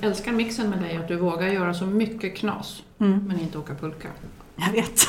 älskar 0.00 0.32
mixen 0.32 0.70
med 0.70 0.78
dig 0.78 0.96
att 0.96 1.08
du 1.08 1.16
vågar 1.16 1.48
göra 1.48 1.74
så 1.74 1.86
mycket 1.86 2.36
knas, 2.36 2.82
Mm. 3.00 3.24
men 3.26 3.40
inte 3.40 3.58
åka 3.58 3.74
pulka. 3.74 4.08
Jag 4.56 4.72
vet. 4.72 5.00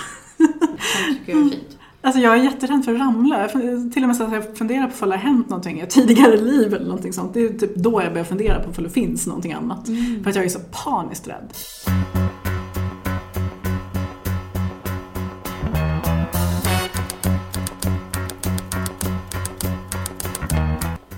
Tycker 1.08 1.32
jag 1.34 1.46
är 1.46 1.50
fint. 1.50 1.78
Alltså 2.02 2.22
jag 2.22 2.38
är 2.40 2.44
jätterädd 2.44 2.86
för 2.86 2.94
att 2.94 3.00
ramla. 3.00 3.48
Till 3.94 4.04
och 4.04 4.08
med 4.08 4.16
så 4.16 4.24
att 4.24 4.34
jag 4.34 4.58
funderar 4.58 4.88
på 4.88 5.04
om 5.04 5.10
det 5.10 5.16
har 5.16 5.24
hänt 5.24 5.50
någonting 5.50 5.80
i 5.80 5.82
ett 5.82 5.90
tidigare 5.90 6.38
liv 6.38 6.74
eller 6.74 6.86
någonting 6.86 7.14
sånt. 7.14 7.34
Det 7.34 7.46
är 7.46 7.50
typ 7.50 7.76
då 7.76 8.02
jag 8.04 8.12
börjar 8.12 8.26
fundera 8.26 8.60
på 8.64 8.70
om 8.78 8.84
det 8.84 8.90
finns 8.90 9.28
någonting 9.28 9.54
annat. 9.54 9.88
För 10.24 10.30
att 10.30 10.36
jag 10.36 10.46
är 10.46 10.50
så 10.50 10.60
paniskt 10.84 11.28
rädd. 11.28 11.54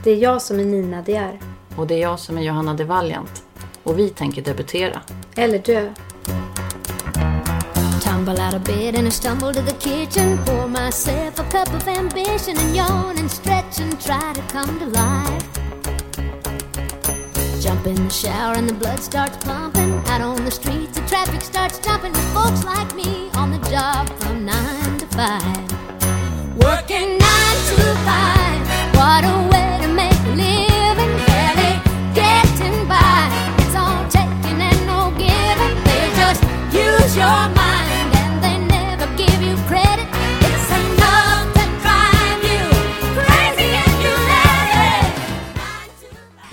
Det 0.03 0.11
är 0.11 0.15
jag 0.17 0.41
som 0.41 0.59
är 0.59 0.65
Nina 0.65 1.01
De 1.01 1.15
är. 1.15 1.39
Och 1.77 1.87
det 1.87 1.93
är 1.95 2.01
jag 2.01 2.19
som 2.19 2.37
är 2.37 2.41
Johanna 2.41 2.73
de 2.73 2.83
Valiant. 2.83 3.42
Och 3.83 3.99
vi 3.99 4.09
tänker 4.09 4.41
debutera. 4.41 5.01
Eller 5.35 5.59
dö. 5.59 5.93
Tumble 8.03 8.45
out 8.45 8.53
of 8.53 8.63
bed 8.63 8.95
and 8.95 9.07
I 9.07 9.11
stumble 9.11 9.53
to 9.53 9.61
the 9.61 9.73
kitchen. 9.79 10.37
Pour 10.45 10.67
myself 10.67 11.39
a 11.39 11.43
cup 11.43 11.73
of 11.73 11.87
ambition 11.87 12.57
and 12.57 12.75
yawn 12.75 13.17
and 13.17 13.31
stretch 13.31 13.79
and 13.79 14.01
try 14.01 14.33
to 14.33 14.41
come 14.51 14.79
to 14.79 14.85
life. 14.85 15.43
Jump 17.63 17.87
in 17.87 17.95
the 17.95 18.09
shower 18.09 18.55
and 18.57 18.69
the 18.69 18.73
blood 18.73 18.99
starts 18.99 19.37
pumping. 19.45 19.93
Out 20.07 20.21
on 20.21 20.45
the 20.45 20.51
streets, 20.51 20.99
the 20.99 21.01
traffic 21.07 21.41
starts 21.41 21.79
jumping 21.79 22.11
with 22.11 22.33
folks 22.33 22.63
like 22.65 22.93
me 22.95 23.29
on 23.35 23.51
the 23.51 23.69
job 23.69 24.09
from 24.19 24.45
nine 24.45 24.97
to 24.99 25.05
five. 25.07 25.71
Working 26.57 27.17
nine 27.17 27.59
to 27.69 27.95
five. 28.03 28.61
What 28.95 29.23
a 29.23 29.49
way 29.49 29.62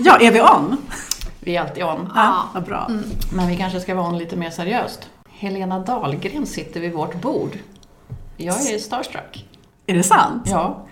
Ja, 0.03 0.17
är 0.21 0.31
vi 0.31 0.41
on? 0.41 0.77
Vi 1.39 1.55
är 1.55 1.61
alltid 1.61 1.83
on. 1.83 2.11
Ja, 2.15 2.49
vad 2.53 2.63
bra. 2.63 2.89
Men 3.33 3.47
vi 3.47 3.57
kanske 3.57 3.79
ska 3.79 3.95
vara 3.95 4.07
on 4.07 4.17
lite 4.17 4.35
mer 4.35 4.49
seriöst. 4.49 5.09
Helena 5.29 5.79
Dahlgren 5.79 6.45
sitter 6.45 6.79
vid 6.79 6.93
vårt 6.93 7.21
bord. 7.21 7.57
Jag 8.37 8.71
är 8.71 8.77
starstruck. 8.77 9.45
Är 9.87 9.93
det 9.93 10.03
sant? 10.03 10.43
Ja. 10.45 10.85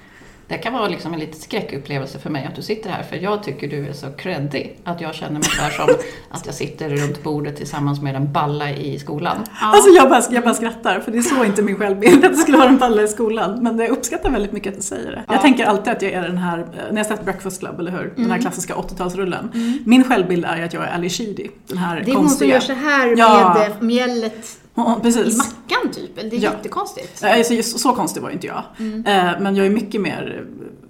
Det 0.49 0.57
kan 0.57 0.73
vara 0.73 0.87
liksom 0.87 1.13
en 1.13 1.19
liten 1.19 1.39
skräckupplevelse 1.39 2.19
för 2.19 2.29
mig 2.29 2.45
att 2.45 2.55
du 2.55 2.61
sitter 2.61 2.89
här, 2.89 3.03
för 3.03 3.15
jag 3.15 3.43
tycker 3.43 3.67
du 3.67 3.87
är 3.87 3.93
så 3.93 4.07
creddig. 4.17 4.79
Att 4.83 5.01
jag 5.01 5.15
känner 5.15 5.31
mig 5.33 5.49
där 5.59 5.69
som 5.69 5.87
att 6.31 6.45
jag 6.45 6.55
sitter 6.55 6.89
runt 6.89 7.23
bordet 7.23 7.55
tillsammans 7.57 8.01
med 8.01 8.15
en 8.15 8.31
balla 8.33 8.69
i 8.71 8.99
skolan. 8.99 9.37
Alltså 9.61 9.89
jag 9.89 10.09
bara, 10.09 10.21
jag 10.31 10.43
bara 10.43 10.53
skrattar, 10.53 10.99
för 10.99 11.11
det 11.11 11.17
är 11.17 11.21
så 11.21 11.43
inte 11.45 11.61
min 11.61 11.75
självbild 11.75 12.25
att 12.25 12.31
det 12.31 12.37
skulle 12.37 12.57
vara 12.57 12.69
en 12.69 12.79
palla 12.79 13.01
i 13.03 13.07
skolan. 13.07 13.63
Men 13.63 13.79
jag 13.79 13.89
uppskattar 13.89 14.29
väldigt 14.29 14.51
mycket 14.51 14.71
att 14.73 14.77
du 14.79 14.83
säger 14.83 15.11
det. 15.11 15.23
Jag 15.27 15.41
tänker 15.41 15.65
alltid 15.65 15.93
att 15.93 16.01
jag 16.01 16.11
är 16.11 16.21
den 16.21 16.37
här, 16.37 16.59
eh, 16.59 16.65
när 16.91 16.97
jag 16.97 17.05
sett 17.05 17.23
Breakfast 17.25 17.59
Club, 17.59 17.79
eller 17.79 17.91
hur? 17.91 18.13
Den 18.15 18.31
här 18.31 18.37
klassiska 18.41 18.73
80-talsrullen. 18.75 19.49
Min 19.85 20.03
självbild 20.03 20.45
är 20.45 20.61
att 20.65 20.73
jag 20.73 20.83
är 20.83 20.93
Ali 20.93 21.09
Sheedy. 21.09 21.47
Den 21.67 21.77
här 21.77 21.95
Det 22.05 22.11
är 22.11 22.15
hon 22.15 22.15
som 22.15 22.23
konstiga. 22.27 22.53
gör 22.53 22.59
så 22.59 22.73
här 22.73 23.07
med 23.07 23.17
Ja. 23.19 23.65
eh, 23.65 23.71
mjället 23.81 24.47
Ja, 24.87 24.97
i 24.99 25.01
precis. 25.01 25.37
mackan 25.37 25.91
typ. 25.93 26.15
Det 26.15 26.21
är 26.21 26.39
Ja. 26.39 26.51
jättekonstigt. 26.51 27.17
Så, 27.19 27.63
så, 27.63 27.79
så 27.79 27.93
konstig 27.95 28.21
var 28.23 28.29
inte 28.29 28.47
jag. 28.47 28.63
Eh, 28.79 29.39
Men 29.39 29.55
jag 29.55 29.65
är 29.65 29.69
mycket 29.69 30.01
mer 30.01 30.45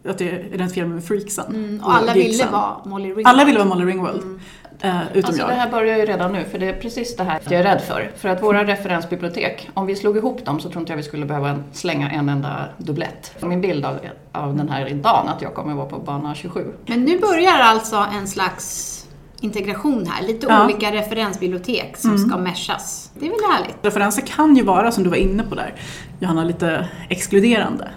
eh, 0.05 0.11
att 0.11 0.21
jag 0.21 0.29
identifierar 0.33 0.87
mig 0.87 0.95
med 0.95 1.03
freaksen. 1.03 1.45
Mm, 1.55 1.83
och 1.83 1.95
alla 1.95 2.13
ville 2.13 2.45
vara 2.45 2.75
Molly 2.85 3.05
Ringwald. 3.05 3.27
Alla 3.27 3.45
ville 3.45 3.59
vara 3.59 3.69
Molly 3.69 3.85
Ringwald. 3.85 4.39
eh, 4.81 5.01
Utom 5.13 5.27
Alltså 5.27 5.41
jag. 5.41 5.49
det 5.49 5.53
här 5.55 5.69
börjar 5.71 5.97
ju 5.97 6.05
redan 6.05 6.33
nu, 6.33 6.43
för 6.51 6.59
det 6.59 6.65
är 6.69 6.73
precis 6.73 7.15
det 7.15 7.23
här 7.23 7.39
jag 7.43 7.53
är 7.53 7.63
rädd 7.63 7.81
för. 7.81 8.11
För 8.17 8.29
att 8.29 8.43
våra 8.43 8.63
referensbibliotek, 8.67 9.69
om 9.73 9.85
vi 9.85 9.95
slog 9.95 10.17
ihop 10.17 10.45
dem 10.45 10.59
så 10.59 10.69
tror 10.69 10.79
inte 10.81 10.91
jag 10.91 10.97
vi 10.97 11.03
skulle 11.03 11.25
behöva 11.25 11.59
slänga 11.73 12.11
en 12.11 12.29
enda 12.29 12.65
dubblett. 12.77 13.31
Min 13.41 13.61
bild 13.61 13.85
av, 13.85 13.95
av 14.31 14.55
den 14.58 14.69
här 14.69 14.89
dagen, 14.89 15.27
att 15.27 15.41
jag 15.41 15.53
kommer 15.53 15.73
vara 15.73 15.85
på 15.89 15.99
bana 15.99 16.35
27. 16.35 16.65
Men 16.85 17.03
nu 17.05 17.19
börjar 17.19 17.59
alltså 17.59 18.05
en 18.19 18.27
slags 18.27 18.95
integration 19.44 20.05
här. 20.08 20.27
Lite 20.27 20.48
Ja. 20.50 20.66
olika 20.66 20.92
referensbibliotek 20.92 21.98
som 21.98 22.17
ska 22.17 22.38
meshas. 22.38 23.11
Det 23.20 23.26
är 23.26 23.30
väl 23.30 23.39
härligt? 23.58 23.76
Referenser 23.82 24.22
kan 24.22 24.55
ju 24.55 24.64
vara, 24.64 24.92
som 24.92 25.04
du 25.04 25.10
var 25.10 25.17
inne 25.17 25.44
på 25.44 25.55
där, 25.55 25.73
Johanna, 26.20 26.44
lite 26.44 26.88
exkluderande. 27.10 27.89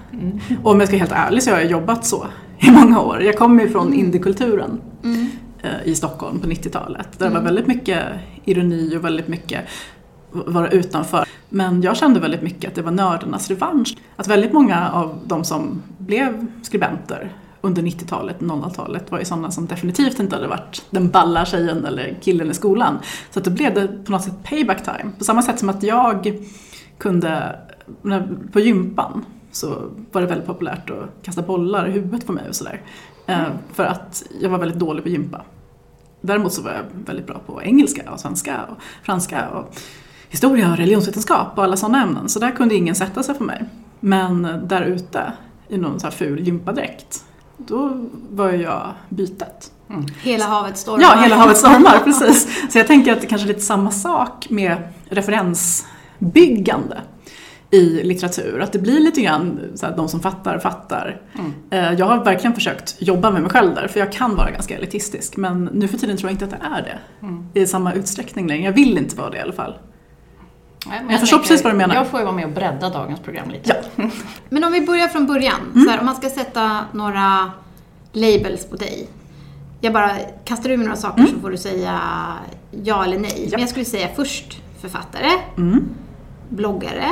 Och 0.62 0.70
om 0.70 0.80
jag 0.80 0.88
ska 0.88 0.96
vara 0.96 1.06
helt 1.08 1.28
ärlig 1.28 1.42
så 1.42 1.50
har 1.50 1.58
jag 1.58 1.70
jobbat 1.70 2.04
så 2.06 2.26
i 2.58 2.70
många 2.70 3.00
år. 3.00 3.22
Jag 3.22 3.38
kommer 3.38 3.62
ju 3.64 3.70
från 3.70 3.92
indiekulturen 3.94 4.80
eh, 5.62 5.70
i 5.84 5.94
Stockholm 5.94 6.40
på 6.40 6.46
90-talet. 6.46 7.08
Där 7.18 7.28
det 7.28 7.34
var 7.34 7.40
väldigt 7.40 7.66
mycket 7.66 8.04
ironi 8.44 8.96
och 8.96 9.04
väldigt 9.04 9.28
mycket 9.28 9.60
vara 10.32 10.68
utanför. 10.68 11.24
Men 11.48 11.82
jag 11.82 11.96
kände 11.96 12.20
väldigt 12.20 12.42
mycket 12.42 12.68
att 12.70 12.74
det 12.74 12.82
var 12.82 12.90
nördarnas 12.90 13.48
revansch. 13.48 13.96
Att 14.16 14.28
väldigt 14.28 14.52
många 14.52 14.90
av 14.90 15.18
de 15.26 15.44
som 15.44 15.82
blev 15.98 16.46
skribenter 16.62 17.32
under 17.64 17.82
90-talet, 17.82 18.38
00-talet 18.40 19.10
var 19.10 19.18
ju 19.18 19.24
sådana 19.24 19.50
som 19.50 19.66
definitivt 19.66 20.20
inte 20.20 20.36
hade 20.36 20.48
varit 20.48 20.84
den 20.90 21.10
balla 21.10 21.44
tjejen 21.44 21.84
eller 21.84 22.18
killen 22.22 22.50
i 22.50 22.54
skolan. 22.54 22.98
Så 23.30 23.38
att 23.38 23.44
då 23.44 23.50
blev 23.50 23.74
det 23.74 23.88
på 24.04 24.12
något 24.12 24.22
sätt 24.22 24.44
payback 24.44 24.84
time. 24.84 25.12
På 25.18 25.24
samma 25.24 25.42
sätt 25.42 25.58
som 25.58 25.68
att 25.68 25.82
jag 25.82 26.40
kunde, 26.98 27.58
på 28.52 28.60
gympan 28.60 29.24
så 29.52 29.90
var 30.12 30.20
det 30.20 30.26
väldigt 30.26 30.46
populärt 30.46 30.90
att 30.90 31.24
kasta 31.24 31.42
bollar 31.42 31.88
i 31.88 31.90
huvudet 31.90 32.26
på 32.26 32.32
mig 32.32 32.48
och 32.48 32.56
sådär. 32.56 32.80
Eh, 33.26 33.46
För 33.72 33.84
att 33.84 34.22
jag 34.40 34.50
var 34.50 34.58
väldigt 34.58 34.78
dålig 34.78 35.02
på 35.02 35.08
gympa. 35.08 35.42
Däremot 36.20 36.52
så 36.52 36.62
var 36.62 36.70
jag 36.70 37.06
väldigt 37.06 37.26
bra 37.26 37.38
på 37.46 37.62
engelska 37.62 38.10
och 38.12 38.20
svenska 38.20 38.60
och 38.62 38.76
franska 39.02 39.48
och 39.48 39.76
historia 40.28 40.70
och 40.70 40.76
religionsvetenskap 40.76 41.58
och 41.58 41.64
alla 41.64 41.76
sådana 41.76 42.02
ämnen. 42.02 42.28
Så 42.28 42.38
där 42.38 42.50
kunde 42.50 42.74
ingen 42.74 42.94
sätta 42.94 43.22
sig 43.22 43.34
för 43.34 43.44
mig. 43.44 43.64
Men 44.00 44.60
där 44.64 44.82
ute 44.82 45.32
i 45.68 45.78
någon 45.78 46.00
så 46.00 46.06
här 46.06 46.12
ful 46.12 46.40
gympadräkt, 46.40 47.24
då 47.66 48.06
var 48.30 48.52
ju 48.52 48.62
jag 48.62 48.86
bytet. 49.08 49.72
Hela 50.22 50.44
havet 50.44 50.76
stormar. 50.76 51.02
Ja, 51.02 51.20
hela 51.22 51.36
havet 51.36 51.56
stormar, 51.56 51.98
precis. 52.04 52.48
Så 52.72 52.78
jag 52.78 52.86
tänker 52.86 53.12
att 53.12 53.20
det 53.20 53.26
kanske 53.26 53.46
är 53.46 53.48
lite 53.48 53.60
samma 53.60 53.90
sak 53.90 54.46
med 54.50 54.76
referensbyggande 55.08 57.00
i 57.70 58.02
litteratur. 58.02 58.60
Att 58.60 58.72
det 58.72 58.78
blir 58.78 59.00
lite 59.00 59.20
grann 59.20 59.60
så 59.74 59.86
här, 59.86 59.96
de 59.96 60.08
som 60.08 60.20
fattar, 60.20 60.58
fattar. 60.58 61.20
Eh, 61.70 61.92
Jag 61.92 62.06
har 62.06 62.24
verkligen 62.24 62.54
försökt 62.54 62.96
jobba 62.98 63.30
med 63.30 63.42
mig 63.42 63.50
själv 63.50 63.74
där, 63.74 63.88
för 63.88 64.00
jag 64.00 64.12
kan 64.12 64.36
vara 64.36 64.50
ganska 64.50 64.76
elitistisk. 64.78 65.36
Men 65.36 65.64
nu 65.72 65.88
för 65.88 65.98
tiden 65.98 66.16
tror 66.16 66.30
jag 66.30 66.34
inte 66.34 66.44
att 66.44 66.50
det 66.50 66.66
är 66.76 66.98
det 67.54 67.60
i 67.60 67.66
samma 67.66 67.92
utsträckning 67.92 68.46
längre. 68.48 68.64
Jag 68.64 68.72
vill 68.72 68.98
inte 68.98 69.16
vara 69.16 69.30
det 69.30 69.36
i 69.36 69.40
alla 69.40 69.52
fall. 69.52 69.74
Nej, 70.86 71.00
men 71.02 71.10
Jag 71.10 71.20
förstår 71.20 71.38
precis 71.38 71.64
vad 71.64 71.72
du 71.72 71.76
menar. 71.76 71.94
Jag 71.94 72.06
får 72.08 72.20
ju 72.20 72.24
vara 72.26 72.36
med 72.36 72.44
och 72.44 72.50
bredda 72.52 72.88
dagens 72.90 73.20
program 73.20 73.50
lite. 73.50 73.76
Ja. 73.96 74.04
Men 74.48 74.64
om 74.64 74.72
vi 74.72 74.80
börjar 74.86 75.08
från 75.08 75.26
början. 75.26 75.60
Mm. 75.74 75.84
Så 75.84 75.90
här, 75.90 75.98
om 76.00 76.06
man 76.06 76.14
ska 76.16 76.30
sätta 76.30 76.78
några 76.92 77.50
labels 78.12 78.66
på 78.66 78.76
dig. 78.76 79.08
Jag 79.80 79.92
bara 79.92 80.10
kastar 80.44 80.70
ur 80.70 80.76
mig 80.76 80.86
några 80.86 81.00
saker 81.00 81.26
så 81.26 81.40
får 81.40 81.50
du 81.50 81.56
säga 81.56 82.00
ja 82.84 83.04
eller 83.04 83.18
nej. 83.18 83.32
Mm. 83.36 83.42
Ja. 83.44 83.48
Men 83.50 83.60
jag 83.60 83.68
skulle 83.68 83.84
säga 83.84 84.08
först 84.16 84.60
författare, 84.80 85.28
Mm. 85.56 85.84
bloggare, 86.48 87.04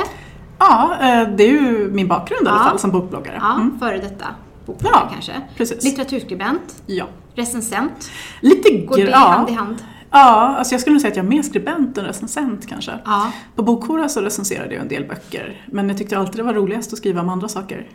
Ja, 0.59 0.95
eh, 1.01 1.29
det 1.29 1.43
är 1.43 1.47
ju 1.51 1.89
min 1.91 2.07
bakgrund 2.07 2.47
i 2.47 2.49
alla 2.49 2.57
Ja. 2.59 2.63
fall 2.63 2.79
som 2.79 2.91
bokbloggare. 2.91 3.37
ja, 3.41 3.53
Mm. 3.55 3.79
före 3.79 3.97
detta 3.97 4.25
bokbloggare 4.65 5.01
Ja, 5.03 5.09
kanske. 5.13 5.31
precis. 5.57 5.83
Litteraturskribent, 5.83 6.75
Ja. 6.85 7.05
recensent. 7.35 8.11
Lite 8.41 8.69
Går 8.77 8.95
det 8.97 9.01
ja. 9.03 9.17
hand 9.17 9.49
i 9.49 9.53
hand? 9.53 9.75
Ja, 10.11 10.55
alltså 10.57 10.73
jag 10.73 10.81
skulle 10.81 10.93
nog 10.93 11.01
säga 11.01 11.11
att 11.11 11.17
jag 11.17 11.25
är 11.25 11.29
mer 11.29 11.41
skribent 11.41 11.97
än 11.97 12.05
recensent 12.05 12.67
kanske. 12.67 12.91
Ja. 13.05 13.31
På 13.55 13.63
Bokhora 13.63 14.09
så 14.09 14.21
recenserade 14.21 14.73
jag 14.73 14.81
en 14.81 14.87
del 14.87 15.05
böcker, 15.07 15.65
men 15.65 15.89
jag 15.89 15.97
tyckte 15.97 16.17
alltid 16.17 16.35
det 16.35 16.43
var 16.43 16.53
roligast 16.53 16.93
att 16.93 16.97
skriva 16.97 17.21
om 17.21 17.29
andra 17.29 17.47
saker. 17.47 17.87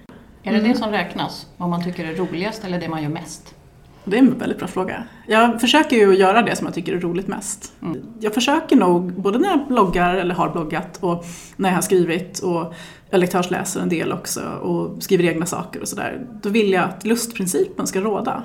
Är 0.42 0.52
det 0.52 0.60
det 0.60 0.74
som 0.74 0.90
räknas? 0.90 1.46
Vad 1.56 1.68
man 1.68 1.84
tycker 1.84 2.04
är 2.04 2.14
roligast 2.14 2.64
eller 2.64 2.80
det 2.80 2.88
man 2.88 3.02
gör 3.02 3.10
mest? 3.10 3.54
Det 4.04 4.16
är 4.16 4.20
en 4.20 4.38
väldigt 4.38 4.58
bra 4.58 4.68
fråga. 4.68 5.02
Jag 5.26 5.60
försöker 5.60 5.96
ju 5.96 6.14
göra 6.14 6.42
det 6.42 6.56
som 6.56 6.66
jag 6.66 6.74
tycker 6.74 6.94
är 6.96 7.00
roligt 7.00 7.26
mest. 7.26 7.72
Jag 8.20 8.34
försöker 8.34 8.76
nog, 8.76 9.12
både 9.12 9.38
när 9.38 9.48
jag 9.48 9.68
bloggar 9.68 10.14
eller 10.14 10.34
har 10.34 10.50
bloggat 10.50 10.98
och 11.00 11.24
när 11.56 11.68
jag 11.68 11.76
har 11.76 11.82
skrivit 11.82 12.38
och 12.38 12.74
jag 13.10 13.20
lektörsläser 13.20 13.80
en 13.80 13.88
del 13.88 14.12
också 14.12 14.40
och 14.62 15.02
skriver 15.02 15.24
egna 15.24 15.46
saker 15.46 15.80
och 15.80 15.88
sådär. 15.88 16.26
Då 16.42 16.48
vill 16.48 16.72
jag 16.72 16.84
att 16.84 17.04
lustprincipen 17.04 17.86
ska 17.86 18.00
råda. 18.00 18.42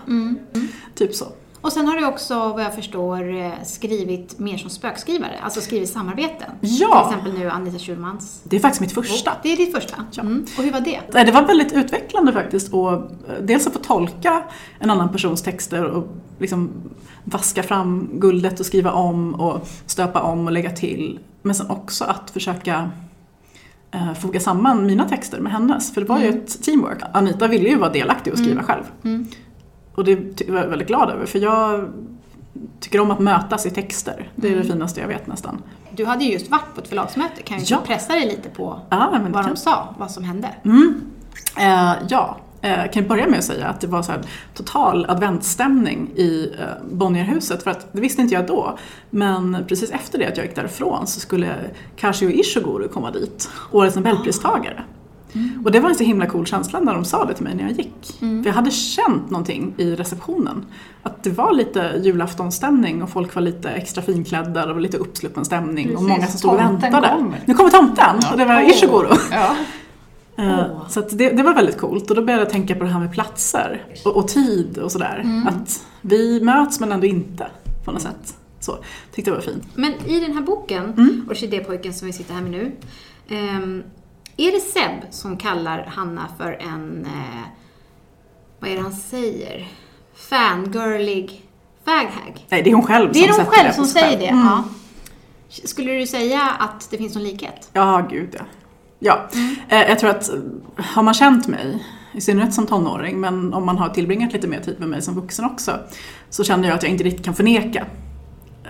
Typ 0.96 1.16
så. 1.16 1.26
Och 1.62 1.74
sen 1.74 1.88
har 1.88 1.98
du 1.98 2.06
också, 2.06 2.36
vad 2.36 2.64
jag 2.64 2.76
förstår, 2.76 3.40
eh, 3.40 3.52
skrivit 3.64 4.40
mer 4.40 4.58
som 4.58 4.70
spökskrivare. 4.70 5.40
Alltså 5.44 5.62
skrivit 5.62 5.90
samarbeten. 5.90 6.52
Ja. 6.62 7.08
Till 7.10 7.18
exempel 7.18 7.40
nu 7.40 7.50
Anita 7.50 7.80
Schulmans 7.80 8.42
Det 8.44 8.56
är 8.56 8.60
faktiskt 8.60 8.82
mitt 8.82 8.92
första. 8.92 9.32
Det 9.44 9.52
är 9.54 9.58
ditt 9.58 9.76
första? 9.76 9.96
Mm. 10.22 10.46
Och 10.58 10.64
hur 10.64 10.72
var 10.72 10.82
det? 10.82 11.00
Det 11.26 11.32
var 11.32 11.42
väldigt 11.42 11.74
utvecklande 11.74 12.34
faktiskt. 12.34 12.74
Och 12.74 12.94
eh, 12.94 13.02
dels 13.42 13.68
att 13.68 13.74
få 13.74 13.80
tolka 13.80 14.44
en 14.80 14.90
annan 14.90 15.12
persons 15.12 15.42
texter 15.42 15.84
och 15.84 16.08
liksom 16.40 16.72
vaska 17.24 17.64
fram 17.64 18.10
guldet 18.14 18.60
och 18.60 18.66
skriva 18.66 18.92
om 18.92 19.36
och 19.36 19.68
stöpa 19.86 20.22
om 20.22 20.46
och 20.46 20.52
lägga 20.52 20.72
till. 20.72 21.20
Men 21.42 21.56
sen 21.56 21.70
också 21.70 22.06
att 22.06 22.30
försöka 22.30 22.92
eh, 23.92 24.14
foga 24.14 24.40
samman 24.40 24.86
mina 24.86 25.10
texter 25.10 25.40
med 25.40 25.52
hennes. 25.52 25.94
För 25.94 26.02
det 26.02 26.08
var 26.08 26.20
ju 26.20 26.30
ett 26.30 26.64
teamwork. 26.64 27.02
Anita 27.14 27.48
ville 27.48 27.70
ju 27.70 27.78
vara 27.78 27.92
delaktig 27.92 28.34
och 28.34 28.40
skriva 28.40 28.64
själv. 28.64 28.84
Och 30.02 30.06
det 30.06 30.50
var 30.50 30.60
jag 30.60 30.68
väldigt 30.68 30.88
glad 30.88 31.10
över 31.10 31.26
för 31.26 31.40
jag 31.40 31.90
tycker 32.80 33.00
om 33.00 33.12
att 33.12 33.20
mötas 33.20 33.66
i 33.66 33.70
texter. 33.70 34.30
Det 34.36 34.48
är 34.54 34.56
det 34.56 34.64
finaste 34.64 35.02
jag 35.02 35.08
vet 35.08 35.28
nästan. 35.28 35.64
Du 35.96 36.06
hade 36.06 36.24
ju 36.24 36.32
just 36.34 36.50
varit 36.52 36.76
på 36.76 36.82
ett 36.82 36.88
förlagsmöte. 36.88 37.42
Kan 37.44 37.60
ju 37.60 37.66
Ja. 37.68 37.78
pressa 37.86 38.14
dig 38.14 38.26
lite 38.26 38.50
på 38.50 38.80
det 38.90 38.96
vad 39.32 39.34
kan- 39.44 39.54
de 39.54 39.56
sa, 39.56 39.96
vad 40.00 40.12
som 40.12 40.24
hände? 40.24 40.50
Eh, 41.60 41.94
ja, 42.10 42.38
eh, 42.62 42.76
kan 42.76 42.90
jag 42.94 43.08
börja 43.08 43.28
med 43.28 43.40
att 43.40 43.46
säga 43.46 43.68
att 43.68 43.82
det 43.82 43.88
var 43.88 44.02
så 44.02 44.12
total 44.54 45.06
adventsstämning 45.10 46.10
i 46.16 46.54
eh, 46.60 46.66
Bonnierhuset. 46.92 47.64
För 47.64 47.72
att 47.72 47.94
det 47.94 48.02
visste 48.02 48.22
inte 48.22 48.34
jag 48.36 48.48
då. 48.48 48.78
Men 49.10 49.58
precis 49.68 49.92
efter 49.92 50.20
det 50.20 50.28
att 50.28 50.38
jag 50.38 50.46
gick 50.46 50.56
därifrån 50.56 51.08
så 51.08 51.20
skulle 51.20 51.56
Kazuo 51.96 52.30
Ishiguro 52.30 52.88
komma 52.88 53.12
dit, 53.12 53.50
årets 53.72 53.96
nobelpristagare. 53.96 54.84
Och 55.66 55.72
det 55.72 55.80
var 55.80 55.90
en 55.90 55.96
så 55.96 56.04
himla 56.04 56.26
cool 56.26 56.46
känsla 56.46 56.80
när 56.80 56.94
de 56.94 57.06
sa 57.06 57.26
det 57.26 57.34
till 57.34 57.44
mig 57.44 57.56
när 57.56 57.64
jag 57.64 57.72
gick. 57.72 58.16
För 58.20 58.46
jag 58.46 58.54
hade 58.54 58.72
känt 58.72 59.30
någonting 59.30 59.74
i 59.78 59.96
receptionen. 59.96 60.66
Att 61.04 61.24
det 61.24 61.30
var 61.30 61.54
lite 61.54 61.92
julaftonsstämning 62.04 63.04
och 63.04 63.10
folk 63.10 63.36
var 63.36 63.42
lite 63.42 63.70
extra 63.70 64.02
finklädda, 64.02 64.74
var 64.74 64.80
lite 64.80 64.98
uppsluppen 64.98 65.46
stämning 65.46 65.88
och 65.88 65.94
Precis, 65.94 66.10
många 66.10 66.28
som 66.28 66.40
stod 66.40 66.52
och 66.54 66.60
väntade. 66.60 67.14
kommer. 67.18 67.40
Nu 67.46 67.54
kommer 67.54 67.70
tomten! 67.70 68.16
Och 68.32 68.38
det 68.38 68.46
var 68.46 68.56
Åh. 68.64 68.70
Ishiguro. 68.70 69.08
Ja. 69.32 69.56
Eh, 70.38 70.88
Så 70.90 71.02
det, 71.02 71.30
det 71.30 71.44
var 71.44 71.54
väldigt 71.54 71.78
coolt 71.78 72.10
och 72.10 72.16
då 72.16 72.22
började 72.22 72.44
jag 72.44 72.50
tänka 72.52 72.76
på 72.76 72.84
det 72.84 72.90
här 72.90 73.00
med 73.00 73.14
platser 73.14 73.86
och, 74.06 74.16
och 74.18 74.28
tid 74.28 74.78
och 74.78 74.92
sådär. 74.92 75.44
Att 75.48 75.86
vi 76.02 76.42
möts 76.42 76.80
men 76.80 76.92
ändå 76.92 77.08
inte 77.08 77.48
på 77.86 77.92
något 77.92 78.02
sätt. 78.02 78.38
Så, 78.60 78.78
tyckte 79.16 79.32
det 79.32 79.36
var 79.36 79.42
fint. 79.42 79.64
Men 79.76 79.94
i 80.06 80.20
den 80.20 80.34
här 80.34 80.42
boken, 80.42 80.84
Mm. 80.84 81.26
Orkidépojken 81.30 81.94
som 81.94 82.06
vi 82.08 82.14
sitter 82.14 82.34
här 82.34 82.42
med 82.42 82.52
nu. 82.52 82.72
ehm, 83.30 83.84
är 84.48 84.52
det 84.52 84.60
Seb 84.60 85.14
som 85.14 85.38
kallar 85.38 85.86
Hanna 85.86 86.28
för 86.38 86.52
en, 86.52 87.06
eh, 87.06 87.48
vad 88.60 88.70
är 88.70 88.76
det 88.76 88.82
han 88.82 88.94
säger? 88.94 89.68
Fangirlig 90.16 91.42
faghag? 91.86 92.46
Nej, 92.50 92.62
det 92.64 92.70
är 92.70 92.74
hon 92.74 92.86
själv 92.86 93.10
Det 93.14 93.20
är 93.20 93.28
som 93.28 93.36
sätter 93.36 93.52
själv 93.52 93.70
på 93.70 93.76
som 93.76 93.86
säger 93.86 94.20
det? 94.20 94.28
Mm. 94.28 94.46
Ja. 94.46 94.64
Skulle 95.50 95.94
du 95.94 96.08
säga 96.08 96.42
att 96.60 96.88
det 96.92 96.98
finns 96.98 97.16
någon 97.16 97.24
likhet? 97.24 97.70
Ja, 97.74 98.08
gud 98.10 98.36
ja. 98.38 98.44
Ja, 99.04 99.30
eh, 99.70 99.90
jag 99.90 100.00
tror 100.00 100.10
att 100.10 100.30
eh, 100.30 100.36
har 100.76 101.04
man 101.04 101.14
känt 101.14 101.48
mig, 101.48 101.86
i 102.14 102.22
synnerhet 102.22 102.54
som 102.54 102.68
tonåring, 102.68 103.20
men 103.20 103.54
om 103.54 103.66
man 103.66 103.78
har 103.78 103.90
tillbringat 103.90 104.34
lite 104.34 104.48
mer 104.48 104.60
tid 104.60 104.80
med 104.80 104.90
mig 104.90 105.02
som 105.02 105.16
vuxen 105.16 105.46
också, 105.46 105.80
så 106.30 106.44
känner 106.44 106.68
jag 106.68 106.76
att 106.76 106.84
jag 106.84 106.92
inte 106.92 107.04
riktigt 107.04 107.26
kan 107.26 107.36
förneka 107.36 107.86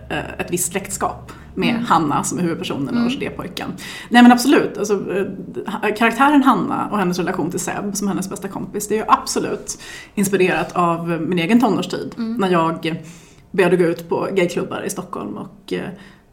eh, 0.09 0.39
ett 0.39 0.51
visst 0.51 0.71
släktskap 0.71 1.31
med 1.55 1.75
Hanna 1.75 2.23
som 2.23 2.37
är 2.37 2.41
huvudpersonen 2.41 2.97
och 2.97 3.05
Orkidépojken. 3.05 3.73
Nej 4.09 4.23
men 4.23 4.31
absolut, 4.31 4.77
alltså, 4.77 4.93
eh, 4.93 5.95
karaktären 5.97 6.43
Hanna 6.43 6.89
och 6.91 6.97
hennes 6.97 7.19
relation 7.19 7.51
till 7.51 7.59
Seb 7.59 7.95
som 7.95 8.07
hennes 8.07 8.29
bästa 8.29 8.47
kompis, 8.47 8.87
det 8.87 8.95
är 8.95 8.99
ju 8.99 9.05
absolut 9.07 9.79
inspirerat 10.15 10.71
av 10.75 11.07
min 11.07 11.39
egen 11.39 11.61
tonårstid. 11.61 12.13
När 12.17 12.49
jag 12.49 13.03
började 13.51 13.77
gå 13.77 13.83
ut 13.83 14.09
på 14.09 14.27
gayklubbar 14.31 14.83
i 14.85 14.89
Stockholm 14.89 15.37
och 15.37 15.73
eh, 15.73 15.89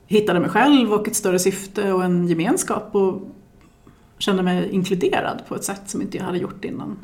hittade 0.07 0.41
mig 0.41 0.51
själv 0.51 0.93
och 0.93 1.09
ett 1.09 1.17
större 1.17 1.39
syfte 1.39 1.93
och 1.93 2.05
en 2.05 2.29
gemenskap 2.29 2.91
och 2.93 3.35
kände 4.19 4.43
mig 4.43 4.69
inkluderad 4.71 5.43
på 5.49 5.55
ett 5.55 5.65
sätt 5.65 5.83
som 5.87 6.03
inte 6.03 6.17
jag 6.17 6.25
hade 6.25 6.39
gjort 6.39 6.65
innan. 6.65 6.99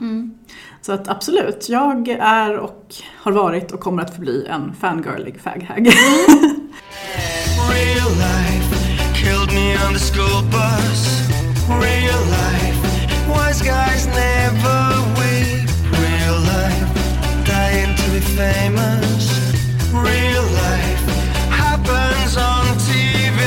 Så 0.81 0.93
att 0.93 1.09
absolut, 1.09 1.69
jag 1.69 2.09
är 2.09 2.57
och 2.57 2.95
har 3.17 3.33
varit 3.33 3.73
och 3.73 3.81
kommer 3.81 4.03
att 4.03 4.15
förbli 4.15 4.47
en 4.47 4.73
fangirlig 4.75 5.41
faghag. 5.41 5.89
Real 8.05 8.17
life 8.17 9.15
killed 9.15 9.49
me 9.49 9.75
on 9.77 9.95
the 9.95 9.99
school 9.99 10.43
bus. 10.51 11.27
Real 11.71 12.21
life, 12.29 13.27
wise 13.27 13.63
guys 13.63 14.07
never 14.09 14.81
weep. 15.17 15.65
Real 15.89 16.39
life, 16.53 17.47
dying 17.47 17.97
to 17.97 18.11
be 18.11 18.21
famous. 18.21 19.25
Real 19.91 20.45
life 20.65 21.05
happens 21.49 22.37
on 22.37 22.67
TV. 22.85 23.41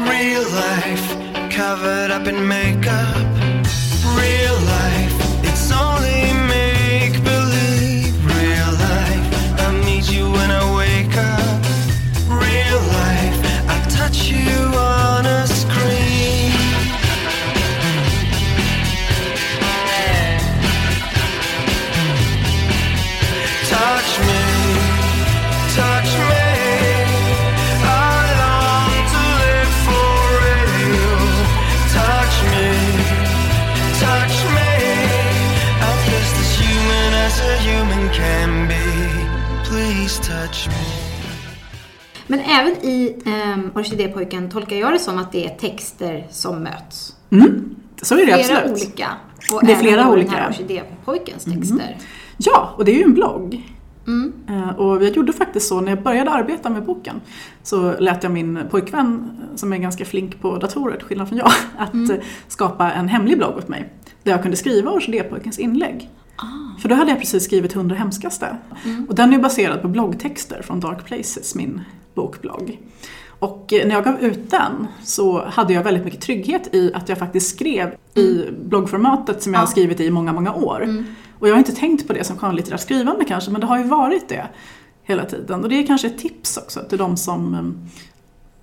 Real 0.00 0.48
life 0.64 1.50
covered 1.50 2.10
up 2.10 2.26
in 2.26 2.48
makeup. 2.48 2.77
Can 38.18 38.68
be. 38.68 38.84
Please 39.70 40.22
touch 40.22 40.68
me. 40.68 40.84
Men 42.26 42.40
även 42.40 42.72
i 42.72 43.16
um, 43.54 43.70
Orkidépojken 43.74 44.50
tolkar 44.50 44.76
jag 44.76 44.92
det 44.92 44.98
som 44.98 45.18
att 45.18 45.32
det 45.32 45.44
är 45.46 45.56
texter 45.56 46.26
som 46.30 46.62
möts. 46.62 47.14
Så 48.02 48.14
är 48.14 48.26
det 48.26 48.44
Flera 48.44 48.58
absolut. 48.58 48.82
olika. 48.82 49.08
Och 49.52 49.66
Det 49.66 49.72
är 49.72 49.76
flera 49.76 50.10
olika. 50.10 50.30
den 50.30 50.38
här 50.40 50.48
Orkidépojkens 50.50 51.44
texter. 51.44 51.96
Ja, 52.38 52.74
och 52.76 52.84
det 52.84 52.90
är 52.92 52.96
ju 52.96 53.02
en 53.02 53.14
blogg. 53.14 53.62
Mm. 54.06 54.32
Eh, 54.48 54.68
Och 54.68 55.04
jag 55.04 55.16
gjorde 55.16 55.32
faktiskt 55.32 55.68
så 55.68 55.80
när 55.80 55.92
jag 55.92 56.02
började 56.02 56.30
arbeta 56.30 56.70
med 56.70 56.84
boken 56.84 57.20
så 57.62 57.94
lät 58.00 58.22
jag 58.22 58.32
min 58.32 58.58
pojkvän, 58.70 59.30
eh, 59.50 59.56
som 59.56 59.72
är 59.72 59.76
ganska 59.78 60.04
flink 60.04 60.40
på 60.40 60.56
datorer 60.56 60.96
till 60.96 61.04
skillnad 61.06 61.28
från 61.28 61.38
jag, 61.38 61.50
att 61.78 61.92
Mm. 61.94 62.10
eh, 62.10 62.16
skapa 62.48 62.92
en 62.92 63.08
hemlig 63.08 63.38
blogg 63.38 63.56
åt 63.56 63.68
mig. 63.68 63.92
Där 64.22 64.32
jag 64.32 64.42
kunde 64.42 64.56
skriva 64.56 64.90
Orkidépojkens 64.90 65.58
inlägg. 65.58 66.08
Ah. 66.42 66.80
För 66.80 66.88
då 66.88 66.94
hade 66.94 67.10
jag 67.10 67.18
precis 67.20 67.44
skrivit 67.44 67.76
100 67.76 67.96
hemskaste. 67.96 68.56
Mm. 68.84 69.04
Och 69.08 69.14
den 69.14 69.32
är 69.34 69.38
baserad 69.38 69.82
på 69.82 69.88
bloggtexter 69.88 70.62
från 70.62 70.80
Dark 70.80 71.04
Places, 71.04 71.54
min 71.54 71.80
bokblogg. 72.14 72.78
Och 73.38 73.72
eh, 73.72 73.88
när 73.88 73.94
jag 73.94 74.04
gav 74.04 74.20
ut 74.20 74.50
den 74.50 74.86
så 75.04 75.44
hade 75.44 75.72
jag 75.72 75.84
väldigt 75.84 76.04
mycket 76.04 76.20
trygghet 76.20 76.74
i 76.74 76.92
att 76.94 77.08
jag 77.08 77.18
faktiskt 77.18 77.50
skrev 77.56 77.94
i 78.14 78.44
bloggformatet 78.64 79.42
som 79.42 79.52
jag 79.54 79.60
har 79.60 79.64
Mm. 79.66 79.68
Ja. 79.68 79.72
skrivit 79.72 80.00
i 80.00 80.04
i 80.04 80.10
många, 80.10 80.32
många 80.32 80.54
år. 80.54 80.82
Mm. 80.84 81.04
Och 81.38 81.48
jag 81.48 81.52
har 81.52 81.58
inte 81.58 81.74
tänkt 81.74 82.06
på 82.06 82.12
det 82.12 82.24
som 82.24 82.36
skönlitterärt 82.36 82.80
skrivande 82.80 83.24
kanske, 83.24 83.50
men 83.50 83.60
det 83.60 83.66
har 83.66 83.78
ju 83.78 83.84
varit 83.84 84.28
det 84.28 84.46
hela 85.02 85.24
tiden. 85.24 85.62
Och 85.62 85.68
det 85.68 85.74
är 85.82 85.86
kanske 85.86 86.06
ett 86.06 86.18
tips 86.18 86.56
också 86.56 86.80
till 86.88 86.98
de 86.98 87.16
som, 87.16 87.54
eh, 87.54 87.90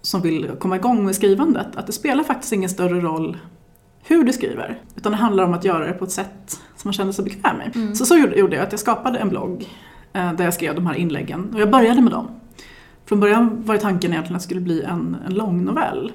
som 0.01 0.21
vill 0.21 0.51
komma 0.59 0.75
igång 0.75 1.05
med 1.05 1.15
skrivandet. 1.15 1.67
Att 1.75 1.88
det 1.88 1.93
spelar 1.93 2.23
faktiskt 2.23 2.53
ingen 2.53 2.69
större 2.69 3.00
roll 3.01 3.38
hur 4.03 4.23
du 4.23 4.33
skriver, 4.33 4.81
utan 4.95 5.11
det 5.11 5.17
handlar 5.17 5.43
om 5.43 5.53
att 5.53 5.63
göra 5.63 5.88
det 5.88 5.93
på 5.93 6.05
ett 6.05 6.11
sätt 6.11 6.59
som 6.85 6.89
man 6.89 6.93
känner 6.93 7.11
sig 7.11 7.25
bekväm 7.25 7.57
med. 7.57 7.97
Så 7.97 8.05
så 8.05 8.17
gjorde 8.17 8.55
jag, 8.55 8.63
att 8.65 8.71
jag 8.71 8.79
skapade 8.79 9.19
en 9.19 9.29
blogg 9.29 9.69
eh, 10.13 10.33
där 10.33 10.43
jag 10.43 10.53
skrev 10.53 10.75
de 10.75 10.85
här 10.87 10.93
inläggen. 10.95 11.49
Och 11.53 11.59
jag 11.61 11.71
började 11.71 12.01
med 12.01 12.11
dem. 12.11 12.27
Från 13.05 13.19
början 13.19 13.61
var 13.65 13.77
tanken 13.77 14.11
egentligen 14.11 14.35
att 14.35 14.41
det 14.41 14.45
skulle 14.45 14.61
bli 14.61 14.81
en, 14.83 15.17
en 15.27 15.33
lång 15.33 15.63
novell 15.65 16.11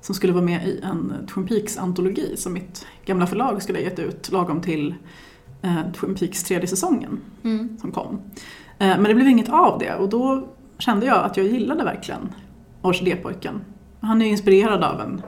som 0.00 0.14
skulle 0.14 0.32
vara 0.32 0.44
med 0.44 0.66
i 0.68 0.80
en 0.84 1.12
Twin 1.34 1.46
Peaks-antologi 1.46 2.36
som 2.36 2.52
mitt 2.52 2.86
gamla 3.04 3.26
förlag 3.26 3.62
skulle 3.62 3.78
ha 3.78 3.84
gett 3.84 3.98
ut 3.98 4.32
lagom 4.32 4.60
till 4.60 4.94
eh, 5.62 5.92
Twin 6.00 6.14
Peaks 6.14 6.44
tredje 6.44 6.66
säsongen 6.66 7.20
Mm. 7.44 7.78
som 7.80 7.92
kom. 7.92 8.20
Eh, 8.78 8.86
men 8.88 9.04
det 9.04 9.14
blev 9.14 9.28
inget 9.28 9.48
av 9.48 9.78
det 9.78 9.94
och 9.94 10.08
då 10.08 10.48
kände 10.78 11.06
jag 11.06 11.24
att 11.24 11.36
jag 11.36 11.46
gillade 11.46 11.84
verkligen 11.84 12.20
Orkidépojken. 12.82 13.60
Han 14.00 14.22
är 14.22 14.26
inspirerad 14.26 14.84
av 14.84 15.00
en, 15.00 15.22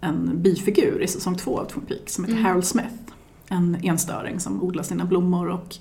en 0.00 0.42
bifigur 0.42 1.02
i 1.02 1.06
säsong 1.06 1.36
två 1.36 1.58
av 1.58 1.64
Twin 1.64 1.84
Peaks 1.86 2.14
som 2.14 2.24
heter 2.24 2.36
Mm. 2.36 2.44
Harold 2.46 2.64
Smith. 2.64 2.94
En 3.52 3.76
enstöring 3.82 4.40
som 4.40 4.62
odlar 4.62 4.82
sina 4.82 5.04
blommor 5.04 5.48
och 5.48 5.76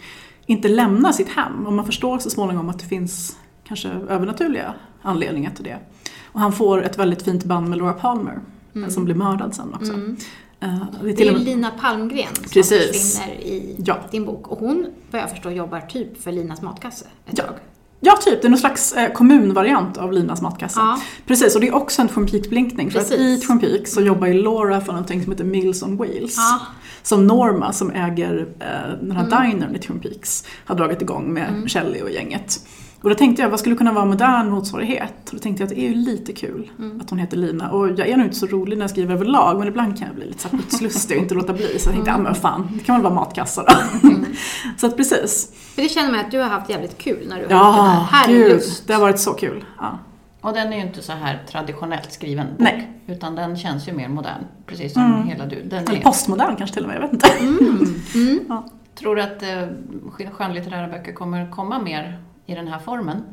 inte 0.46 0.68
lämnar 0.68 1.12
sitt 1.12 1.30
hem. 1.30 1.66
Och 1.68 1.74
man 1.74 1.86
förstår 1.86 2.20
så 2.20 2.30
småningom 2.30 2.70
att 2.70 2.80
det 2.80 2.86
finns 2.86 3.38
kanske 3.64 3.90
övernaturliga 3.90 4.74
anledningar 5.02 5.52
till 5.52 5.64
det. 5.64 5.78
Och 6.26 6.40
han 6.40 6.54
får 6.54 6.84
ett 6.84 6.98
väldigt 7.00 7.22
fint 7.22 7.44
band 7.44 7.70
med 7.70 7.78
Laura 7.78 7.94
Palmer 7.94 8.40
Mm. 8.76 8.92
som 8.92 9.06
blir 9.06 9.16
mördad 9.16 9.56
sen 9.56 9.74
också. 9.74 9.94
Mm. 9.94 10.18
Eh, 10.60 10.70
det 11.04 11.10
är 11.10 11.16
Det 11.16 11.28
är 11.28 11.32
med- 11.32 11.42
Lina 11.42 11.72
Palmgren 11.72 12.36
som 12.36 12.44
Precis. 12.44 13.18
försvinner 13.20 13.42
i 13.42 13.76
Ja. 13.86 13.98
din 14.12 14.26
bok. 14.26 14.48
Och 14.48 14.60
hon, 14.60 14.86
vad 15.12 15.22
jag 15.22 15.30
förstår, 15.30 15.52
jobbar 15.52 15.80
typ 15.82 16.24
för 16.24 16.32
Linas 16.32 16.62
matkasse 16.62 17.06
ett 17.26 17.38
Ja. 17.38 17.44
tag. 17.44 17.56
Ja, 18.02 18.18
typ. 18.26 18.42
Det 18.42 18.48
är 18.48 18.50
någon 18.50 18.60
slags 18.60 18.94
eh, 18.94 19.14
kommunvariant 19.14 19.98
av 19.98 20.14
Linas 20.14 20.42
matkasse. 20.42 20.80
Ja. 20.80 21.00
Precis, 21.26 21.56
och 21.56 21.62
det 21.62 21.68
är 21.68 21.76
också 21.76 22.02
en 22.02 22.08
Twin 22.08 22.28
Peaks-blinkning. 22.28 22.92
För 22.92 23.00
att 23.00 23.12
i. 23.12 23.38
Twin 23.38 23.60
Peaks 23.60 23.92
så 23.94 24.02
jobbar 24.02 24.28
ju 24.28 24.34
Laura 24.34 24.82
för 24.82 24.92
någonting 24.94 25.24
som 25.24 25.32
heter 25.32 25.44
Mills 25.46 25.84
on 25.84 25.98
Wheels. 25.98 26.36
Ja. 26.38 26.60
Som 27.03 27.27
Norma, 27.27 27.74
som 27.74 27.91
äger 27.91 28.48
eh, 28.60 28.68
den 29.01 29.12
här 29.12 29.25
Mm. 29.34 29.50
dinern 29.51 29.75
i 29.75 29.79
Twin 29.79 30.00
Peaks, 30.00 30.44
har 30.65 30.75
dragit 30.75 31.01
igång 31.01 31.34
med 31.34 31.50
Mm. 31.50 31.68
Shelley 31.68 32.01
och 32.01 32.10
gänget. 32.10 32.60
Och 33.01 33.10
då 33.10 33.15
tänkte 33.15 33.41
jag, 33.41 33.50
vad 33.50 33.60
skulle 33.60 33.75
kunna 33.75 33.91
vara 33.94 34.06
modern 34.06 34.50
motsvarighet? 34.50 35.13
Och 35.29 35.34
då 35.36 35.39
tänkte 35.39 35.63
jag 35.63 35.68
att 35.68 35.75
det 35.75 35.82
är 35.82 35.88
ju 35.89 35.96
lite 35.96 36.34
kul 36.34 36.72
Mm. 36.79 37.01
att 37.01 37.10
hon 37.10 37.20
heter 37.20 37.38
Lina. 37.38 37.70
Och 37.72 37.88
jag 37.89 38.00
är 38.08 38.18
nog 38.18 38.25
inte 38.25 38.38
så 38.38 38.46
rolig 38.46 38.77
när 38.77 38.84
jag 38.84 38.89
skriver 38.89 39.13
överlag, 39.13 39.60
men 39.60 39.68
ibland 39.68 39.98
kan 40.00 40.08
jag 40.08 40.15
bli 40.15 40.25
lite 40.25 40.50
putslustig 40.50 41.18
och 41.18 41.24
inte 41.24 41.36
låta 41.36 41.53
bli. 41.53 41.79
Så 41.79 41.88
jag 41.88 41.94
tänkte, 41.94 42.12
ja 42.12 42.18
men 42.18 42.36
fan, 42.36 42.68
det 42.74 42.84
kan 42.84 42.96
väl 42.96 43.03
vara 43.03 43.13
matkassar 43.13 43.65
då. 44.01 44.08
Mm. 44.10 44.25
så 44.77 44.88
att 44.88 44.98
precis. 44.98 45.51
För 45.75 45.82
det 45.82 45.89
känner 45.89 46.12
man 46.12 46.20
att 46.20 46.32
du 46.32 46.38
har 46.39 46.50
haft 46.50 46.70
jävligt 46.70 46.98
kul 46.98 47.25
när 47.27 47.27
du 47.27 47.32
har 47.34 47.39
gjort 47.41 47.50
den 47.50 47.58
Ja, 47.58 48.08
här. 48.12 48.29
Är 48.29 48.34
gud, 48.34 48.51
lust. 48.51 48.88
det 48.88 48.94
har 48.94 49.01
varit 49.01 49.20
så 49.20 49.34
kul. 49.34 49.65
Ja. 49.79 50.00
Och 50.41 50.53
den 50.53 50.74
är 50.74 50.77
ju 50.77 50.84
inte 50.84 51.01
så 51.01 51.12
här 51.13 51.43
traditionellt 51.50 52.12
skriven 52.12 52.48
bok. 52.48 52.55
Nej. 52.60 52.91
Utan 53.08 53.36
den 53.36 53.58
känns 53.58 53.88
ju 53.88 53.93
mer 53.93 54.08
modern. 54.08 54.43
Precis 54.65 54.93
som 54.93 55.05
Mm. 55.05 55.27
hela 55.27 55.46
du. 55.46 55.63
Den 55.63 55.88
Eller 55.88 55.98
är, 55.98 56.01
postmodern 56.01 56.55
kanske 56.55 56.74
till 56.74 56.84
och 56.84 56.89
med, 56.89 56.96
jag 56.98 57.01
vet 57.01 57.13
inte. 57.13 57.27
tror 58.96 59.15
du 59.15 59.22
att 59.22 59.43
eh, 59.43 60.29
skönlitterära 60.31 60.88
böcker 60.88 61.13
kommer 61.13 61.51
komma 61.51 61.79
mer 61.79 62.19
i 62.46 62.55
den 62.55 62.67
här 62.67 62.79
formen? 62.79 63.24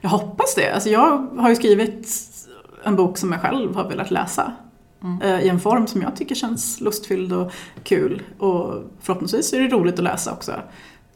Jag 0.00 0.10
hoppas 0.10 0.54
det. 0.54 0.70
Alltså 0.74 0.88
jag 0.88 1.28
har 1.38 1.48
ju 1.50 1.56
skrivit 1.56 2.08
en 2.84 2.96
bok 2.96 3.18
som 3.18 3.32
jag 3.32 3.40
själv 3.40 3.74
har 3.74 3.88
velat 3.88 4.10
läsa. 4.10 4.52
eh, 5.22 5.40
I 5.40 5.48
en 5.48 5.60
form 5.60 5.86
som 5.86 6.02
jag 6.02 6.16
tycker 6.16 6.34
känns 6.34 6.80
lustfylld 6.80 7.32
och 7.32 7.52
kul. 7.84 8.22
Och 8.38 8.74
förhoppningsvis 9.00 9.52
är 9.52 9.60
det 9.60 9.68
roligt 9.68 9.94
att 9.98 10.04
läsa 10.04 10.32
också. 10.32 10.52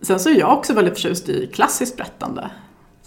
Sen 0.02 0.20
så 0.20 0.30
är 0.30 0.34
jag 0.34 0.52
också 0.58 0.74
väldigt 0.74 0.94
förtjust 0.94 1.28
i 1.28 1.46
klassiskt 1.46 1.96
berättande. 1.96 2.50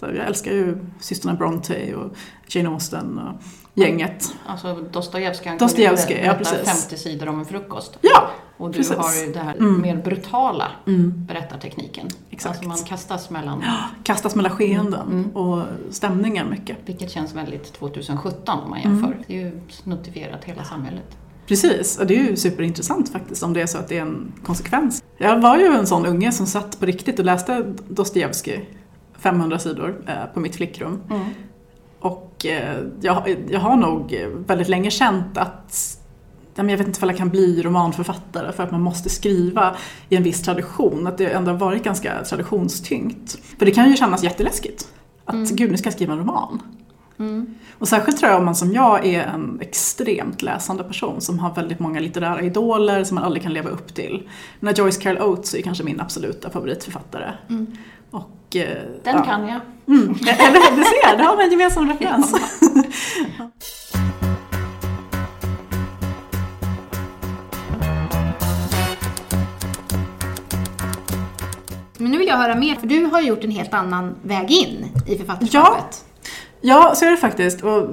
Så 0.00 0.06
jag 0.06 0.26
älskar 0.26 0.52
ju 0.52 0.78
systrarna 1.00 1.38
Bronte 1.38 1.94
och 1.94 2.16
Jane 2.48 2.68
Austen 2.68 3.18
och 3.18 3.42
gänget. 3.74 4.34
Alltså 4.46 4.74
Dostojevskij, 4.92 5.48
han 5.48 5.58
Dostojevskij, 5.58 6.16
kunde 6.16 6.26
ja, 6.30 6.34
precis. 6.34 6.82
50 6.82 6.96
sidor 6.96 7.28
om 7.28 7.38
en 7.38 7.44
frukost. 7.44 7.98
Ja, 8.00 8.30
Och 8.56 8.70
du 8.70 8.76
precis. 8.78 8.96
har 8.96 9.26
ju 9.26 9.32
det 9.32 9.38
här 9.38 9.54
Mm. 9.56 9.80
mer 9.80 9.96
brutala 9.96 10.68
Mm. 10.86 11.26
berättartekniken. 11.26 12.08
Exakt. 12.30 12.54
Alltså 12.56 12.68
man 12.68 12.78
kastas 12.78 13.30
mellan, 13.30 13.64
kastas 14.04 14.34
mellan 14.34 14.52
skeenden 14.52 15.06
Mm. 15.08 15.30
och 15.36 15.62
stämningar 15.90 16.44
mycket. 16.44 16.76
vilket 16.86 17.10
känns 17.10 17.34
väldigt 17.34 17.72
2017 17.72 18.58
om 18.64 18.70
man 18.70 18.80
jämför. 18.80 19.18
Det 19.26 19.34
är 19.36 19.40
ju 19.44 19.60
snuttifierat 19.68 20.44
hela 20.44 20.64
samhället. 20.64 21.16
Precis, 21.46 21.98
och 21.98 22.06
det 22.06 22.16
är 22.18 22.22
ju 22.30 22.36
superintressant 22.36 23.12
faktiskt 23.12 23.42
om 23.42 23.52
det 23.52 23.62
är 23.62 23.66
så 23.66 23.78
att 23.78 23.88
det 23.88 23.98
är 23.98 24.02
en 24.02 24.32
konsekvens. 24.44 25.02
Jag 25.18 25.40
var 25.40 25.56
ju 25.58 25.66
en 25.66 25.86
sån 25.86 26.06
unge 26.06 26.32
som 26.32 26.46
satt 26.46 26.80
på 26.80 26.86
riktigt 26.86 27.18
och 27.18 27.24
läste 27.24 27.64
Dostojevskij 27.88 28.68
500 29.20 29.58
sidor 29.58 30.02
eh, 30.06 30.34
på 30.34 30.40
mitt 30.40 30.56
flickrum. 30.56 31.00
Och 32.00 32.46
eh, 32.46 32.78
jag, 33.00 33.36
jag 33.48 33.60
har 33.60 33.76
nog 33.76 34.26
väldigt 34.46 34.68
länge 34.68 34.90
känt 34.90 35.38
att 35.38 35.96
jag 36.54 36.64
vet 36.64 36.86
inte 36.86 37.02
om 37.02 37.08
jag 37.08 37.18
kan 37.18 37.28
bli 37.28 37.62
romanförfattare 37.62 38.52
för 38.52 38.62
att 38.62 38.70
man 38.70 38.80
måste 38.80 39.08
skriva 39.08 39.76
i 40.08 40.16
en 40.16 40.22
viss 40.22 40.42
tradition. 40.42 41.06
Att 41.06 41.18
det 41.18 41.26
ändå 41.26 41.50
har 41.50 41.58
varit 41.58 41.84
ganska 41.84 42.24
traditionstyngt. 42.24 43.38
För 43.58 43.66
det 43.66 43.72
kan 43.72 43.90
ju 43.90 43.96
kännas 43.96 44.22
jätteläskigt. 44.22 44.88
Att 45.24 45.50
gud, 45.50 45.70
nu 45.70 45.76
ska 45.76 45.86
jag 45.86 45.94
skriva 45.94 46.12
en 46.12 46.18
roman. 46.18 46.62
Och 47.78 47.88
särskilt 47.88 48.18
tror 48.18 48.30
jag 48.30 48.38
om 48.38 48.44
man 48.44 48.54
som 48.54 48.72
jag 48.72 49.06
är 49.06 49.22
en 49.22 49.58
extremt 49.60 50.42
läsande 50.42 50.84
person 50.84 51.20
som 51.20 51.38
har 51.38 51.54
väldigt 51.54 51.80
många 51.80 52.00
litterära 52.00 52.42
idoler 52.42 53.04
som 53.04 53.14
man 53.14 53.24
aldrig 53.24 53.42
kan 53.42 53.52
leva 53.52 53.70
upp 53.70 53.94
till. 53.94 54.28
Men 54.60 54.74
Joyce 54.74 55.00
Carol 55.00 55.18
Oates 55.22 55.54
är 55.54 55.62
kanske 55.62 55.84
min 55.84 56.00
absoluta 56.00 56.50
favoritförfattare. 56.50 57.32
Och, 58.10 58.56
eh, 58.56 58.68
Den 59.04 59.16
ja. 59.16 59.24
kan 59.24 59.48
jag. 59.48 59.60
Mm. 59.88 60.08
Eller 60.20 60.76
du 60.76 60.84
ser, 60.84 61.16
där 61.16 61.24
har 61.24 61.36
vi 61.36 61.44
en 61.44 61.50
gemensam 61.50 61.88
referens. 61.88 62.34
Men 71.98 72.10
nu 72.10 72.18
vill 72.18 72.26
jag 72.26 72.36
höra 72.36 72.54
mer, 72.54 72.74
för 72.74 72.86
du 72.86 73.04
har 73.04 73.20
gjort 73.20 73.44
en 73.44 73.50
helt 73.50 73.74
annan 73.74 74.14
väg 74.22 74.50
in 74.50 74.86
i 75.06 75.18
författarskapet. 75.18 76.04
Ja, 76.60 76.92
så 76.96 77.04
är 77.04 77.10
det 77.10 77.16
faktiskt. 77.16 77.62
Och, 77.62 77.88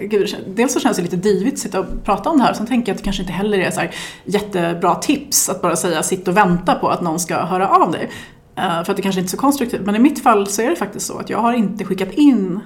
gud, 0.00 0.36
det 0.46 0.52
dels 0.54 0.72
så 0.72 0.80
känns 0.80 0.96
det 0.96 1.02
lite 1.02 1.16
divigt 1.16 1.54
att 1.54 1.58
sitta 1.58 1.80
och 1.80 2.04
prata 2.04 2.30
om 2.30 2.38
det 2.38 2.44
här, 2.44 2.54
sen 2.54 2.66
tänker 2.66 2.92
jag 2.92 2.94
att 2.94 2.98
det 2.98 3.04
kanske 3.04 3.22
inte 3.22 3.32
heller 3.32 3.58
är 3.58 3.70
så 3.70 3.80
jättebra 4.24 4.94
tips 4.94 5.48
att 5.48 5.62
bara 5.62 5.76
säga 5.76 6.02
sitt 6.02 6.28
och 6.28 6.36
vänta 6.36 6.74
på 6.74 6.88
att 6.88 7.02
någon 7.02 7.20
ska 7.20 7.44
höra 7.44 7.68
av 7.68 7.90
dig. 7.90 8.10
Eh, 8.56 8.84
för 8.84 8.90
att 8.90 8.96
det 8.96 9.02
kanske 9.02 9.20
inte 9.20 9.28
är 9.28 9.30
så 9.30 9.36
konstruktivt. 9.36 9.86
Men 9.86 9.96
i 9.96 9.98
mitt 9.98 10.22
fall 10.22 10.46
så 10.46 10.62
är 10.62 10.70
det 10.70 10.76
faktiskt 10.76 11.06
så 11.06 11.18
att 11.18 11.30
jag 11.30 11.38
har 11.38 11.52
inte 11.52 11.84
skickat 11.84 12.12
in 12.12 12.60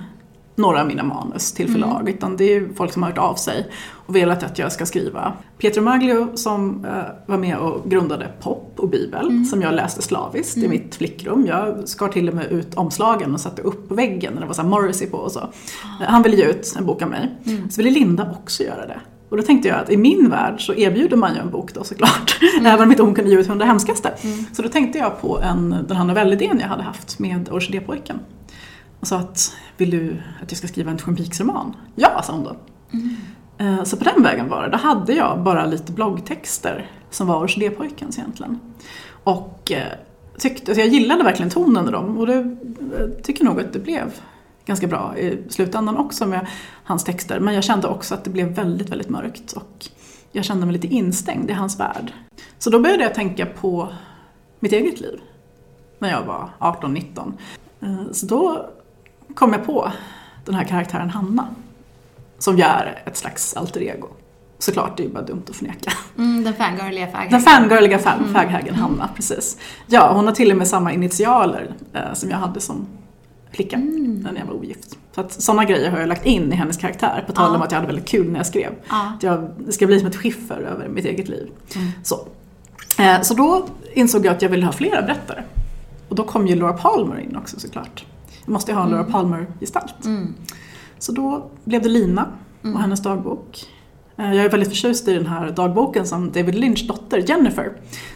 några 0.57 0.81
av 0.81 0.87
mina 0.87 1.03
manus 1.03 1.53
till 1.53 1.73
förlag, 1.73 2.09
utan 2.09 2.37
det 2.37 2.45
är 2.45 2.69
folk 2.77 2.93
som 2.93 3.03
har 3.03 3.11
hört 3.11 3.19
av 3.19 3.35
sig 3.35 3.71
och 3.93 4.17
velat 4.17 4.43
att 4.43 4.59
jag 4.59 4.73
ska 4.73 4.87
skriva. 4.87 5.33
Pietro 5.59 5.83
Maglio 5.83 6.29
som 6.35 6.85
eh, 6.85 6.93
var 7.27 7.39
med 7.39 7.57
och 7.59 7.91
grundade 7.91 8.29
Pop 8.41 8.73
och 8.77 8.89
Bibel, 8.89 9.45
som 9.47 9.63
jag 9.63 9.75
läste 9.75 10.03
slaviskt 10.03 10.57
i 10.57 10.69
mitt 10.69 10.95
flickrum. 10.95 11.47
Jag 11.47 11.89
skar 11.89 12.09
till 12.09 12.29
och 12.29 12.35
med 12.35 12.53
ut 12.53 12.75
omslagen 12.75 13.35
och 13.35 13.41
satte 13.41 13.63
upp 13.63 13.89
på 13.89 13.95
väggen 13.95 14.33
när 14.35 14.41
det 14.41 14.47
var 14.47 14.55
så 14.55 14.63
Morrissey 14.63 15.07
på 15.11 15.17
och 15.17 15.33
så. 15.33 15.41
Eh, 15.41 16.07
Han 16.07 16.23
ville 16.23 16.37
ge 16.37 16.45
ut 16.45 16.75
en 16.79 16.87
bok 16.87 17.03
av 17.03 17.09
mig. 17.11 17.31
Så 17.71 17.83
ville 17.83 17.91
Linda 17.91 18.35
också 18.41 18.63
göra 18.63 18.87
det. 18.87 19.01
Och 19.31 19.37
då 19.37 19.43
tänkte 19.43 19.69
jag 19.69 19.79
att 19.79 19.91
i 19.91 19.97
min 19.97 20.31
värld 20.31 20.67
så 20.67 20.75
erbjuder 20.75 21.17
man 21.17 21.35
ju 21.35 21.41
en 21.41 21.51
bok 21.51 21.75
då 21.75 21.85
såklart. 21.85 22.39
Även 22.65 22.83
om 22.83 22.91
inte 22.91 23.03
hon 23.03 23.15
kunde 23.15 23.31
ge 23.31 23.37
ut 23.39 23.47
Hundra 23.47 23.67
hemskaste. 23.67 24.13
Så 24.53 24.63
då 24.63 24.69
tänkte 24.69 24.99
jag 24.99 25.21
på 25.21 25.41
en, 25.41 25.71
den 25.89 25.97
här 25.97 26.05
novellidén 26.05 26.59
jag 26.61 26.69
hade 26.69 26.83
haft 26.83 27.19
med 27.19 27.49
Orkidépojken. 27.53 28.19
Och 29.01 29.07
sa 29.07 29.17
att, 29.17 29.57
vill 29.77 29.91
du 29.91 30.17
att 30.43 30.51
jag 30.51 30.59
ska 30.59 30.69
skriva 30.69 30.91
en 30.91 30.97
Twin 30.99 31.17
Peaks-roman? 31.17 31.77
Ja, 31.95 32.23
sa 32.23 32.33
hon 32.33 32.45
då. 32.45 32.57
Eh, 33.65 33.85
Så 33.85 33.97
på 33.97 34.05
den 34.05 34.23
vägen 34.23 34.49
var 34.49 34.63
det. 34.63 34.69
Då 34.71 34.77
hade 34.77 35.13
jag 35.13 35.43
bara 35.43 35.67
lite 35.67 35.93
bloggtexter 35.93 36.91
som 37.11 37.27
var 37.27 37.37
Orkidépojkens 37.45 38.19
egentligen. 38.19 38.61
Och 39.25 39.73
eh, 39.73 39.83
tyckte, 40.39 40.71
alltså 40.71 40.81
jag 40.85 40.89
gillade 40.89 41.25
verkligen 41.25 41.51
tonen 41.51 41.89
i 41.89 41.91
dem 41.91 42.19
och 42.19 42.27
det 42.27 42.35
eh, 42.39 43.23
tycker 43.23 43.45
nog 43.45 43.61
att 43.61 43.73
det 43.73 43.79
blev 43.79 44.13
ganska 44.71 44.87
bra 44.87 45.19
i 45.19 45.43
slutändan 45.49 45.97
också 45.97 46.27
med 46.27 46.47
hans 46.85 47.05
texter. 47.05 47.41
Men 47.41 47.55
jag 47.55 47.65
kände 47.65 47.89
också 47.89 48.15
att 48.15 48.25
det 48.25 48.31
blev 48.31 48.49
väldigt, 48.49 48.89
väldigt 48.91 49.09
mörkt 49.09 49.53
och 49.53 49.87
jag 50.33 50.45
kände 50.45 50.67
mig 50.67 50.73
lite 50.73 50.87
instängd 50.87 51.51
i 51.51 51.53
hans 51.53 51.81
värld. 51.81 52.13
Så 52.59 52.71
då 52.71 52.81
började 52.81 53.03
jag 53.03 53.15
tänka 53.15 53.47
på 53.47 53.89
mitt 54.61 54.73
eget 54.73 55.01
liv 55.01 55.21
när 55.99 56.11
jag 56.11 56.23
var 56.23 56.49
18-19. 56.59 57.33
Eh, 57.81 58.13
Så 58.13 58.27
då 58.27 58.71
kom 59.35 59.53
jag 59.53 59.67
på 59.67 59.93
den 60.45 60.55
här 60.55 60.65
karaktären 60.65 61.11
Hanna. 61.11 61.47
Som 62.39 62.57
ju 62.57 62.63
är 62.63 63.03
ett 63.07 63.17
slags 63.17 63.55
alter 63.55 63.81
ego. 63.83 64.09
Såklart, 64.59 64.97
det 64.97 65.03
är 65.03 65.07
ju 65.07 65.13
bara 65.13 65.25
dumt 65.25 65.43
att 65.51 65.57
förneka. 65.57 65.93
Mm, 66.19 66.45
den 66.45 66.55
fangirliga 66.55 67.07
faghagen. 67.07 67.31
Den 67.31 67.41
fangirliga 67.41 67.99
fan, 67.99 68.35
faghagen 68.35 68.75
Hanna, 68.75 69.09
precis. 69.17 69.57
Ja, 69.87 70.13
hon 70.13 70.27
har 70.27 70.33
till 70.33 70.51
och 70.51 70.57
med 70.57 70.69
samma 70.69 70.93
initialer 70.93 71.75
eh, 71.93 72.13
som 72.15 72.31
jag 72.31 72.37
hade 72.37 72.61
som 72.61 72.87
flicka 73.53 73.77
när 73.79 74.39
jag 74.39 74.47
var 74.47 74.55
ogift. 74.55 74.99
Så 75.15 75.21
att 75.21 75.33
sådana 75.33 75.65
grejer 75.65 75.91
har 75.91 75.99
jag 75.99 76.09
lagt 76.09 76.27
in 76.27 76.53
i 76.53 76.57
hennes 76.57 76.77
karaktär, 76.77 77.25
på 77.27 77.33
tal 77.33 77.57
om 77.57 77.63
att 77.63 77.71
jag 77.73 77.77
hade 77.79 77.87
väldigt 77.87 78.09
kul 78.09 78.31
när 78.31 78.39
jag 78.39 78.47
skrev. 78.47 78.73
Ja. 78.89 79.13
Att 79.17 79.23
jag, 79.23 79.51
det 79.59 79.73
ska 79.73 79.87
bli 79.87 79.99
som 79.99 80.09
ett 80.09 80.17
skiffer 80.17 80.57
över 80.61 80.89
mitt 80.89 81.05
eget 81.05 81.29
liv. 81.29 81.51
Så. 82.03 82.15
Eh, 82.99 83.21
så 83.21 83.35
då 83.35 83.67
insåg 83.93 84.27
jag 84.27 84.33
att 84.35 84.43
jag 84.43 84.49
ville 84.49 84.67
ha 84.67 84.73
flera 84.73 85.03
berättare. 85.03 85.43
Och 86.09 86.15
då 86.17 86.25
kom 86.25 86.47
ju 86.47 86.55
Laura 86.57 86.73
Palmer 86.73 87.21
in 87.21 87.37
också 87.37 87.61
såklart. 87.61 88.05
Jag 88.45 88.53
måste 88.53 88.71
ju 88.71 88.77
ha 88.77 88.85
en 88.85 88.91
Laura 88.91 89.05
Palmer-gestalt. 89.05 90.05
Mm. 90.05 90.35
Så 90.99 91.13
då 91.13 91.51
blev 91.65 91.83
det 91.83 91.89
Lina 91.89 92.27
och 92.63 92.81
hennes 92.81 93.03
dagbok. 93.03 93.67
Eh, 94.17 94.35
Jag 94.35 94.45
är 94.45 94.51
väldigt 94.51 94.69
förtjust 94.69 95.09
i 95.09 95.15
den 95.15 95.27
här 95.27 95.51
dagboken 95.51 96.07
som 96.07 96.33
David 96.33 96.55
Lynch 96.55 96.87
dotter 96.89 97.19
Jennifer 97.19 97.73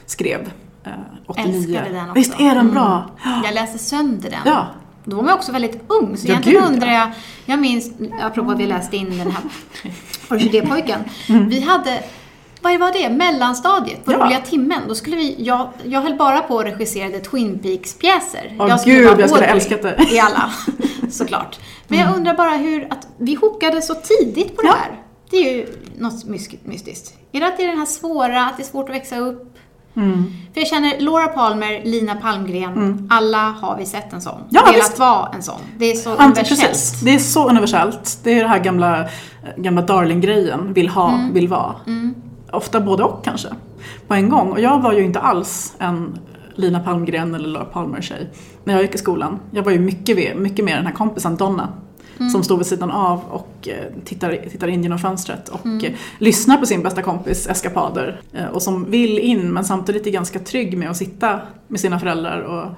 skrev 0.06 0.40
eh, 0.84 0.92
89. 1.26 1.54
Älskade 1.54 1.90
den 1.90 2.00
också. 2.00 2.12
Visst 2.14 2.40
är 2.40 2.54
den 2.54 2.70
bra? 2.70 3.10
Jag 3.44 3.54
läste 3.54 3.78
sönder 3.78 4.30
den. 4.30 4.40
Ja. 4.44 4.66
Då 5.04 5.16
var 5.16 5.22
man 5.22 5.34
också 5.34 5.52
väldigt 5.52 5.80
ung, 5.88 6.16
så 6.16 6.26
Ja, 6.26 6.30
egentligen 6.32 6.62
gud, 6.62 6.72
undrar 6.72 6.92
jag, 6.92 7.08
jag 7.46 7.58
minns, 7.58 7.90
apropå 8.22 8.50
att 8.50 8.58
vi 8.58 8.66
läste 8.66 8.96
in 8.96 9.18
den 9.18 9.30
här 9.30 9.42
Orkidépojken, 10.30 11.00
Mm. 11.28 11.48
vi 11.48 11.60
hade 11.60 12.02
vad 12.60 12.78
var 12.80 12.92
det? 12.92 13.10
Mellanstadiet, 13.10 14.04
på 14.04 14.12
Ja. 14.12 14.18
roliga 14.24 14.40
timmen. 14.40 14.80
Då 14.88 14.94
skulle 14.94 15.16
vi, 15.16 15.36
jag, 15.38 15.68
jag 15.84 16.00
höll 16.00 16.14
bara 16.16 16.40
på 16.40 16.58
att 16.58 16.66
regissera 16.66 17.20
Twin 17.20 17.58
Peaks-pjäser. 17.58 18.56
Åh, 18.60 18.68
jag 18.68 18.80
skulle 18.80 18.96
gud, 18.96 19.20
jag 19.20 19.30
skulle 19.30 19.46
älskat 19.46 19.82
det. 19.82 19.90
Mm. 19.92 20.14
I 20.14 20.18
alla, 20.18 20.52
såklart. 21.10 21.58
Men 21.88 21.98
jag 21.98 22.16
undrar 22.16 22.34
bara 22.34 22.50
hur, 22.50 22.86
att 22.92 23.06
vi 23.18 23.34
hookade 23.34 23.82
så 23.82 23.94
tidigt 23.94 24.56
på 24.56 24.62
det 24.62 24.68
Ja. 24.68 24.74
här. 24.80 25.02
Det 25.30 25.36
är 25.36 25.52
ju 25.56 25.66
något 25.98 26.24
mys- 26.24 26.58
mystiskt. 26.64 27.14
Är 27.32 27.40
det 27.40 27.46
att 27.46 27.56
det 27.56 27.62
är 27.64 27.68
den 27.68 27.78
här 27.78 27.86
svåra, 27.86 28.46
att 28.46 28.56
det 28.56 28.62
är 28.62 28.66
svårt 28.66 28.88
att 28.88 28.94
växa 28.94 29.18
upp? 29.18 29.53
Mm. 29.96 30.24
För 30.54 30.60
jag 30.60 30.68
känner 30.68 31.00
Laura 31.00 31.26
Palmer, 31.28 31.80
Lina 31.84 32.14
Palmgren, 32.14 33.06
alla 33.10 33.38
har 33.60 33.76
vi 33.78 33.86
sett 33.86 34.12
en 34.12 34.20
sån. 34.20 34.40
Ja, 34.50 34.62
Velat 34.66 34.76
visst. 34.76 34.98
vara 34.98 35.28
en 35.34 35.42
sån. 35.42 35.60
Det 35.78 35.90
är 35.90 35.94
så 35.96 36.10
Ant- 36.10 36.24
universellt. 36.24 36.60
Precis, 36.60 37.00
det 37.00 37.14
är 37.14 37.18
så 37.18 37.48
universellt. 37.48 38.18
Det 38.22 38.38
är 38.38 38.42
det 38.42 38.48
här 38.48 38.58
gamla, 38.58 39.04
gamla 39.56 39.82
darling-grejen, 39.82 40.72
vill 40.72 40.88
ha, 40.88 41.14
Mm. 41.14 41.32
vill 41.34 41.48
vara. 41.48 41.74
Ofta 42.52 42.80
både 42.80 43.02
och 43.04 43.24
kanske, 43.24 43.48
på 44.08 44.14
en 44.14 44.28
gång. 44.28 44.52
Och 44.52 44.60
jag 44.60 44.82
var 44.82 44.92
ju 44.92 45.04
inte 45.04 45.20
alls 45.20 45.74
en 45.78 46.18
Lina 46.54 46.80
Palmgren 46.80 47.34
eller 47.34 47.48
Laura 47.48 47.64
Palmer-tjej 47.64 48.30
när 48.64 48.74
jag 48.74 48.82
gick 48.82 48.94
i 48.94 48.98
skolan. 48.98 49.38
Jag 49.50 49.62
var 49.62 49.72
ju 49.72 49.78
mycket, 49.78 50.36
mycket 50.38 50.64
mer 50.64 50.76
den 50.76 50.86
här 50.86 50.92
kompisen 50.94 51.36
Donna. 51.36 51.68
Som 52.32 52.44
står 52.44 52.56
vid 52.56 52.66
sidan 52.66 52.90
av 52.90 53.20
och 53.30 53.68
eh, 53.68 53.92
tittar, 54.04 54.38
tittar 54.50 54.68
in 54.68 54.82
genom 54.82 54.98
fönstret 54.98 55.48
och 55.48 55.66
eh, 55.66 55.92
lyssnar 56.18 56.56
på 56.56 56.66
sin 56.66 56.82
bästa 56.82 57.02
kompis 57.02 57.46
eskapader. 57.46 58.20
Eh, 58.32 58.46
och 58.46 58.62
som 58.62 58.90
vill 58.90 59.18
in 59.18 59.52
men 59.52 59.64
samtidigt 59.64 60.06
är 60.06 60.10
ganska 60.10 60.38
trygg 60.38 60.78
med 60.78 60.90
att 60.90 60.96
sitta 60.96 61.40
med 61.68 61.80
sina 61.80 61.98
föräldrar 61.98 62.40
och 62.40 62.70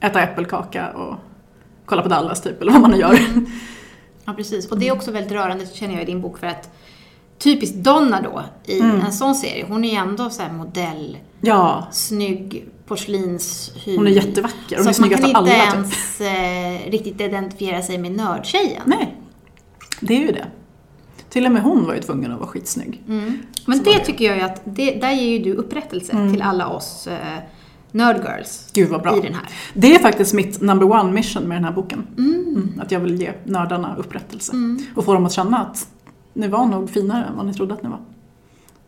äta 0.00 0.22
äppelkaka 0.22 0.90
och 0.90 1.14
kolla 1.84 2.02
på 2.02 2.08
Dallas 2.08 2.42
typ, 2.42 2.62
eller 2.62 2.72
vad 2.72 2.80
man 2.80 2.90
nu 2.90 2.96
gör. 2.96 3.18
Ja, 4.24 4.32
precis. 4.32 4.70
Och 4.70 4.78
det 4.78 4.88
är 4.88 4.92
också 4.92 5.10
väldigt 5.10 5.32
rörande, 5.32 5.66
känner 5.66 5.94
jag, 5.94 6.02
i 6.02 6.06
din 6.06 6.20
bok 6.20 6.38
för 6.38 6.46
att 6.46 6.70
typiskt 7.38 7.76
Donna 7.76 8.20
då, 8.22 8.42
i 8.64 8.80
en 8.80 9.12
sån 9.12 9.34
serie, 9.34 9.64
hon 9.68 9.84
är 9.84 9.90
ju 9.90 9.96
ändå 9.96 10.30
så 10.30 10.42
här 10.42 10.52
modell, 10.52 11.18
Ja, 11.44 11.86
snygg 11.92 12.64
porslinshy. 12.96 13.96
hon 13.96 14.06
är 14.06 14.10
jättevacker. 14.10 14.76
Hon 14.76 14.76
Så 14.76 14.80
är 14.80 14.84
man 14.84 14.94
snyggast 14.94 15.22
kan 15.22 15.36
av 15.36 15.46
inte 15.46 15.56
alla. 15.62 15.64
Typ. 15.66 15.74
ens 15.74 16.20
eh, 16.20 16.90
riktigt 16.90 17.20
identifiera 17.20 17.82
sig 17.82 17.98
med 17.98 18.12
nördtjejen. 18.12 18.82
Nej, 18.86 19.16
det 20.00 20.14
är 20.14 20.20
ju 20.20 20.32
det. 20.32 20.46
Till 21.28 21.46
och 21.46 21.52
med 21.52 21.62
hon 21.62 21.86
var 21.86 21.94
ju 21.94 22.00
tvungen 22.00 22.32
att 22.32 22.38
vara 22.38 22.48
skitsnygg. 22.48 23.02
Men 23.06 23.42
Så 23.66 23.72
var 23.72 23.92
det 23.92 23.98
det. 23.98 24.04
tycker 24.04 24.24
jag 24.24 24.36
ju 24.36 24.42
att, 24.42 24.60
det, 24.64 24.90
där 24.94 25.12
ger 25.12 25.38
ju 25.38 25.38
du 25.38 25.54
upprättelse 25.54 26.12
Mm. 26.12 26.32
till 26.32 26.42
alla 26.42 26.68
oss 26.68 27.06
eh, 27.06 27.16
nerdgirls 27.90 28.70
Gud 28.72 28.88
vad 28.88 29.02
bra. 29.02 29.16
i 29.18 29.20
den 29.20 29.34
här. 29.34 29.48
Det 29.74 29.94
är 29.94 29.98
faktiskt 29.98 30.34
mitt 30.34 30.60
number 30.60 30.90
one 30.90 31.12
mission 31.12 31.42
med 31.42 31.56
den 31.56 31.64
här 31.64 31.72
boken. 31.72 32.06
Mm, 32.18 32.80
att 32.82 32.90
jag 32.92 33.00
vill 33.00 33.20
ge 33.20 33.32
nördarna 33.44 33.96
upprättelse. 33.98 34.52
Och 34.94 35.04
få 35.04 35.14
dem 35.14 35.26
att 35.26 35.32
känna 35.32 35.58
att 35.58 35.86
ni 36.34 36.48
var 36.48 36.66
nog 36.66 36.90
finare 36.90 37.24
än 37.24 37.36
vad 37.36 37.46
ni 37.46 37.54
trodde 37.54 37.74
att 37.74 37.82
ni 37.82 37.88
var. 37.88 38.00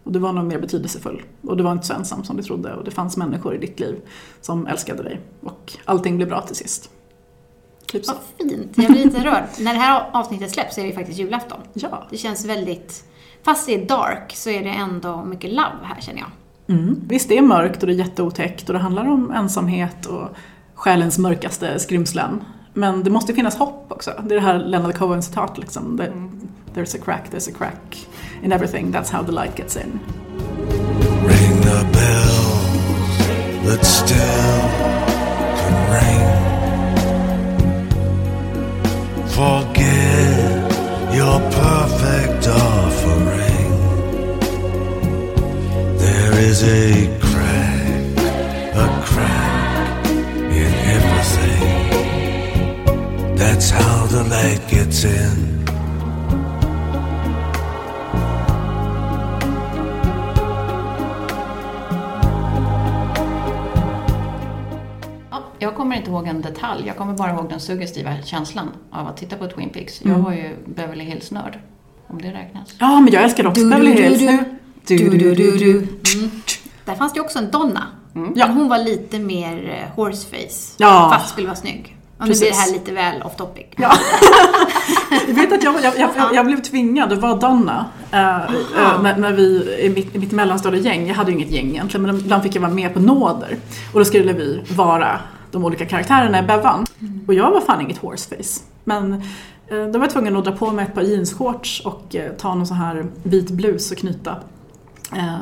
Och 0.05 0.13
du 0.13 0.19
var 0.19 0.33
nog 0.33 0.45
mer 0.45 0.59
betydelsefull. 0.61 1.23
Och 1.43 1.57
du 1.57 1.63
var 1.63 1.73
inte 1.73 1.87
så 1.87 1.95
ensam 1.95 2.25
som 2.25 2.37
du 2.37 2.43
trodde. 2.43 2.75
Och 2.75 2.85
det 2.85 2.91
fanns 2.91 3.17
människor 3.17 3.55
i 3.55 3.59
ditt 3.59 3.81
liv 3.81 4.01
som 4.41 4.67
älskade 4.67 5.03
dig. 5.03 5.21
Och 5.43 5.73
allting 5.85 6.17
blev 6.17 6.29
bra 6.29 6.41
till 6.41 6.57
sist. 6.57 6.91
Typ 7.87 8.05
så. 8.05 8.13
Vad 8.13 8.51
fint, 8.51 8.73
jag 8.77 8.93
blir 8.93 9.05
lite 9.05 9.25
rörd. 9.25 9.45
När 9.61 9.73
det 9.75 9.81
här 9.81 10.07
avsnittet 10.13 10.51
släpps 10.51 10.75
så 10.75 10.81
är 10.81 10.85
det 10.85 10.89
ju 10.91 10.95
faktiskt 10.97 11.19
julafton. 11.19 11.59
Ja. 11.73 12.07
Det 12.11 12.17
känns 12.17 12.45
väldigt, 12.45 13.05
fast 13.43 13.67
det 13.67 13.75
är 13.75 13.87
dark 13.87 14.33
så 14.37 14.51
är 14.51 14.63
det 14.65 14.71
ändå 14.71 15.25
mycket 15.25 15.51
love 15.51 15.79
här 15.83 16.01
känner 16.01 16.21
jag. 16.21 16.31
Mm. 16.79 17.01
Visst, 17.09 17.29
det 17.29 17.39
är 17.39 17.43
mörkt 17.43 17.81
och 17.83 17.87
det 17.87 17.93
är 17.93 17.99
jätteotäckt 17.99 18.69
och 18.69 18.73
det 18.73 18.79
handlar 18.79 19.09
om 19.09 19.31
ensamhet 19.31 20.07
och 20.07 20.29
själens 20.75 21.19
mörkaste 21.19 21.79
skrymslen. 21.79 22.45
Men 22.73 23.05
det 23.05 23.11
måste 23.11 23.35
finnas 23.35 23.57
hopp 23.57 23.87
också. 23.89 24.11
Det 24.25 24.35
är 24.35 24.41
det 24.41 24.47
här 24.47 24.59
Leonard 24.59 24.95
Cohen-citat 24.95 25.59
liksom. 25.59 25.97
Det- 25.97 26.13
There's 26.75 26.93
a 26.93 26.99
crack, 26.99 27.31
there's 27.31 27.47
a 27.47 27.53
crack 27.53 27.97
in 28.43 28.51
everything, 28.51 28.91
that's 28.91 29.09
how 29.09 29.23
the 29.23 29.31
light 29.31 29.55
gets 29.55 29.77
in. 29.77 29.93
Ring 31.23 31.61
the 31.61 31.89
bells 31.93 33.19
that 33.65 33.85
still 33.85 34.61
can 35.61 35.75
ring. 35.95 36.23
Forget 39.39 40.73
your 41.15 41.39
perfect 41.53 42.49
offering. 42.49 43.71
There 45.99 46.35
is 46.41 46.61
a 46.65 47.07
crack, 47.21 48.19
a 48.75 48.89
crack 49.07 50.07
in 50.09 50.75
everything. 50.97 52.17
That's 53.37 53.71
how 53.71 54.07
the 54.07 54.25
light 54.25 54.67
gets 54.69 55.05
in. 55.05 55.54
Jag 65.75 65.79
kommer 65.79 65.97
inte 65.97 66.11
ihåg 66.11 66.27
en 66.27 66.43
detalj. 66.43 66.87
Jag 66.87 66.97
kommer 66.97 67.13
bara 67.15 67.31
ihåg 67.31 67.49
den 67.49 67.61
suggestiva 67.61 68.11
känslan 68.25 68.69
av 68.91 69.07
att 69.07 69.17
titta 69.17 69.37
på 69.37 69.47
Twin 69.47 69.71
Peaks. 69.71 70.01
Jag 70.05 70.19
var 70.19 70.33
ju 70.33 70.57
Beverly 70.67 71.05
Hills-nörd, 71.05 71.59
om 72.07 72.23
det 72.23 72.29
räknas. 72.29 72.75
Ja, 72.79 73.01
men 73.01 73.13
jag 73.13 73.23
älskar 73.23 73.47
också 73.47 73.63
Du, 73.63 73.71
Beverly 73.71 74.03
Hills. 74.03 74.19
du. 74.19 74.97
Du, 74.97 75.09
du, 75.19 75.35
du, 75.35 75.57
du. 75.59 75.73
Mm. 75.79 76.31
Där 76.85 76.95
fanns 76.95 77.13
det 77.13 77.17
ju 77.19 77.25
också 77.25 77.39
en 77.39 77.51
Donna. 77.51 77.87
Ja. 78.13 78.47
Men 78.47 78.57
hon 78.57 78.69
var 78.69 78.79
lite 78.79 79.19
mer 79.19 79.71
eh, 79.71 79.97
horseface. 79.97 80.75
Ja. 80.77 81.11
Fast 81.15 81.29
skulle 81.29 81.47
vara 81.47 81.57
snygg. 81.57 81.97
Och 82.19 82.29
nu 82.29 82.31
blir 82.31 82.41
det 82.41 82.47
Precis. 82.47 82.65
här 82.67 82.73
lite 82.73 82.93
väl 82.93 83.23
off 83.23 83.37
topic. 83.37 83.67
Ja. 83.77 83.93
Jag 85.29 85.35
vet 85.35 85.53
att 85.53 85.63
jag, 85.63 85.75
jag, 85.83 85.93
jag, 86.17 86.35
jag 86.35 86.47
blev 86.47 86.63
tvingad 86.63 87.13
att 87.13 87.19
vara 87.19 87.35
Donna 87.35 87.87
eh, 88.13 88.37
eh, 88.37 89.03
när, 89.03 89.17
när 89.17 89.33
vi 89.33 89.77
i 89.81 89.91
mitt, 89.91 90.15
mitt 90.15 90.33
mellanstadiegäng, 90.33 91.07
jag 91.07 91.15
hade 91.15 91.31
ju 91.31 91.37
inget 91.37 91.51
gäng 91.51 91.71
egentligen, 91.71 92.07
men 92.07 92.17
ibland 92.17 92.43
fick 92.43 92.57
jag 92.57 92.61
vara 92.61 92.73
med 92.73 92.95
på 92.95 93.01
nåder. 93.01 93.57
Och 93.93 93.99
då 93.99 94.05
skulle 94.05 94.33
vi 94.33 94.63
vara 94.77 95.21
de 95.55 95.65
olika 95.65 95.87
karaktärerna 95.87 96.39
i 96.39 96.43
Bevan. 96.43 96.87
Och 97.27 97.35
jag 97.35 97.51
var 97.51 97.61
fan 97.61 97.81
inget 97.81 97.99
horseface. 97.99 98.61
Men 98.85 99.13
eh, 99.69 99.79
då 99.93 99.99
var 99.99 100.01
jag 100.01 100.11
tvungen 100.11 100.37
att 100.37 100.45
dra 100.45 100.53
på 100.53 100.71
mig 100.71 100.85
ett 100.85 100.95
par 100.95 101.03
jeansshorts 101.03 101.81
och 101.81 102.17
eh, 102.17 102.33
ta 102.33 102.55
någon 102.55 102.67
sån 102.67 102.77
här 102.77 103.07
vit 103.23 103.51
blus 103.51 103.91
och 103.91 103.99
knyta 103.99 104.37
eh, 105.13 105.37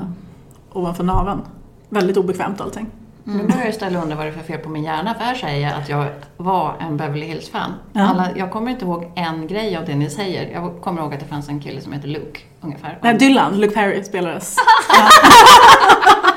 ovanför 0.72 1.04
naveln. 1.04 1.40
Väldigt 1.88 2.16
obekvämt 2.16 2.60
allting. 2.60 2.86
Nu 3.24 3.42
börjar 3.42 3.58
jag 3.58 3.68
istället 3.68 4.02
undra 4.02 4.16
vad 4.16 4.26
det 4.26 4.30
är 4.30 4.34
för 4.34 4.42
fel 4.42 4.58
på 4.58 4.68
min 4.68 4.84
hjärna. 4.84 5.14
För 5.14 5.24
här 5.24 5.34
säger 5.34 5.68
jag 5.68 5.80
att 5.80 5.88
jag 5.88 6.06
var 6.36 6.74
en 6.80 6.96
Beverly 6.96 7.26
Hills-fan. 7.26 7.72
Ja. 7.92 8.08
Alla, 8.08 8.28
jag 8.36 8.50
kommer 8.52 8.70
inte 8.70 8.84
ihåg 8.84 9.12
en 9.14 9.46
grej 9.46 9.76
av 9.76 9.84
det 9.84 9.94
ni 9.94 10.10
säger. 10.10 10.52
Jag 10.52 10.80
kommer 10.80 11.02
ihåg 11.02 11.14
att 11.14 11.20
det 11.20 11.26
fanns 11.26 11.48
en 11.48 11.60
kille 11.60 11.80
som 11.80 11.92
heter 11.92 12.08
Luke, 12.08 12.40
ungefär. 12.60 12.98
Nej, 13.02 13.18
Dylan, 13.18 13.60
Luke 13.60 13.74
Perry 13.74 14.04
spelades. 14.04 14.56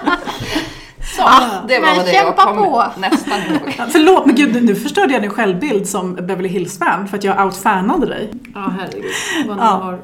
Så, 1.05 1.21
det 1.67 1.79
var 1.79 1.85
men 1.87 1.95
vad 1.97 2.05
det 2.05 2.13
jag 2.13 2.25
kämpa 2.25 2.43
kom 2.43 2.57
på. 2.57 2.85
nästan 2.97 3.39
ihåg. 3.41 3.73
Ja, 3.77 3.85
Förlåt, 3.91 4.25
men 4.25 4.35
gud, 4.35 4.63
nu 4.63 4.75
förstörde 4.75 5.13
jag 5.13 5.21
din 5.21 5.31
självbild 5.31 5.87
som 5.87 6.15
Beverly 6.15 6.47
Hills-fan 6.49 7.07
för 7.07 7.17
att 7.17 7.23
jag 7.23 7.45
outfanade 7.45 8.05
dig. 8.05 8.31
Ja, 8.53 8.73
herregud. 8.79 9.11
Vad 9.47 9.57
ni 9.57 9.63
Ja. 9.63 9.67
har 9.69 9.99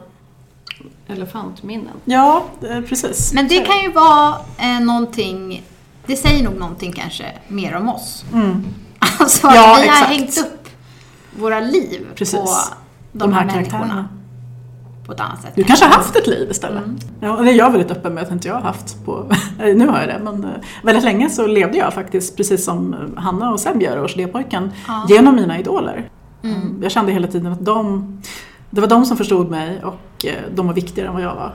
elefantminnen. 1.07 1.93
Ja, 2.05 2.43
eh, 2.69 2.81
precis. 2.81 3.33
Men 3.33 3.47
det 3.47 3.59
kan 3.61 3.81
ju 3.81 3.91
vara 3.91 4.35
eh, 4.57 4.79
någonting, 4.79 5.63
det 6.05 6.15
säger 6.15 6.43
nog 6.43 6.53
någonting 6.59 6.93
kanske 6.93 7.25
mer 7.47 7.75
om 7.75 7.89
oss. 7.89 8.25
Alltså 9.19 9.47
att 9.47 9.53
Mm. 9.53 9.63
Ja, 9.63 9.77
vi 9.81 9.87
har 9.87 9.95
exakt. 9.95 10.11
hängt 10.11 10.37
upp 10.37 10.67
våra 11.39 11.59
liv 11.59 12.07
Precis. 12.15 12.39
på 12.39 12.49
de, 13.11 13.19
De 13.19 13.33
här, 13.33 13.39
här 13.41 13.45
människorna 13.47 13.79
karaktärerna. 13.79 14.09
På 15.11 15.15
ett 15.15 15.21
annat 15.21 15.41
sätt. 15.41 15.51
Du 15.55 15.63
kanske 15.63 15.85
har 15.85 15.93
haft 15.93 16.15
ett 16.15 16.27
liv 16.27 16.47
istället? 16.51 16.83
Mm. 16.83 16.97
Ja, 17.19 17.35
det 17.35 17.51
är 17.51 17.55
jag 17.55 17.71
väldigt 17.71 17.91
öppen 17.91 18.13
med 18.13 18.23
att 18.23 18.31
inte 18.31 18.47
jag 18.47 18.55
har 18.55 18.61
haft 18.61 19.05
på... 19.05 19.31
nu 19.57 19.87
har 19.87 19.99
jag 19.99 20.07
det, 20.09 20.19
men 20.23 20.43
eh, 20.43 20.49
väldigt 20.83 21.03
länge 21.03 21.29
så 21.29 21.47
levde 21.47 21.77
jag 21.77 21.93
faktiskt 21.93 22.37
precis 22.37 22.65
som 22.65 22.93
eh, 22.93 23.23
Hanna 23.23 23.51
och 23.51 23.59
Seb 23.59 23.81
gör, 23.81 24.03
Orkidépojken, 24.03 24.71
Ja. 24.87 25.05
genom 25.09 25.35
mina 25.35 25.59
idoler. 25.59 26.09
Mm. 26.43 26.79
Jag 26.83 26.91
kände 26.91 27.11
hela 27.11 27.27
tiden 27.27 27.51
att 27.51 27.65
de, 27.65 28.21
det 28.69 28.81
var 28.81 28.87
de 28.87 29.05
som 29.05 29.17
förstod 29.17 29.49
mig 29.49 29.83
och 29.83 30.25
eh, 30.25 30.33
de 30.55 30.67
var 30.67 30.73
viktigare 30.73 31.07
än 31.07 31.13
vad 31.13 31.23
jag 31.23 31.35
var. 31.35 31.53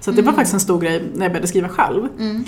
Så 0.00 0.10
det 0.10 0.22
var 0.22 0.32
faktiskt 0.32 0.54
en 0.54 0.60
stor 0.60 0.80
grej 0.80 1.02
när 1.14 1.24
jag 1.24 1.32
började 1.32 1.46
skriva 1.48 1.68
själv. 1.68 2.08
Mm. 2.18 2.44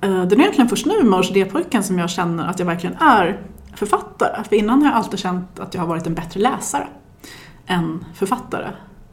Det 0.00 0.06
är 0.34 0.40
egentligen 0.40 0.68
först 0.68 0.86
nu 0.86 1.02
med 1.02 1.18
Orkidépojken 1.18 1.82
som 1.82 1.98
jag 1.98 2.10
känner 2.10 2.46
att 2.46 2.58
jag 2.58 2.66
verkligen 2.66 2.96
är 2.96 3.40
författare. 3.74 4.44
För 4.48 4.56
innan 4.56 4.82
har 4.82 4.88
jag 4.88 4.96
alltid 4.96 5.18
känt 5.18 5.60
att 5.60 5.74
jag 5.74 5.80
har 5.80 5.88
varit 5.88 6.06
en 6.06 6.14
bättre 6.14 6.40
läsare 6.40 6.88
än 7.66 8.04
författare. 8.14 8.66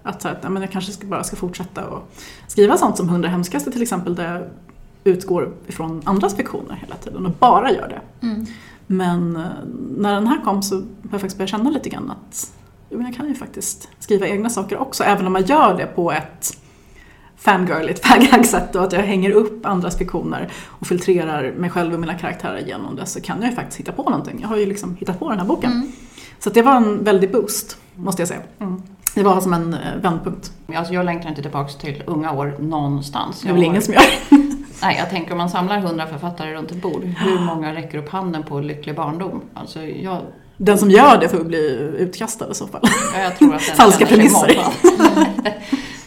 Att, 0.05 0.21
så 0.21 0.29
men 0.41 0.61
jag 0.61 0.71
kanske 0.71 0.91
ska, 0.91 1.07
bara 1.07 1.23
ska 1.23 1.35
fortsätta 1.35 1.87
och 1.87 2.11
skriva 2.47 2.77
sånt 2.77 2.97
som 2.97 3.09
Hundra 3.09 3.29
hemskaste 3.29 3.71
till 3.71 3.81
exempel 3.81 4.15
där 4.15 4.33
jag 4.33 4.43
utgår 5.03 5.53
ifrån 5.67 6.01
andras 6.05 6.35
fiktioner 6.35 6.75
hela 6.75 6.95
tiden 6.95 7.25
och 7.25 7.31
bara 7.31 7.71
gör 7.71 7.87
det. 7.87 8.25
Mm. 8.27 8.45
Men 8.87 9.35
eh, 9.35 9.43
när 9.97 10.13
den 10.13 10.27
här 10.27 10.41
kom 10.43 10.63
så 10.63 10.75
har 10.75 10.83
jag 11.01 11.21
faktiskt 11.21 11.37
börjat 11.37 11.49
känna 11.49 11.69
lite 11.69 11.89
grann 11.89 12.11
att 12.11 12.53
jo, 12.89 12.97
men 12.97 13.05
jag 13.05 13.15
kan 13.15 13.27
ju 13.27 13.35
faktiskt 13.35 13.89
skriva 13.99 14.27
egna 14.27 14.49
saker 14.49 14.77
också 14.77 15.03
även 15.03 15.27
om 15.27 15.35
jag 15.35 15.49
gör 15.49 15.77
det 15.77 15.85
på 15.85 16.11
ett 16.11 16.57
fangirligt 17.35 18.05
fagag-sätt 18.05 18.75
och 18.75 18.83
att 18.83 18.93
jag 18.93 19.01
hänger 19.01 19.31
upp 19.31 19.65
andras 19.65 19.97
fiktioner 19.97 20.51
och 20.65 20.87
filtrerar 20.87 21.51
mig 21.51 21.69
själv 21.69 21.93
och 21.93 21.99
mina 21.99 22.13
karaktärer 22.13 22.59
genom 22.59 22.95
det 22.95 23.05
så 23.05 23.21
kan 23.21 23.41
jag 23.41 23.49
ju 23.49 23.55
faktiskt 23.55 23.79
hitta 23.79 23.91
på 23.91 24.03
någonting. 24.03 24.39
Jag 24.41 24.47
har 24.47 24.57
ju 24.57 24.65
liksom 24.65 24.95
hittat 24.95 25.19
på 25.19 25.29
den 25.29 25.39
här 25.39 25.45
boken. 25.45 25.91
Så 26.39 26.49
att 26.49 26.55
det 26.55 26.61
var 26.61 26.75
en 26.75 27.03
väldig 27.03 27.31
boost, 27.31 27.77
måste 27.95 28.21
jag 28.21 28.29
säga. 28.29 28.41
Det 29.15 29.23
var 29.23 29.41
som 29.41 29.53
en 29.53 29.73
eh, 29.73 29.79
vändpunkt. 30.01 30.51
Alltså 30.75 30.93
jag 30.93 31.05
längtar 31.05 31.29
inte 31.29 31.41
tillbaka 31.41 31.69
till 31.71 32.03
unga 32.07 32.31
år 32.31 32.55
någonstans. 32.59 33.41
Det 33.41 33.45
är 33.47 33.49
Jag 33.49 33.53
väl 33.55 33.63
ingen 33.63 33.81
som 33.81 33.93
gör. 33.93 34.03
Nej, 34.81 34.95
jag 34.99 35.09
tänker 35.09 35.31
om 35.31 35.37
man 35.37 35.49
samlar 35.49 35.79
hundra 35.79 36.07
författare 36.07 36.53
runt 36.53 36.71
ett 36.71 36.81
bord, 36.81 37.03
hur 37.03 37.39
många 37.39 37.73
räcker 37.75 37.97
upp 37.97 38.09
handen 38.09 38.43
på 38.43 38.59
lycklig 38.59 38.95
barndom? 38.95 39.41
Alltså 39.53 39.81
jag, 39.83 40.17
Den 40.57 40.77
som 40.77 40.91
gör 40.91 41.17
det 41.21 41.29
får 41.29 41.43
bli 41.43 41.67
utkastad 41.97 42.51
i 42.51 42.53
så 42.53 42.67
fall. 42.67 42.81
ja, 43.15 43.21
jag 43.21 43.37
tror 43.37 43.55
att 43.55 43.67
den 43.67 43.75
Falska 43.77 44.05
premisser. 44.05 44.57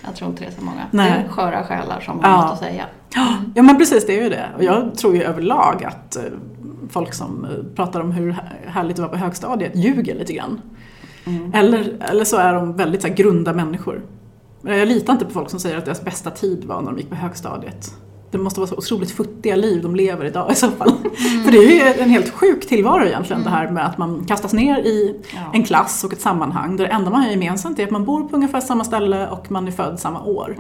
jag 0.05 0.15
tror 0.17 0.31
inte 0.31 0.43
det 0.45 0.49
är 0.51 0.55
så 0.59 0.65
många. 0.65 0.83
Nej. 0.91 1.11
Det 1.11 1.25
är 1.25 1.29
sköra 1.29 1.65
själar 1.65 2.01
som 2.01 2.21
har 2.21 2.31
Ja. 2.31 2.43
något 2.43 2.53
att 2.53 2.59
säga. 2.59 2.85
Ja 3.55 3.63
men 3.63 3.79
precis, 3.79 4.07
det 4.07 4.19
är 4.19 4.23
ju 4.23 4.29
det. 4.29 4.45
Och 4.57 4.65
jag 4.65 4.95
tror 4.99 5.15
ju 5.15 5.23
överlag 5.23 5.85
att 5.85 6.17
eh, 6.17 6.23
folk 6.91 7.15
som 7.15 7.45
eh, 7.45 7.51
pratar 7.77 8.01
om 8.01 8.11
hur 8.13 8.37
härligt 8.67 8.97
det 8.97 9.03
var 9.03 9.09
på 9.09 9.17
högstadiet 9.17 9.77
ljuger 9.77 10.15
lite 10.15 10.33
grann. 10.33 10.61
Eller, 11.55 11.97
eller 12.11 12.25
så 12.25 12.37
är 12.37 12.55
de 12.55 12.77
väldigt 12.77 13.03
så 13.03 13.09
här, 13.09 13.15
grunda 13.15 13.53
människor. 13.53 14.03
Jag 14.63 14.89
litar 14.89 15.13
inte 15.13 15.25
på 15.25 15.31
folk 15.31 15.51
som 15.51 15.61
säger 15.61 15.79
att 15.79 15.85
deras 15.85 16.03
bästa 16.05 16.31
tid 16.31 16.65
var 16.65 16.81
när 16.83 16.91
de 16.91 16.99
gick 16.99 17.09
på 17.09 17.15
högstadiet. 17.15 17.95
Det 18.31 18.39
måste 18.39 18.61
vara 18.61 18.69
så 18.71 18.77
otroligt 18.77 19.11
futtiga 19.11 19.57
liv 19.57 19.83
de 19.83 19.97
lever 19.97 20.25
idag 20.25 20.53
i 20.53 20.55
så 20.55 20.71
fall. 20.71 20.93
För 21.45 21.53
det 21.53 21.59
är 21.59 21.95
ju 21.97 22.03
en 22.03 22.11
helt 22.11 22.31
sjuk 22.31 22.67
tillvaro 22.69 23.05
egentligen 23.05 23.43
det 23.45 23.51
här 23.51 23.71
med 23.71 23.87
att 23.87 23.99
man 23.99 24.25
kastas 24.25 24.53
ner 24.53 24.79
i 24.79 25.21
Ja. 25.35 25.41
en 25.53 25.65
klass 25.65 26.05
och 26.05 26.13
ett 26.13 26.21
sammanhang 26.21 26.77
där 26.77 26.85
det 26.85 26.91
enda 26.91 27.11
man 27.11 27.23
har 27.23 27.31
gemensamt 27.31 27.79
är 27.79 27.85
att 27.85 27.91
man 27.91 28.05
bor 28.05 28.29
på 28.29 28.37
ungefär 28.37 28.61
samma 28.61 28.85
ställe 28.85 29.29
och 29.29 29.51
man 29.51 29.67
är 29.69 29.73
född 29.73 30.01
samma 30.01 30.23
år. 30.23 30.57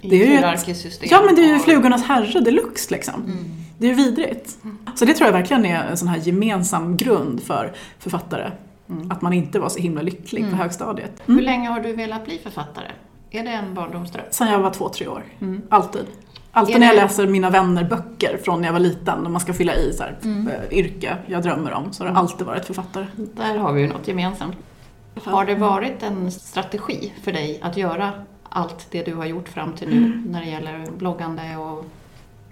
I 0.00 0.08
Det 0.10 0.16
är 0.16 0.22
ett- 0.22 0.28
hierarkiskt 0.28 0.82
system. 0.82 1.08
Ja 1.12 1.22
men 1.26 1.34
det 1.34 1.42
är 1.44 1.52
ju 1.54 1.58
flugornas 1.58 2.02
herre 2.04 2.40
deluxe 2.40 2.94
liksom. 2.94 3.12
Det 3.78 3.86
är 3.86 3.90
ju 3.90 3.96
vidrigt. 3.96 4.56
Så 4.94 5.04
det 5.04 5.14
tror 5.14 5.26
jag 5.28 5.32
verkligen 5.32 5.66
är 5.66 5.84
en 5.84 5.96
sån 5.96 6.08
här 6.08 6.18
gemensam 6.18 6.96
grund 6.96 7.42
för 7.42 7.72
författare. 7.98 8.50
Att 9.10 9.22
man 9.22 9.32
inte 9.32 9.58
var 9.58 9.68
så 9.68 9.78
himla 9.78 10.02
lycklig 10.02 10.50
på 10.50 10.56
högstadiet. 10.56 11.22
Hur 11.26 11.42
länge 11.42 11.68
har 11.68 11.80
du 11.80 11.92
velat 11.92 12.24
bli 12.24 12.38
författare? 12.38 12.86
Är 13.30 13.42
det 13.44 13.50
en 13.50 13.74
barndomsdröm? 13.74 14.24
Sen 14.30 14.48
jag 14.48 14.58
var 14.58 14.70
två, 14.70 14.88
tre 14.88 15.06
år. 15.08 15.24
Alltid. 15.68 16.06
Alltid 16.56 16.76
Är 16.76 16.80
när 16.80 16.86
jag 16.86 16.96
läser 16.96 17.26
mina 17.26 17.50
vänner 17.50 17.84
böcker 17.84 18.38
från 18.44 18.60
när 18.60 18.68
jag 18.68 18.72
var 18.72 18.80
liten 18.80 19.24
och 19.26 19.30
man 19.30 19.40
ska 19.40 19.52
fylla 19.52 19.74
i 19.74 19.92
så 19.92 20.02
här, 20.02 20.16
eh, 20.22 20.78
yrke 20.78 21.16
jag 21.26 21.42
drömmer 21.42 21.72
om 21.72 21.92
så 21.92 22.04
har 22.04 22.10
det 22.10 22.18
alltid 22.18 22.46
varit 22.46 22.64
författare. 22.64 23.06
Där 23.16 23.56
har 23.56 23.72
vi 23.72 23.80
ju 23.80 23.88
något 23.88 24.08
gemensamt. 24.08 24.56
Har 25.24 25.44
det 25.44 25.54
varit 25.54 26.02
en 26.02 26.30
strategi 26.30 27.12
för 27.22 27.32
dig 27.32 27.60
att 27.62 27.76
göra 27.76 28.12
allt 28.48 28.86
det 28.90 29.02
du 29.02 29.14
har 29.14 29.24
gjort 29.24 29.48
fram 29.48 29.72
till 29.72 29.88
nu 29.88 30.22
när 30.26 30.40
det 30.40 30.50
gäller 30.50 30.86
bloggande 30.98 31.56
och 31.56 31.84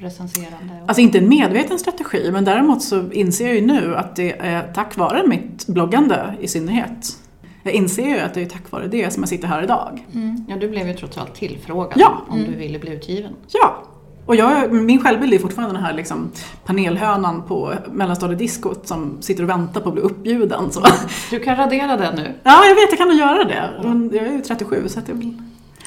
recenserande? 0.03 0.73
Och... 0.83 0.89
Alltså 0.89 1.01
inte 1.01 1.19
en 1.19 1.29
medveten 1.29 1.79
strategi 1.79 2.31
men 2.33 2.45
däremot 2.45 2.83
så 2.83 3.11
inser 3.13 3.47
jag 3.47 3.55
ju 3.55 3.67
nu 3.67 3.97
att 3.97 4.17
det 4.17 4.33
är 4.39 4.73
tack 4.75 4.97
vare 4.97 5.27
mitt 5.27 5.67
bloggande 5.67 6.35
i 6.41 6.49
synnerhet. 6.49 7.17
Jag 7.63 7.75
inser 7.75 8.07
ju 8.09 8.19
att 8.19 8.35
det 8.35 8.43
är 8.43 8.47
tack 8.47 8.71
vare 8.71 8.89
det 8.89 9.13
som 9.13 9.23
jag 9.23 9.29
sitter 9.29 9.49
här 9.49 9.63
idag. 9.63 10.07
Ja, 10.49 10.57
du 10.57 10.69
blev 10.69 10.89
ju 10.89 10.95
trots 10.95 11.19
allt 11.19 11.35
tillfrågad 11.35 11.93
Ja. 11.97 12.23
om 12.29 12.39
du 12.39 12.57
ville 12.57 12.79
bli 12.79 12.91
utgiven. 12.93 13.33
Ja! 13.53 13.83
Och 14.27 14.37
jag, 14.37 14.73
min 14.73 15.01
självbild 15.03 15.35
är 15.35 15.39
fortfarande 15.39 15.75
den 15.75 15.85
här 15.85 15.93
liksom 15.93 16.31
panelhönan 16.65 17.43
på 17.43 17.75
mellanstadiediskot 17.93 18.89
som 18.89 19.23
sitter 19.23 19.43
och 19.43 19.49
väntar 19.49 19.81
på 19.81 19.89
att 19.89 19.95
bli 19.95 20.03
uppbjuden. 20.03 20.71
Så. 20.71 20.85
Du 21.31 21.41
kan 21.41 21.57
radera 21.57 21.97
den 21.97 22.15
nu. 22.17 22.35
Ja, 22.43 22.65
jag 22.69 22.75
vet, 22.75 22.91
jag 22.91 22.99
kan 22.99 23.09
nog 23.09 23.17
göra 23.17 23.45
det. 23.45 23.71
Men 23.83 24.11
jag 24.15 24.27
är 24.27 24.33
ju 24.33 24.41
37 24.41 24.89
så 24.89 24.99
att 24.99 25.07
det 25.07 25.13
är 25.13 25.17
väl... 25.17 25.35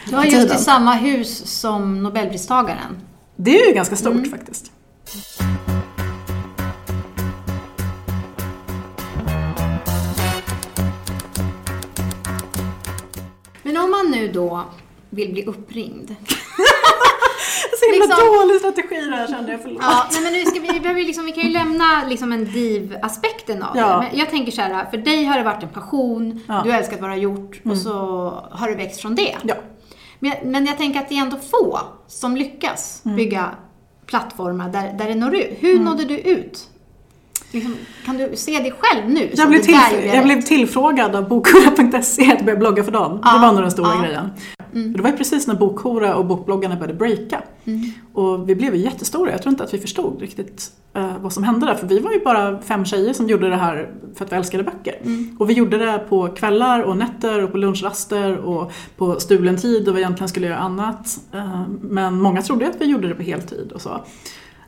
Du 0.09 0.15
har 0.15 0.25
just 0.25 0.55
i 0.55 0.57
samma 0.57 0.93
hus 0.93 1.59
som 1.59 2.03
Nobelpristagaren. 2.03 2.97
Det 3.35 3.59
är 3.61 3.67
ju 3.67 3.73
ganska 3.73 3.95
stort 3.95 4.27
faktiskt. 4.27 4.71
Men 13.63 13.77
om 13.77 13.91
man 13.91 14.11
nu 14.11 14.27
då 14.31 14.63
vill 15.09 15.31
bli 15.33 15.45
uppringd. 15.45 16.15
Så 17.79 17.91
himla 17.91 18.05
Liksom- 18.05 18.25
dålig 18.35 18.59
strategi 18.59 19.09
det 19.09 19.15
här 19.15 19.27
kände 19.27 19.51
jag, 19.51 19.61
förlåt. 19.61 19.79
Ja, 19.81 20.05
nej 20.11 20.21
men 20.23 20.33
nu 20.33 20.45
ska 20.45 20.59
vi, 20.59 20.67
vi, 20.73 20.79
behöver 20.79 21.01
liksom, 21.01 21.25
vi 21.25 21.31
kan 21.31 21.43
ju 21.43 21.49
lämna 21.49 22.03
liksom 22.07 22.31
en 22.31 22.45
div-aspekten 22.45 23.63
av 23.63 23.77
Ja. 23.77 23.87
det. 23.87 23.97
Men 24.09 24.19
jag 24.19 24.29
tänker 24.29 24.51
så 24.51 24.61
här, 24.61 24.85
för 24.91 24.97
dig 24.97 25.25
har 25.25 25.37
det 25.37 25.43
varit 25.43 25.63
en 25.63 25.69
passion, 25.69 26.41
Ja. 26.47 26.61
du 26.65 26.71
har 26.71 26.77
älskat 26.79 27.01
vad 27.01 27.09
du 27.09 27.13
har 27.13 27.19
gjort 27.19 27.61
och 27.65 27.77
så 27.77 27.91
har 28.51 28.69
det 28.69 28.75
växt 28.75 29.01
från 29.01 29.15
det. 29.15 29.35
Ja. 29.43 29.55
Men, 30.19 30.29
jag- 30.31 30.45
men 30.51 30.65
jag 30.65 30.77
tänker 30.77 30.99
att 30.99 31.09
det 31.09 31.17
är 31.17 31.21
ändå 31.21 31.37
få 31.37 31.79
som 32.07 32.35
lyckas 32.37 33.01
Mm. 33.05 33.17
bygga 33.17 33.49
plattformar 34.05 34.69
där, 34.69 34.93
där 34.97 35.07
det 35.07 35.15
når 35.15 35.35
ut. 35.35 35.57
Hur 35.59 35.79
nådde 35.79 36.03
du 36.05 36.17
ut? 36.19 36.69
Liksom, 37.51 37.75
kan 38.05 38.17
du 38.17 38.31
se 38.35 38.59
dig 38.59 38.73
själv 38.79 39.09
nu? 39.09 39.31
Jag 39.35 39.49
blev, 39.49 39.59
till, 39.61 39.75
jag 40.13 40.23
blev 40.23 40.41
tillfrågad 40.41 41.15
av 41.15 41.27
bokhora.se 41.29 42.31
att 42.33 42.45
börja 42.45 42.57
blogga 42.59 42.83
för 42.83 42.91
dem. 42.91 43.19
Ja, 43.23 43.33
Det 43.33 43.39
var 43.39 43.51
nog 43.53 43.61
den 43.61 43.71
stora 43.71 43.89
ja. 43.95 44.01
grejen. 44.01 44.29
Det 44.95 45.01
var 45.01 45.09
ju 45.09 45.17
precis 45.17 45.47
när 45.47 45.55
Bokhora 45.55 46.15
och 46.15 46.25
bokbloggarna 46.25 46.75
började 46.75 46.93
breaka. 46.93 47.43
Och 48.13 48.49
vi 48.49 48.55
blev 48.55 48.75
ju 48.75 48.81
jättestora. 48.81 49.31
Jag 49.31 49.41
tror 49.41 49.51
inte 49.51 49.63
att 49.63 49.73
vi 49.73 49.77
förstod 49.79 50.21
riktigt 50.21 50.71
eh, 50.93 51.17
vad 51.21 51.33
som 51.33 51.43
hände 51.43 51.65
där. 51.65 51.75
För 51.75 51.87
vi 51.87 51.99
var 51.99 52.11
ju 52.11 52.19
bara 52.23 52.61
fem 52.61 52.85
tjejer 52.85 53.13
som 53.13 53.27
gjorde 53.27 53.49
det 53.49 53.55
här 53.55 53.91
för 54.15 54.25
att 54.25 54.31
vi 54.31 54.35
älskade 54.35 54.63
böcker. 54.63 54.95
Och 55.39 55.49
vi 55.49 55.53
gjorde 55.53 55.77
det 55.77 56.05
på 56.09 56.27
kvällar 56.27 56.81
och 56.81 56.97
nätter 56.97 57.43
och 57.43 57.51
på 57.51 57.57
lunchraster 57.57 58.37
och 58.37 58.71
på 58.97 59.19
stulen 59.19 59.57
tid 59.57 59.89
och 59.89 59.95
vi 59.95 59.99
egentligen 59.99 60.29
skulle 60.29 60.47
göra 60.47 60.57
annat. 60.57 61.19
Eh, 61.33 61.63
men 61.81 62.21
många 62.21 62.41
trodde 62.41 62.67
att 62.67 62.81
vi 62.81 62.85
gjorde 62.85 63.07
det 63.07 63.15
på 63.15 63.23
heltid 63.23 63.71
och 63.71 63.81
så. 63.81 64.05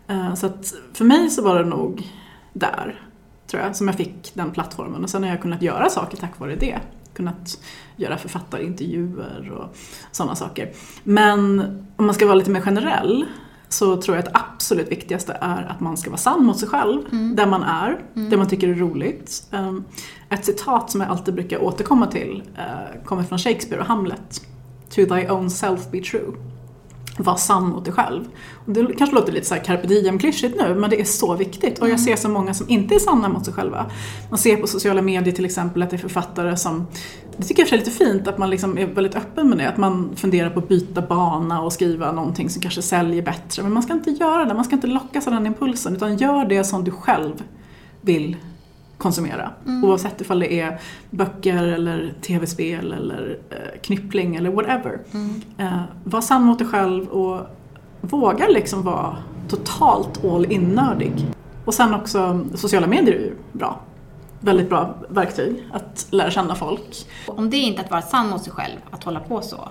Eh, 0.07 0.33
så 0.33 0.45
att 0.45 0.73
för 0.93 1.05
mig 1.05 1.29
så 1.29 1.41
var 1.41 1.59
det 1.59 1.69
nog 1.69 2.07
där 2.53 3.01
tror 3.47 3.63
jag, 3.63 3.75
som 3.75 3.87
jag 3.87 3.97
fick 3.97 4.31
den 4.33 4.51
plattformen. 4.51 5.03
Och 5.03 5.09
sen 5.09 5.23
har 5.23 5.29
jag 5.29 5.41
kunnat 5.41 5.61
göra 5.61 5.89
saker 5.89 6.17
tack 6.17 6.39
vare 6.39 6.55
det. 6.55 6.79
Kunnat 7.17 7.60
göra 7.95 8.17
författarintervjuer 8.17 9.51
och 9.51 9.75
sådana 10.12 10.36
saker. 10.36 10.71
Men 11.03 11.60
om 11.95 12.06
man 12.06 12.15
ska 12.15 12.25
vara 12.25 12.36
lite 12.36 12.51
mer 12.51 12.62
generell 12.62 13.25
så 13.69 14.01
tror 14.01 14.17
jag 14.17 14.27
att 14.27 14.34
det 14.34 14.39
absolut 14.39 14.91
viktigaste 14.91 15.38
är 15.41 15.63
att 15.63 15.80
man 15.80 15.97
ska 15.97 16.10
vara 16.10 16.17
sann 16.17 16.45
mot 16.45 16.60
sig 16.60 16.67
själv, 16.69 17.01
där 17.36 17.45
man 17.45 17.63
är, 17.63 17.99
det 18.13 18.38
man 18.38 18.47
tycker 18.47 18.69
är 18.69 18.75
roligt. 18.75 19.47
Um, 19.51 19.84
Ett 20.30 20.45
citat 20.45 20.91
som 20.91 21.01
jag 21.01 21.10
alltid 21.10 21.34
brukar 21.34 21.63
återkomma 21.63 22.08
till 22.08 22.43
eh, 22.58 23.03
kommer 23.06 23.23
från 23.23 23.39
Shakespeare 23.39 23.82
och 23.82 23.88
Hamlet. 23.88 24.41
To 24.89 25.06
thy 25.06 25.27
own 25.30 25.49
self 25.49 25.91
be 25.91 25.99
true. 26.01 26.34
Var 27.17 27.36
sann 27.36 27.69
mot 27.69 27.86
dig 27.86 27.93
själv. 27.93 28.23
Och 28.65 28.73
det 28.73 28.93
kanske 28.97 29.15
låter 29.15 29.34
lite 29.34 29.45
så 29.45 29.56
här 29.56 29.63
carpe 29.63 29.88
diem-klyschigt 29.88 30.56
nu, 30.58 30.75
men 30.75 30.89
det 30.89 31.01
är 31.01 31.06
så 31.06 31.36
viktigt. 31.36 31.80
Och 31.80 31.89
jag 31.89 31.99
ser 31.99 32.15
så 32.15 32.30
många 32.30 32.53
som 32.53 32.69
inte 32.69 32.95
är 32.95 32.99
sanna 32.99 33.30
mot 33.30 33.45
sig 33.45 33.53
själva. 33.53 33.86
Man 34.30 34.39
ser 34.39 34.58
på 34.58 34.67
sociala 34.67 35.01
medier 35.01 35.34
till 35.34 35.45
exempel 35.45 35.84
att 35.84 35.89
det 35.89 35.95
är 35.95 35.97
författare 35.97 36.58
som 36.58 36.88
det 37.38 37.43
tycker 37.43 37.63
jag 37.63 37.73
är 37.73 37.77
lite 37.77 37.91
fint 37.91 38.27
att 38.27 38.38
man 38.38 38.49
liksom 38.49 38.77
är 38.77 38.88
väldigt 38.88 39.15
öppen 39.15 39.49
med 39.49 39.58
det. 39.58 39.69
Att 39.69 39.77
man 39.77 40.15
funderar 40.15 40.49
på 40.49 40.60
att 40.60 40.67
byta 40.67 41.01
bana 41.01 41.62
och 41.62 41.73
skriva 41.73 42.12
någonting 42.12 42.49
som 42.49 42.62
kanske 42.62 42.82
säljer 42.82 43.21
bättre. 43.21 43.63
Men 43.63 43.73
man 43.73 43.84
ska 43.84 43.93
inte 43.93 44.12
göra 44.12 44.45
det, 44.45 44.53
man 44.53 44.65
ska 44.65 44.75
inte 44.75 44.88
lockas 44.88 45.27
av 45.27 45.34
den 45.34 45.45
impulsen. 45.45 45.95
Utan 45.95 46.17
gör 46.17 46.45
det 46.45 46.63
som 46.63 46.84
du 46.84 46.91
själv 46.91 47.43
vill 48.01 48.36
konsumera. 48.97 49.51
Oavsett 49.83 50.21
ifall 50.21 50.39
det 50.39 50.60
är 50.60 50.79
böcker 51.10 51.63
eller 51.63 52.13
tv-spel 52.21 52.91
eller 52.93 53.38
eh, 53.49 53.79
knyppling 53.81 54.36
eller 54.36 54.49
whatever. 54.49 54.99
Eh, 55.57 55.81
var 56.03 56.21
sann 56.21 56.43
mot 56.43 56.60
dig 56.60 56.67
själv 56.67 57.07
och 57.07 57.41
våga 58.01 58.47
liksom 58.47 58.83
vara 58.83 59.17
totalt 59.49 60.25
all 60.25 60.51
in-nördig. 60.51 61.25
Och 61.65 61.73
sen 61.73 61.93
också, 61.93 62.45
sociala 62.55 62.88
medier 62.88 63.15
är 63.15 63.19
ju 63.19 63.33
bra. 63.51 63.79
Väldigt 64.39 64.69
bra 64.69 64.95
verktyg 65.10 65.63
att 65.73 66.07
lära 66.10 66.31
känna 66.31 66.55
folk. 66.55 66.95
Om 67.27 67.49
det 67.49 67.57
är 67.57 67.62
inte 67.63 67.81
att 67.81 67.91
vara 67.91 68.01
sann 68.01 68.29
mot 68.29 68.43
sig 68.43 68.53
själv, 68.53 68.77
att 68.91 69.03
hålla 69.03 69.19
på 69.19 69.41
så, 69.41 69.69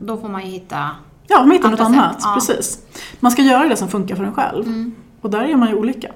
då 0.00 0.16
får 0.16 0.28
man 0.28 0.44
ju 0.44 0.50
hitta... 0.50 0.90
Ja, 1.26 1.38
man 1.38 1.50
hittar 1.50 1.70
något 1.70 1.78
sätt, 1.78 1.88
annat. 1.88 2.16
ja. 2.20 2.34
Precis. 2.34 2.82
Man 3.20 3.32
ska 3.32 3.42
göra 3.42 3.68
det 3.68 3.76
som 3.76 3.88
funkar 3.88 4.16
för 4.16 4.24
en 4.24 4.34
själv. 4.34 4.90
Och 5.20 5.30
där 5.30 5.40
är 5.44 5.56
man 5.56 5.68
ju 5.68 5.74
olika. 5.74 6.12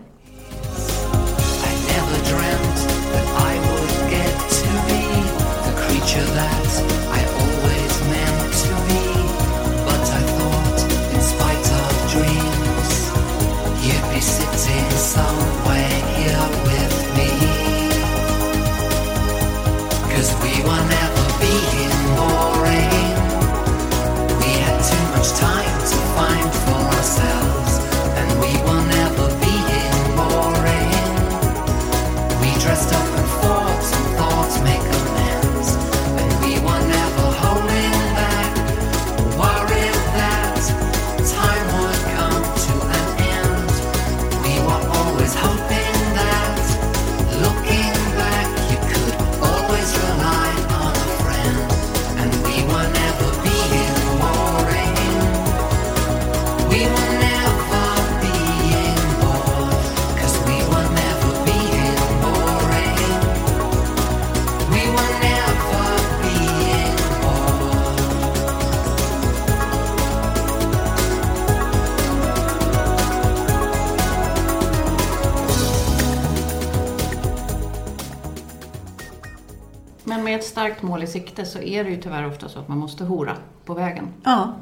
Starkt 80.62 80.83
mål 80.83 81.03
i 81.03 81.07
sikte 81.07 81.44
så 81.44 81.59
är 81.59 81.85
det 81.85 81.90
ju 81.90 81.96
tyvärr 81.96 82.27
ofta 82.27 82.48
så 82.48 82.59
att 82.59 82.68
man 82.68 82.79
måste 82.79 83.05
hora 83.05 83.37
på 83.64 83.75
vägen. 83.75 84.09
Ja. 84.22 84.55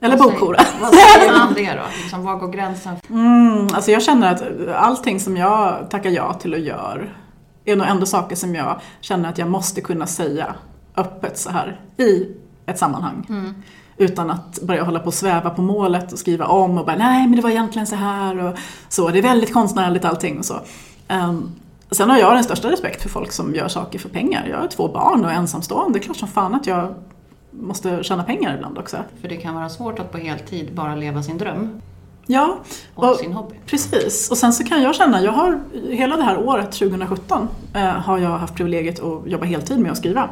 Eller 0.00 0.16
bokhora. 0.16 0.60
Vad 0.80 0.94
säger 0.94 1.32
man 1.32 1.48
om 1.48 1.54
det 1.54 1.72
då? 1.72 1.82
Liksom, 2.02 2.24
var 2.24 2.36
går 2.36 2.48
gränsen? 2.48 2.96
Mm, 3.10 3.68
alltså 3.74 3.90
jag 3.90 4.02
känner 4.02 4.32
att 4.32 4.68
allting 4.74 5.20
som 5.20 5.36
jag 5.36 5.90
tackar 5.90 6.10
ja 6.10 6.32
till 6.32 6.54
och 6.54 6.60
gör 6.60 7.16
är 7.64 7.76
nog 7.76 7.86
ändå 7.86 8.06
saker 8.06 8.36
som 8.36 8.54
jag 8.54 8.80
känner 9.00 9.28
att 9.28 9.38
jag 9.38 9.48
måste 9.48 9.80
kunna 9.80 10.06
säga 10.06 10.54
öppet 10.96 11.38
så 11.38 11.50
här 11.50 11.80
i 11.96 12.28
ett 12.66 12.78
sammanhang. 12.78 13.54
Utan 13.96 14.30
att 14.30 14.62
börja 14.62 14.84
hålla 14.84 14.98
på 14.98 15.06
och 15.06 15.14
sväva 15.14 15.50
på 15.50 15.62
målet 15.62 16.12
och 16.12 16.18
skriva 16.18 16.46
om 16.46 16.78
och 16.78 16.86
bara 16.86 16.96
nej 16.96 17.26
men 17.26 17.36
det 17.36 17.42
var 17.42 17.50
egentligen 17.50 17.86
så 17.86 17.96
här 17.96 18.38
och 18.38 18.58
så. 18.88 19.08
Det 19.08 19.18
är 19.18 19.22
väldigt 19.22 19.52
konstnärligt 19.52 20.04
allting 20.04 20.38
och 20.38 20.44
så. 20.44 20.60
Ehm, 21.08 21.52
Sen 21.92 22.10
har 22.10 22.18
jag 22.18 22.34
den 22.34 22.44
största 22.44 22.70
respekt 22.70 23.02
för 23.02 23.08
folk 23.08 23.32
som 23.32 23.54
gör 23.54 23.68
saker 23.68 23.98
för 23.98 24.08
pengar. 24.08 24.46
Jag 24.50 24.58
har 24.58 24.68
två 24.68 24.88
barn 24.88 25.24
och 25.24 25.30
är 25.30 25.34
ensamstående. 25.34 25.98
Det 25.98 26.02
är 26.02 26.04
klart 26.04 26.16
som 26.16 26.28
fan 26.28 26.54
att 26.54 26.66
jag 26.66 26.94
måste 27.50 28.02
tjäna 28.02 28.24
pengar 28.24 28.54
ibland 28.54 28.78
också. 28.78 28.96
För 29.20 29.28
det 29.28 29.36
kan 29.36 29.54
vara 29.54 29.68
svårt 29.68 29.98
att 29.98 30.12
på 30.12 30.18
heltid 30.18 30.74
bara 30.74 30.94
leva 30.94 31.22
sin 31.22 31.38
dröm 31.38 31.80
Ja, 32.26 32.58
och, 32.94 33.10
och 33.10 33.16
sin 33.16 33.32
hobby. 33.32 33.54
precis. 33.66 34.30
Och 34.30 34.38
sen 34.38 34.52
så 34.52 34.64
kan 34.64 34.82
jag 34.82 34.94
känna, 34.94 35.22
jag 35.22 35.32
har 35.32 35.60
hela 35.90 36.16
det 36.16 36.22
här 36.22 36.38
året 36.38 36.72
2017 36.72 37.48
eh, 37.74 37.82
har 37.82 38.18
jag 38.18 38.38
haft 38.38 38.54
privilegiet 38.54 39.00
att 39.00 39.26
jobba 39.26 39.44
heltid 39.44 39.78
med 39.78 39.90
att 39.92 39.98
skriva. 39.98 40.30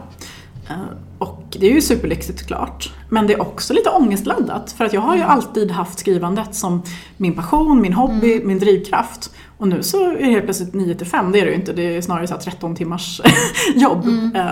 Eh, 0.68 0.76
och 1.18 1.42
det 1.50 1.66
är 1.66 1.72
ju 1.74 1.80
superlyxigt 1.80 2.38
såklart. 2.38 2.92
Men 3.08 3.26
det 3.26 3.34
är 3.34 3.42
också 3.42 3.74
lite 3.74 3.90
ångestladdat 3.90 4.72
för 4.72 4.84
att 4.84 4.92
jag 4.92 5.00
har 5.00 5.16
ju 5.16 5.22
alltid 5.22 5.70
haft 5.70 5.98
skrivandet 5.98 6.54
som 6.54 6.82
min 7.16 7.34
passion, 7.34 7.80
min 7.80 7.92
hobby, 7.92 8.40
min 8.44 8.58
drivkraft. 8.58 9.34
Och 9.60 9.68
nu 9.68 9.82
så 9.82 10.10
är 10.10 10.18
det 10.18 10.24
helt 10.24 10.44
plötsligt 10.44 10.74
9 10.74 10.94
till 10.94 11.06
5, 11.06 11.32
det 11.32 11.40
är 11.40 11.44
det 11.44 11.50
ju 11.50 11.56
inte. 11.56 11.72
Det 11.72 11.96
är 11.96 12.00
snarare 12.00 12.26
så 12.26 12.34
här 12.34 12.40
13 12.40 12.76
timmars 12.76 13.20
jobb. 13.74 14.06
Eh, 14.34 14.50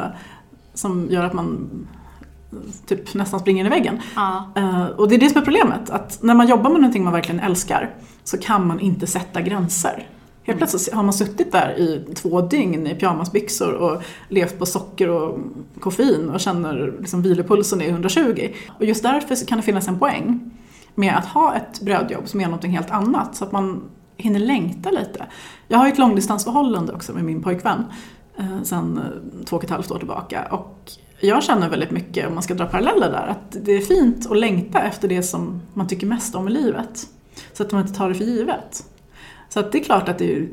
som 0.75 1.07
gör 1.11 1.25
att 1.25 1.33
man 1.33 1.69
typ 2.87 3.15
nästan 3.15 3.41
springer 3.41 3.61
in 3.61 3.67
i 3.67 3.71
väggen. 3.71 4.01
Ja. 4.17 4.53
Eh, 4.57 4.87
och 4.87 5.09
det 5.09 5.15
är 5.15 5.19
det 5.19 5.29
som 5.29 5.41
är 5.41 5.45
problemet, 5.45 5.91
att 5.91 6.23
när 6.23 6.35
man 6.35 6.49
jobbar 6.49 6.71
med 6.71 6.81
någonting 6.81 7.05
man 7.05 7.13
verkligen 7.13 7.41
älskar 7.41 7.95
så 8.25 8.39
kan 8.39 8.67
man 8.67 8.81
inte 8.81 9.07
sätta 9.07 9.41
gränser. 9.41 10.07
Helt 10.43 10.59
plötsligt 10.59 10.95
har 10.95 11.03
man 11.03 11.13
suttit 11.13 11.53
där 11.53 11.79
i 11.79 12.15
två 12.15 12.41
dygn 12.41 12.87
i 12.87 12.95
pyjamasbyxor 12.95 13.73
och 13.73 14.03
levt 14.29 14.59
på 14.59 14.67
socker 14.67 15.09
och 15.09 15.39
koffein 15.81 16.31
och 16.31 16.41
känner 16.41 16.95
liksom 16.99 17.23
vilopulsen 17.23 17.81
är 17.81 17.89
120. 17.89 18.49
Och 18.79 18.85
just 18.85 19.03
därför 19.03 19.47
kan 19.47 19.59
det 19.59 19.65
finnas 19.65 19.89
en 19.89 19.99
poäng 19.99 20.51
med 20.95 21.17
att 21.17 21.27
ha 21.27 21.55
ett 21.55 21.81
brödjobb 21.81 22.29
som 22.29 22.41
är 22.41 22.45
någonting 22.45 22.71
helt 22.71 22.91
annat 22.91 23.37
så 23.37 23.45
att 23.45 23.53
man 23.53 23.83
hinner 24.19 24.41
längta 24.41 24.91
lite. 24.91 25.27
Jag 25.69 25.79
har 25.79 25.87
ju 25.87 25.93
ett 25.93 25.99
långdistansförhållande 25.99 26.93
också 26.93 27.13
med 27.13 27.25
min 27.25 27.43
pojkvän 27.43 27.85
eh, 28.39 28.63
sen 28.63 28.99
eh, 28.99 29.45
två 29.45 29.57
och 29.57 29.65
ett 29.65 29.71
halvt 29.71 29.91
år 29.91 29.99
tillbaka. 29.99 30.45
Och 30.51 30.91
jag 31.21 31.43
känner 31.43 31.69
väldigt 31.69 31.91
mycket, 31.91 32.27
om 32.27 32.35
man 32.35 32.43
ska 32.43 32.55
dra 32.55 32.67
paralleller 32.67 33.11
där, 33.11 33.27
att 33.27 33.57
det 33.65 33.73
är 33.73 33.81
fint 33.81 34.31
att 34.31 34.39
längta 34.39 34.81
efter 34.81 35.09
det 35.09 35.23
som 35.23 35.61
man 35.75 35.89
tycker 35.89 36.07
mest 36.07 36.35
om 36.35 36.49
i 36.49 36.51
livet. 36.51 37.07
Så 37.53 37.63
att 37.63 37.73
man 37.73 37.83
inte 37.83 37.95
tar 37.95 38.09
det 38.09 38.15
för 38.15 38.25
givet. 38.25 38.85
Så 39.49 39.61
att 39.61 39.73
det 39.73 39.79
är 39.79 39.85
klart 39.85 40.09
att 40.09 40.19
det 40.19 40.37
är, 40.37 40.49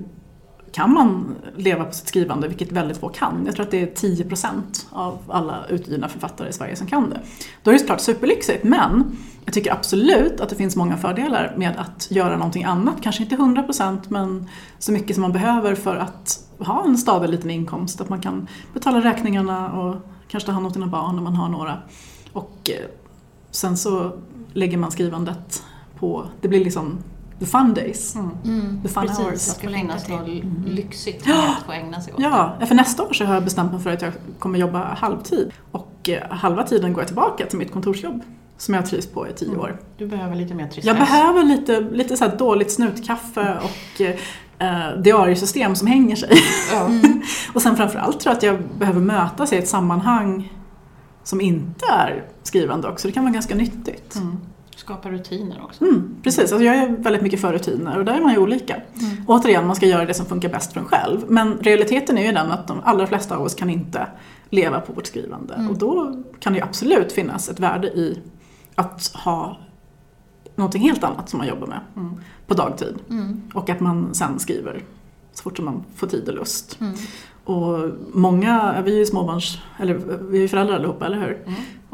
kan 0.76 0.94
man 0.94 1.36
leva 1.56 1.86
på 1.86 1.94
sitt 1.94 2.08
skrivande, 2.08 2.48
vilket 2.48 2.72
väldigt 2.72 2.98
få 2.98 3.10
kan. 3.10 3.44
Jag 3.46 3.56
tror 3.56 3.66
att 3.66 3.72
det 3.72 3.82
är 3.82 4.10
10% 4.24 4.62
av 4.92 5.18
alla 5.28 5.66
utgivna 5.70 6.10
författare 6.10 6.50
i 6.50 6.54
Sverige 6.54 6.76
som 6.76 6.88
kan 6.88 7.10
det. 7.10 7.20
Då 7.64 7.72
är 7.72 7.74
det 7.74 7.80
såklart 7.80 8.02
superlyxigt, 8.02 8.64
men 8.64 9.18
jag 9.46 9.54
tycker 9.54 9.74
absolut 9.74 10.42
att 10.42 10.50
det 10.50 10.56
finns 10.56 10.76
många 10.76 10.98
fördelar 10.98 11.54
med 11.58 11.78
att 11.78 12.08
göra 12.12 12.38
någonting 12.38 12.64
annat. 12.64 12.96
Kanske 13.02 13.24
inte 13.24 13.36
100% 13.36 14.00
men 14.08 14.50
så 14.80 14.92
mycket 14.92 15.16
som 15.16 15.22
man 15.22 15.32
behöver 15.32 15.76
för 15.76 15.96
att 15.96 16.40
ha 16.60 16.84
en 16.86 16.98
stadig 16.98 17.30
liten 17.30 17.52
inkomst. 17.52 18.02
Att 18.02 18.10
man 18.10 18.22
kan 18.22 18.48
betala 18.74 19.00
räkningarna 19.04 19.72
och 19.72 19.96
kanske 20.28 20.48
ta 20.48 20.54
hand 20.54 20.66
om 20.66 20.74
sina 20.74 20.88
barn 20.88 21.18
om 21.18 21.24
man 21.24 21.36
har 21.36 21.50
några. 21.50 21.78
Och 22.34 22.70
eh, 22.70 22.90
sen 23.52 23.78
så 23.78 24.12
lägger 24.54 24.78
man 24.78 24.92
skrivandet 24.92 25.64
på, 26.00 26.26
det 26.42 26.48
blir 26.48 26.64
liksom 26.64 26.98
the 27.40 27.46
fun 27.46 27.74
days, 27.74 28.14
the 28.84 28.90
fun 28.90 29.08
Precis. 29.08 29.18
Det 29.18 29.24
hours. 29.24 29.40
ska 29.42 29.70
finnas 29.70 30.08
något 30.08 30.28
lyxigt 30.66 31.28
med 31.28 31.36
att 31.36 31.66
få 31.66 31.72
ägna 31.72 32.02
sig 32.02 32.14
åt. 32.14 32.20
Ja, 32.20 32.58
för 32.68 32.76
nästa 32.76 33.04
år 33.04 33.14
så 33.14 33.26
har 33.26 33.34
jag 33.34 33.44
bestämt 33.44 33.72
mig 33.72 33.82
för 33.82 33.90
att 33.90 34.02
jag 34.02 34.14
kommer 34.40 34.60
jobba 34.60 34.80
halvtid. 34.80 35.52
Och 35.72 36.10
eh, 36.10 36.30
halva 36.30 36.64
tiden 36.64 36.94
går 36.94 37.02
jag 37.02 37.08
tillbaka 37.08 37.46
till 37.46 37.58
mitt 37.58 37.72
kontorsjobb 37.72 38.22
som 38.58 38.74
jag 38.74 38.86
trivs 38.86 39.08
på 39.08 39.28
i 39.28 39.34
tio 39.34 39.58
år. 39.58 39.80
Du 39.98 40.08
behöver 40.08 40.36
lite 40.36 40.54
mer 40.54 40.64
tristess. 40.64 40.86
Jag 40.86 40.98
behöver 40.98 41.44
lite, 41.44 41.80
lite 41.80 42.18
så 42.18 42.26
här 42.26 42.38
dåligt 42.38 42.72
snutkaffe 42.72 43.58
och 43.64 44.02
eh, 44.02 44.98
diariesystem 44.98 45.76
som 45.76 45.88
hänger 45.88 46.16
sig. 46.16 46.38
Ja. 46.72 46.90
och 47.54 47.62
sen 47.62 47.78
framförallt 47.78 48.20
tror 48.20 48.32
jag 48.32 48.38
att 48.38 48.44
jag 48.44 48.60
behöver 48.80 49.02
mötas 49.02 49.54
i 49.54 49.58
ett 49.58 49.68
sammanhang 49.68 50.54
som 51.24 51.42
inte 51.42 51.86
är 51.86 52.24
skrivande 52.44 52.88
också. 52.88 53.08
Det 53.08 53.12
kan 53.12 53.24
vara 53.24 53.34
ganska 53.34 53.56
nyttigt. 53.56 54.16
Mm. 54.16 54.38
Skapa 54.86 55.10
rutiner 55.10 55.62
också. 55.64 55.84
Mm, 55.84 56.16
precis, 56.24 56.40
alltså 56.52 56.66
jag 56.66 56.76
är 56.76 56.90
väldigt 56.90 57.22
mycket 57.22 57.42
för 57.42 57.54
rutiner 57.54 57.98
och 58.00 58.06
där 58.06 58.14
är 58.14 58.22
man 58.22 58.32
ju 58.32 58.38
olika. 58.38 58.82
Återigen, 59.28 59.68
man 59.68 59.76
ska 59.76 59.86
göra 59.86 60.06
det 60.06 60.14
som 60.14 60.26
funkar 60.26 60.50
bäst 60.50 60.74
för 60.74 60.80
en 60.80 60.86
själv. 60.86 61.22
Men 61.28 61.58
realiteten 61.58 62.18
är 62.18 62.26
ju 62.26 62.32
den 62.32 62.52
att 62.52 62.68
de 62.68 62.78
allra 62.84 63.08
flesta 63.08 63.36
av 63.38 63.44
oss 63.44 63.56
kan 63.56 63.70
inte 63.70 64.08
leva 64.50 64.80
på 64.80 64.94
vårt 64.94 65.08
skrivande. 65.08 65.68
Och 65.70 65.78
då 65.78 66.24
kan 66.40 66.54
det 66.54 66.60
ju 66.60 66.66
absolut 66.66 67.12
finnas 67.12 67.50
ett 67.50 67.60
värde 67.60 67.88
i 67.88 68.20
att 68.76 69.12
ha 69.14 69.58
någonting 70.56 70.82
helt 70.82 71.04
annat 71.04 71.30
som 71.30 71.38
man 71.38 71.48
jobbar 71.48 71.68
med 71.68 71.80
på 72.48 72.54
dagtid. 72.54 72.96
Och 73.54 73.70
att 73.70 73.80
man 73.80 74.14
sen 74.14 74.40
skriver 74.40 74.82
så 75.34 75.44
fort 75.44 75.56
som 75.56 75.66
man 75.66 75.84
får 75.96 76.08
tid 76.08 76.30
och 76.30 76.36
lust. 76.36 76.80
Och 77.44 77.92
många, 78.14 78.82
vi 78.86 78.94
är 78.94 79.00
ju 79.00 79.06
småbarns, 79.06 79.58
eller 79.80 79.94
vi 80.30 80.38
är 80.38 80.42
ju 80.42 80.48
föräldrar 80.48 80.76
allihopa, 80.76 81.06
eller 81.06 81.18
hur? 81.20 81.38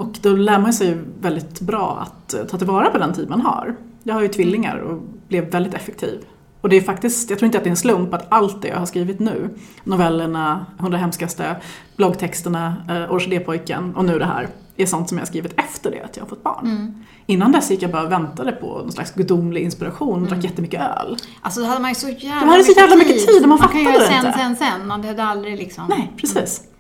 Och 0.01 0.17
då 0.21 0.29
lär 0.29 0.59
man 0.59 0.73
sig 0.73 0.97
väldigt 1.21 1.61
bra 1.61 1.99
att 2.01 2.33
eh, 2.33 2.43
ta 2.43 2.57
tillvara 2.57 2.89
på 2.89 2.97
den 2.97 3.13
tid 3.13 3.29
man 3.29 3.41
har. 3.41 3.75
Jag 4.03 4.13
har 4.13 4.21
ju 4.21 4.27
tvillingar 4.27 4.77
och 4.77 5.01
blev 5.27 5.51
väldigt 5.51 5.73
effektiv. 5.73 6.25
Och 6.61 6.69
det 6.69 6.77
är 6.77 6.81
faktiskt, 6.81 7.29
jag 7.29 7.39
tror 7.39 7.45
inte 7.45 7.57
att 7.57 7.63
det 7.63 7.67
är 7.67 7.71
en 7.71 7.77
slump 7.77 8.13
att 8.13 8.25
allt 8.29 8.61
det 8.61 8.67
jag 8.67 8.77
har 8.77 8.85
skrivit 8.85 9.19
nu, 9.19 9.49
novellerna, 9.83 10.65
100 10.79 10.97
hemskaste, 10.97 11.55
bloggtexterna, 11.95 12.75
eh, 12.89 13.13
Orkidépojken 13.13 13.95
och 13.95 14.05
nu 14.05 14.19
det 14.19 14.25
här, 14.25 14.47
är 14.77 14.85
sånt 14.85 15.09
som 15.09 15.17
jag 15.17 15.21
har 15.21 15.27
skrivit 15.27 15.53
efter 15.59 15.91
det 15.91 16.01
att 16.01 16.17
jag 16.17 16.23
har 16.23 16.29
fått 16.29 16.43
barn. 16.43 17.03
Innan 17.25 17.51
dess 17.51 17.71
gick 17.71 17.81
jag 17.81 17.91
bara 17.91 18.03
och 18.03 18.11
väntade 18.11 18.51
på 18.51 18.67
någon 18.67 18.91
slags 18.91 19.13
gudomlig 19.13 19.61
inspiration 19.63 20.21
och 20.21 20.27
drack 20.27 20.43
jättemycket 20.43 20.81
öl. 20.81 21.17
Alltså 21.41 21.61
då 21.61 21.67
hade 21.67 21.81
man 21.81 21.91
ju 21.91 21.95
så 21.95 22.09
jävla, 22.09 22.39
De 22.39 22.49
hade 22.49 22.63
så 22.63 22.79
jävla 22.79 22.95
mycket 22.95 23.27
tid 23.27 23.43
och 23.43 23.49
man 23.49 23.57
kan 23.57 23.67
fattade 23.67 23.83
göra 23.83 23.97
det 23.97 24.07
sen, 24.07 24.25
inte. 24.25 24.39
sen, 24.39 24.55
sen. 24.55 24.87
Man 24.87 25.01
behövde 25.01 25.23
aldrig 25.23 25.57
liksom... 25.57 25.85
Nej, 25.89 26.13
precis. 26.17 26.61
Nej, 26.63 26.70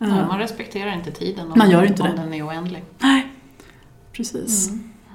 Eh, 0.00 0.26
man 0.28 0.38
respekterar 0.38 0.92
inte 0.94 1.10
tiden 1.10 1.52
om, 1.52 1.58
Man 1.58 1.70
gör 1.70 1.84
inte 1.84 2.02
om 2.02 2.08
det. 2.10 2.16
den 2.16 2.34
är 2.34 2.46
oändlig. 2.48 2.84
Nej, 2.98 3.32
precis. 4.12 4.70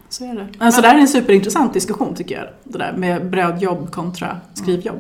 Så 0.10 0.26
är 0.26 0.36
det. 0.36 0.48
Alltså 0.58 0.82
det 0.82 0.88
här 0.88 0.96
är 0.96 1.00
en 1.02 1.08
superintressant 1.08 1.74
diskussion 1.74 2.16
tycker 2.16 2.36
jag. 2.36 2.48
Det 2.64 2.78
där 2.78 2.94
med 2.98 3.30
brödjobb 3.30 3.92
kontra 3.92 4.38
skrivjobb. 4.54 5.00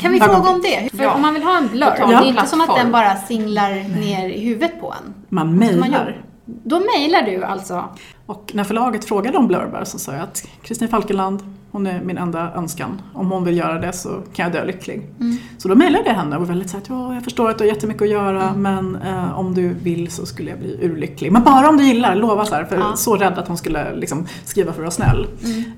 Kan 0.00 0.12
vi 0.12 0.20
fråga 0.20 0.50
om 0.50 0.60
det? 0.62 0.88
För 0.96 1.02
Ja. 1.04 1.14
om 1.14 1.22
man 1.22 1.34
vill 1.34 1.42
ha 1.42 1.58
en 1.58 1.68
blurb, 1.68 1.96
tal 1.96 2.08
det 2.10 2.14
är 2.16 2.24
inte 2.24 2.46
som 2.46 2.60
att 2.60 2.76
den 2.76 2.92
bara 2.92 3.16
singlar 3.16 3.70
ner 4.00 4.28
i 4.28 4.40
huvudet 4.44 4.80
på 4.80 4.94
en. 5.04 5.14
Man 5.28 5.46
man 5.46 5.56
mejlar. 5.58 6.24
Då 6.44 6.80
mejlar 6.96 7.22
du 7.22 7.44
alltså? 7.44 7.84
Och 8.30 8.50
när 8.54 8.64
förlaget 8.64 9.04
frågade 9.04 9.38
om 9.38 9.46
blurbar 9.46 9.84
så 9.84 9.98
sa 9.98 10.12
jag 10.12 10.22
att 10.22 10.48
Kristin 10.62 10.88
Falkenland, 10.88 11.42
hon 11.70 11.86
är 11.86 12.00
min 12.00 12.18
enda 12.18 12.52
önskan. 12.54 13.02
Om 13.14 13.30
hon 13.30 13.44
vill 13.44 13.56
göra 13.56 13.78
det 13.78 13.92
så 13.92 14.08
kan 14.32 14.44
jag 14.44 14.52
dö 14.52 14.64
lycklig. 14.64 15.10
Så 15.58 15.68
då 15.68 15.74
mejlade 15.74 16.04
jag 16.06 16.14
henne 16.14 16.36
och 16.36 16.40
var 16.42 16.48
väldigt 16.48 16.70
såhär, 16.70 16.84
ja 16.88 17.14
jag 17.14 17.24
förstår 17.24 17.50
att 17.50 17.58
du 17.58 17.64
har 17.64 17.68
jättemycket 17.68 18.02
att 18.02 18.08
göra 18.08 18.54
men 18.54 18.96
eh, 18.96 19.38
om 19.38 19.54
du 19.54 19.68
vill 19.68 20.10
så 20.10 20.26
skulle 20.26 20.50
jag 20.50 20.58
bli 20.58 20.78
urlycklig. 20.82 21.32
Men 21.32 21.42
bara 21.42 21.68
om 21.68 21.76
du 21.76 21.84
gillar, 21.84 22.14
lova 22.14 22.44
så 22.44 22.54
här, 22.54 22.64
för 22.64 22.76
Ja. 22.76 22.96
så 22.96 23.16
rädd 23.16 23.38
att 23.38 23.48
hon 23.48 23.56
skulle 23.56 23.96
liksom, 23.96 24.26
skriva 24.44 24.72
för 24.72 24.82
att 24.82 24.98
vara 24.98 25.12
snäll. 25.12 25.26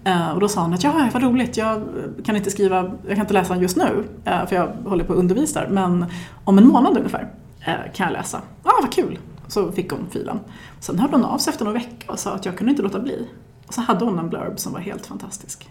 Eh, 0.05 0.31
och 0.31 0.41
då 0.41 0.49
sa 0.49 0.63
hon 0.63 0.75
att 0.75 0.85
ja, 0.85 1.09
vad 1.13 1.23
roligt, 1.23 1.57
jag 1.57 1.83
kan 2.25 2.37
inte 2.37 2.51
skriva, 2.51 2.77
jag 3.07 3.17
kan 3.17 3.21
inte 3.21 3.35
läsa 3.35 3.57
just 3.57 3.77
nu 3.77 4.05
eh, 4.25 4.47
för 4.47 4.57
jag 4.57 4.69
håller 4.85 5.05
på 5.05 5.13
att 5.13 5.19
undervisa 5.19 5.63
men 5.71 6.07
om 6.45 6.59
en 6.59 6.69
månad 6.69 6.97
ungefär 6.97 7.29
eh, 7.67 7.93
kan 7.95 8.07
jag 8.07 8.13
läsa. 8.13 8.41
Ja, 8.65 8.71
ah, 8.71 8.83
vad 8.83 8.93
kul! 8.93 9.19
Så 9.53 9.73
fick 9.73 9.91
hon 9.91 10.07
filen. 10.11 10.41
Sen 10.81 10.99
hörde 10.99 11.13
hon 11.17 11.25
av 11.25 11.39
sig 11.39 11.51
efter 11.51 11.65
någon 11.65 11.75
vecka 11.75 12.13
och 12.13 12.19
sa 12.19 12.33
att 12.33 12.45
jag 12.47 12.57
kunde 12.57 12.71
inte 12.71 12.83
låta 12.83 13.01
bli. 13.01 13.29
Och 13.67 13.75
så 13.75 13.81
hade 13.81 14.05
hon 14.05 14.19
en 14.19 14.29
blurb 14.29 14.59
som 14.59 14.73
var 14.73 14.81
helt 14.81 15.07
fantastisk. 15.07 15.69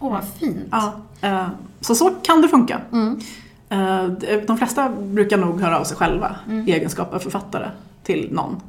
Åh, 0.00 0.12
vad 0.12 0.24
fint. 0.24 0.58
Ja, 0.70 0.92
eh, 1.20 1.46
så 1.80 1.94
så 1.94 2.10
kan 2.22 2.42
det 2.42 2.48
funka. 2.48 2.80
Eh, 3.68 4.06
de 4.46 4.56
flesta 4.58 4.88
brukar 4.88 5.36
nog 5.36 5.60
höra 5.60 5.78
av 5.78 5.84
sig 5.84 5.96
själva 5.96 6.36
i 6.66 6.72
egenskap 6.72 7.14
av 7.14 7.18
författare 7.18 7.70
till 8.02 8.28
någon 8.32 8.60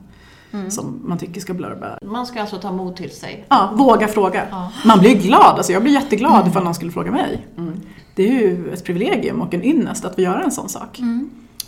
som 0.69 1.01
man 1.03 1.17
tycker 1.17 1.41
ska 1.41 1.53
blurba. 1.53 1.99
Man 2.01 2.25
ska 2.25 2.41
alltså 2.41 2.57
ta 2.57 2.71
mod 2.71 2.95
till 2.95 3.11
sig. 3.11 3.45
Ja, 3.49 3.71
våga 3.75 4.07
fråga. 4.07 4.47
Ja. 4.51 4.71
Man 4.85 4.99
blir 4.99 5.15
glad, 5.15 5.55
alltså 5.57 5.71
jag 5.71 5.81
blir 5.83 5.93
jätteglad 5.93 6.47
ifall 6.47 6.63
någon 6.63 6.75
skulle 6.75 6.91
fråga 6.91 7.11
mig. 7.11 7.47
Det 8.15 8.27
är 8.27 8.31
ju 8.31 8.73
ett 8.73 8.83
privilegium 8.83 9.41
och 9.41 9.53
en 9.53 9.63
ynnest 9.63 10.05
att 10.05 10.15
få 10.15 10.21
göra 10.21 10.43
en 10.43 10.51
sån 10.51 10.69
sak. 10.69 10.99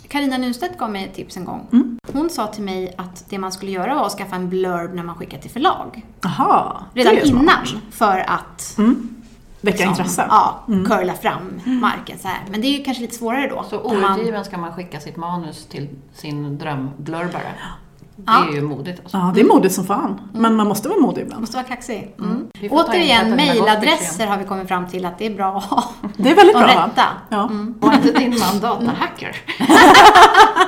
Carina 0.08 0.38
Nunstedt 0.38 0.78
gav 0.78 0.90
mig 0.90 1.04
ett 1.04 1.14
tips 1.14 1.36
en 1.36 1.44
gång. 1.44 1.66
Mm. 1.72 1.98
Hon 2.12 2.30
sa 2.30 2.46
till 2.46 2.62
mig 2.62 2.94
att 2.98 3.24
det 3.28 3.38
man 3.38 3.52
skulle 3.52 3.70
göra 3.70 3.94
var 3.94 4.06
att 4.06 4.12
skaffa 4.12 4.36
en 4.36 4.48
blurb 4.48 4.94
när 4.94 5.02
man 5.02 5.14
skickar 5.16 5.38
till 5.38 5.50
förlag. 5.50 6.02
Aha, 6.24 6.82
Redan 6.94 7.18
innan, 7.18 7.66
för 7.90 8.18
att 8.30 8.74
Mm. 8.78 9.08
Väcka 9.60 9.76
liksom, 9.76 9.88
intresse. 9.90 10.26
Ja, 10.28 10.64
curla 10.66 11.14
fram 11.14 11.60
marken 11.64 12.18
så 12.18 12.28
här. 12.28 12.38
Men 12.50 12.60
det 12.60 12.66
är 12.66 12.78
ju 12.78 12.84
kanske 12.84 13.00
lite 13.00 13.14
svårare 13.14 13.48
då. 13.48 13.64
Så 13.70 13.94
man- 14.00 14.12
outgiven 14.18 14.44
ska 14.44 14.58
man 14.58 14.72
skicka 14.72 15.00
sitt 15.00 15.16
manus 15.16 15.66
till 15.66 15.88
sin 16.14 16.58
drömblurbare. 16.58 17.52
Det 18.20 18.24
Ja. 18.32 18.48
är 18.48 18.52
ju 18.54 18.62
modigt 18.62 19.00
alltså. 19.00 19.16
Ja, 19.16 19.32
det 19.34 19.40
är 19.40 19.44
modigt 19.44 19.74
som 19.74 19.84
fan. 19.84 20.20
Men 20.34 20.56
man 20.56 20.68
måste 20.68 20.88
vara 20.88 21.00
modig 21.00 21.22
ibland. 21.22 21.40
Måste 21.40 21.56
vara 21.56 21.66
kaxig. 21.66 22.14
Mm. 22.18 22.46
in 22.60 22.70
Återigen, 22.70 23.30
mejladresser 23.36 24.26
har 24.26 24.38
vi 24.38 24.44
kommit 24.44 24.68
fram 24.68 24.86
till 24.86 25.04
att 25.04 25.18
det 25.18 25.26
är 25.26 25.34
bra 25.34 25.56
att 25.58 25.64
ha. 25.70 25.84
Det 26.16 26.30
är 26.30 26.34
väldigt 26.36 26.54
De 26.56 26.58
bra 26.62 26.74
va? 26.74 26.86
rätta. 26.86 27.04
Ja. 27.28 27.50
Var 27.80 27.94
inte 27.94 28.12
din 28.12 28.38
man 28.38 28.60
datahacker? 28.60 29.36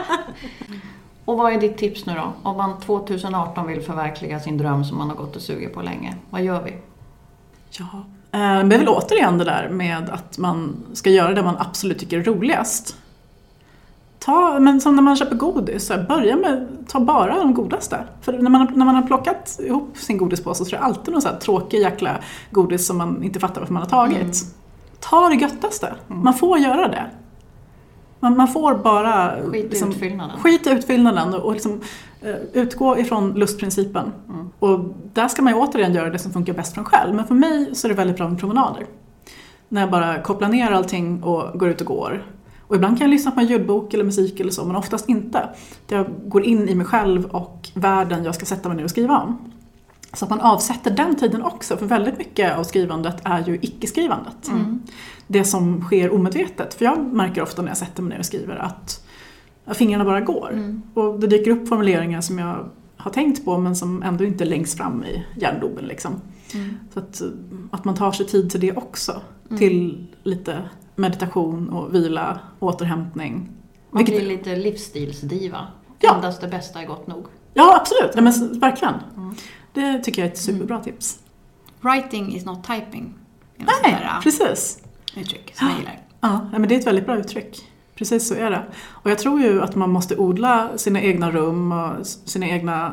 Och 1.24 1.36
vad 1.36 1.52
är 1.52 1.60
ditt 1.60 1.78
tips 1.78 2.06
nu 2.06 2.14
då? 2.14 2.32
Om 2.42 2.56
man 2.56 2.80
2018 2.80 3.66
vill 3.66 3.80
förverkliga 3.82 4.40
sin 4.40 4.58
dröm 4.58 4.84
som 4.84 4.98
man 4.98 5.08
har 5.08 5.16
gått 5.16 5.36
och 5.36 5.42
sugit 5.42 5.74
på 5.74 5.82
länge. 5.82 6.14
Vad 6.30 6.42
gör 6.42 6.62
vi? 6.62 6.74
Ja, 7.70 7.88
det 8.32 8.38
är 8.38 8.78
väl 8.78 8.88
återigen 8.88 9.38
det 9.38 9.44
där 9.44 9.68
med 9.68 10.10
att 10.10 10.38
man 10.38 10.76
ska 10.92 11.10
göra 11.10 11.34
det 11.34 11.42
man 11.42 11.56
absolut 11.58 11.98
tycker 11.98 12.18
är 12.18 12.22
roligast. 12.24 12.96
Ta, 14.24 14.58
men 14.58 14.80
som 14.80 14.96
när 14.96 15.02
man 15.02 15.16
köper 15.16 15.36
godis, 15.36 15.86
så 15.86 15.94
här, 15.94 16.02
börja 16.02 16.36
med 16.36 16.68
ta 16.88 17.00
bara 17.00 17.38
de 17.38 17.54
godaste. 17.54 18.04
För 18.20 18.32
när 18.32 18.50
man, 18.50 18.72
när 18.74 18.84
man 18.84 18.94
har 18.94 19.02
plockat 19.02 19.60
ihop 19.62 19.96
sin 19.96 20.18
godispåse 20.18 20.64
så 20.64 20.76
är 20.76 20.80
det 20.80 20.84
alltid 20.84 21.12
någon 21.12 21.22
så 21.22 21.28
här 21.28 21.36
tråkig 21.36 21.80
jäkla 21.80 22.18
godis 22.50 22.86
som 22.86 22.98
man 22.98 23.22
inte 23.22 23.40
fattar 23.40 23.60
varför 23.60 23.74
man 23.74 23.82
har 23.82 23.90
tagit. 23.90 24.44
Ta 25.00 25.28
det 25.28 25.34
göttaste. 25.34 25.94
Man 26.06 26.34
får 26.34 26.58
göra 26.58 26.88
det. 26.88 27.10
Man, 28.20 28.36
man 28.36 28.48
får 28.48 28.74
bara... 28.74 29.36
Skit 29.50 29.74
i 29.74 29.84
utfyllnaden. 29.88 30.40
Skit 30.40 30.66
i 30.66 30.70
utfyllnaden 30.70 31.34
och, 31.34 31.40
och 31.40 31.52
liksom, 31.52 31.80
eh, 32.22 32.34
utgå 32.52 32.98
ifrån 32.98 33.32
lustprincipen. 33.32 34.12
Och 34.58 34.80
där 35.12 35.28
ska 35.28 35.42
man 35.42 35.52
ju 35.52 35.58
återigen 35.58 35.94
göra 35.94 36.10
det 36.10 36.18
som 36.18 36.32
funkar 36.32 36.52
bäst 36.52 36.74
för 36.74 36.80
en 36.80 36.84
själv. 36.84 37.14
Men 37.14 37.26
för 37.26 37.34
mig 37.34 37.74
så 37.74 37.86
är 37.86 37.88
det 37.88 37.94
väldigt 37.94 38.16
bra 38.16 38.28
med 38.28 38.40
promenader. 38.40 38.86
När 39.68 39.80
jag 39.80 39.90
bara 39.90 40.22
kopplar 40.22 40.48
ner 40.48 40.70
allting 40.70 41.22
och 41.22 41.58
går 41.58 41.68
ut 41.68 41.80
och 41.80 41.86
går. 41.86 42.24
Och 42.70 42.76
ibland 42.76 42.98
kan 42.98 43.04
jag 43.04 43.10
lyssna 43.10 43.30
på 43.30 43.40
en 43.40 43.46
ljudbok 43.46 43.94
eller 43.94 44.04
musik 44.04 44.40
eller 44.40 44.50
så, 44.50 44.64
men 44.64 44.76
oftast 44.76 45.08
inte. 45.08 45.48
Jag 45.88 46.06
går 46.26 46.44
in 46.44 46.68
i 46.68 46.74
mig 46.74 46.86
själv 46.86 47.24
och 47.24 47.68
världen 47.74 48.24
jag 48.24 48.34
ska 48.34 48.46
sätta 48.46 48.68
mig 48.68 48.76
ner 48.76 48.84
och 48.84 48.90
skriva 48.90 49.18
om. 49.18 49.52
Så 50.12 50.24
att 50.24 50.30
man 50.30 50.40
avsätter 50.40 50.90
den 50.90 51.16
tiden 51.16 51.42
också, 51.42 51.76
för 51.76 51.86
väldigt 51.86 52.18
mycket 52.18 52.58
av 52.58 52.64
skrivandet 52.64 53.16
är 53.24 53.44
ju 53.46 53.58
icke-skrivandet. 53.62 54.50
Det 55.26 55.44
som 55.44 55.80
sker 55.80 56.14
omedvetet. 56.14 56.74
För 56.74 56.84
jag 56.84 57.12
märker 57.12 57.42
ofta 57.42 57.62
när 57.62 57.68
jag 57.68 57.76
sätter 57.76 58.02
mig 58.02 58.10
ner 58.10 58.18
och 58.18 58.26
skriver 58.26 58.56
att 58.56 59.06
fingrarna 59.74 60.04
bara 60.04 60.20
går. 60.20 60.74
Och 60.94 61.20
det 61.20 61.26
dyker 61.26 61.50
upp 61.50 61.68
formuleringar 61.68 62.20
som 62.20 62.38
jag 62.38 62.68
har 62.96 63.10
tänkt 63.10 63.44
på 63.44 63.58
men 63.58 63.76
som 63.76 64.02
ändå 64.02 64.24
inte 64.24 64.44
är 64.44 64.48
längst 64.48 64.76
fram 64.76 65.04
i 65.04 65.24
hjärndomen. 65.36 65.84
Liksom. 65.84 66.12
Så 66.94 66.98
att, 66.98 67.22
att 67.70 67.84
man 67.84 67.94
tar 67.94 68.12
sig 68.12 68.26
tid 68.26 68.50
till 68.50 68.60
det 68.60 68.72
också. 68.72 69.22
Till 69.58 70.06
lite 70.22 70.62
meditation 71.00 71.68
och 71.68 71.94
vila, 71.94 72.40
återhämtning. 72.60 73.48
Man 73.90 74.04
Vilket- 74.04 74.16
blir 74.24 74.36
lite 74.36 74.56
livsstilsdiva. 74.56 75.66
Ja. 75.98 76.14
Endast 76.14 76.40
det 76.40 76.48
bästa 76.48 76.82
är 76.82 76.86
gott 76.86 77.06
nog. 77.06 77.26
Ja, 77.54 77.76
absolut. 77.80 78.10
Ja, 78.14 78.22
men, 78.22 78.60
verkligen. 78.60 78.94
Det 79.72 79.98
tycker 79.98 80.22
jag 80.22 80.28
är 80.28 80.32
ett 80.32 80.38
superbra 80.38 80.80
tips. 80.80 81.18
Writing 81.80 82.34
is 82.34 82.44
not 82.44 82.64
typing. 82.66 83.14
Nej, 83.56 84.00
precis. 84.22 84.82
äh, 85.14 85.22
uttryck 85.22 85.52
som 85.56 85.68
jag 85.68 85.78
gillar. 85.78 85.98
Ja, 86.20 86.48
ja, 86.52 86.58
men 86.58 86.68
det 86.68 86.74
är 86.74 86.78
ett 86.78 86.86
väldigt 86.86 87.06
bra 87.06 87.16
uttryck. 87.18 87.60
Precis 88.00 88.28
så 88.28 88.34
är 88.34 88.50
det. 88.50 88.62
Och 88.90 89.10
jag 89.10 89.18
tror 89.18 89.40
ju 89.40 89.62
att 89.62 89.74
man 89.74 89.90
måste 89.90 90.16
odla 90.16 90.68
sina 90.76 91.00
egna 91.00 91.30
rum 91.30 91.72
och 91.72 92.06
sina 92.06 92.46
egna 92.48 92.92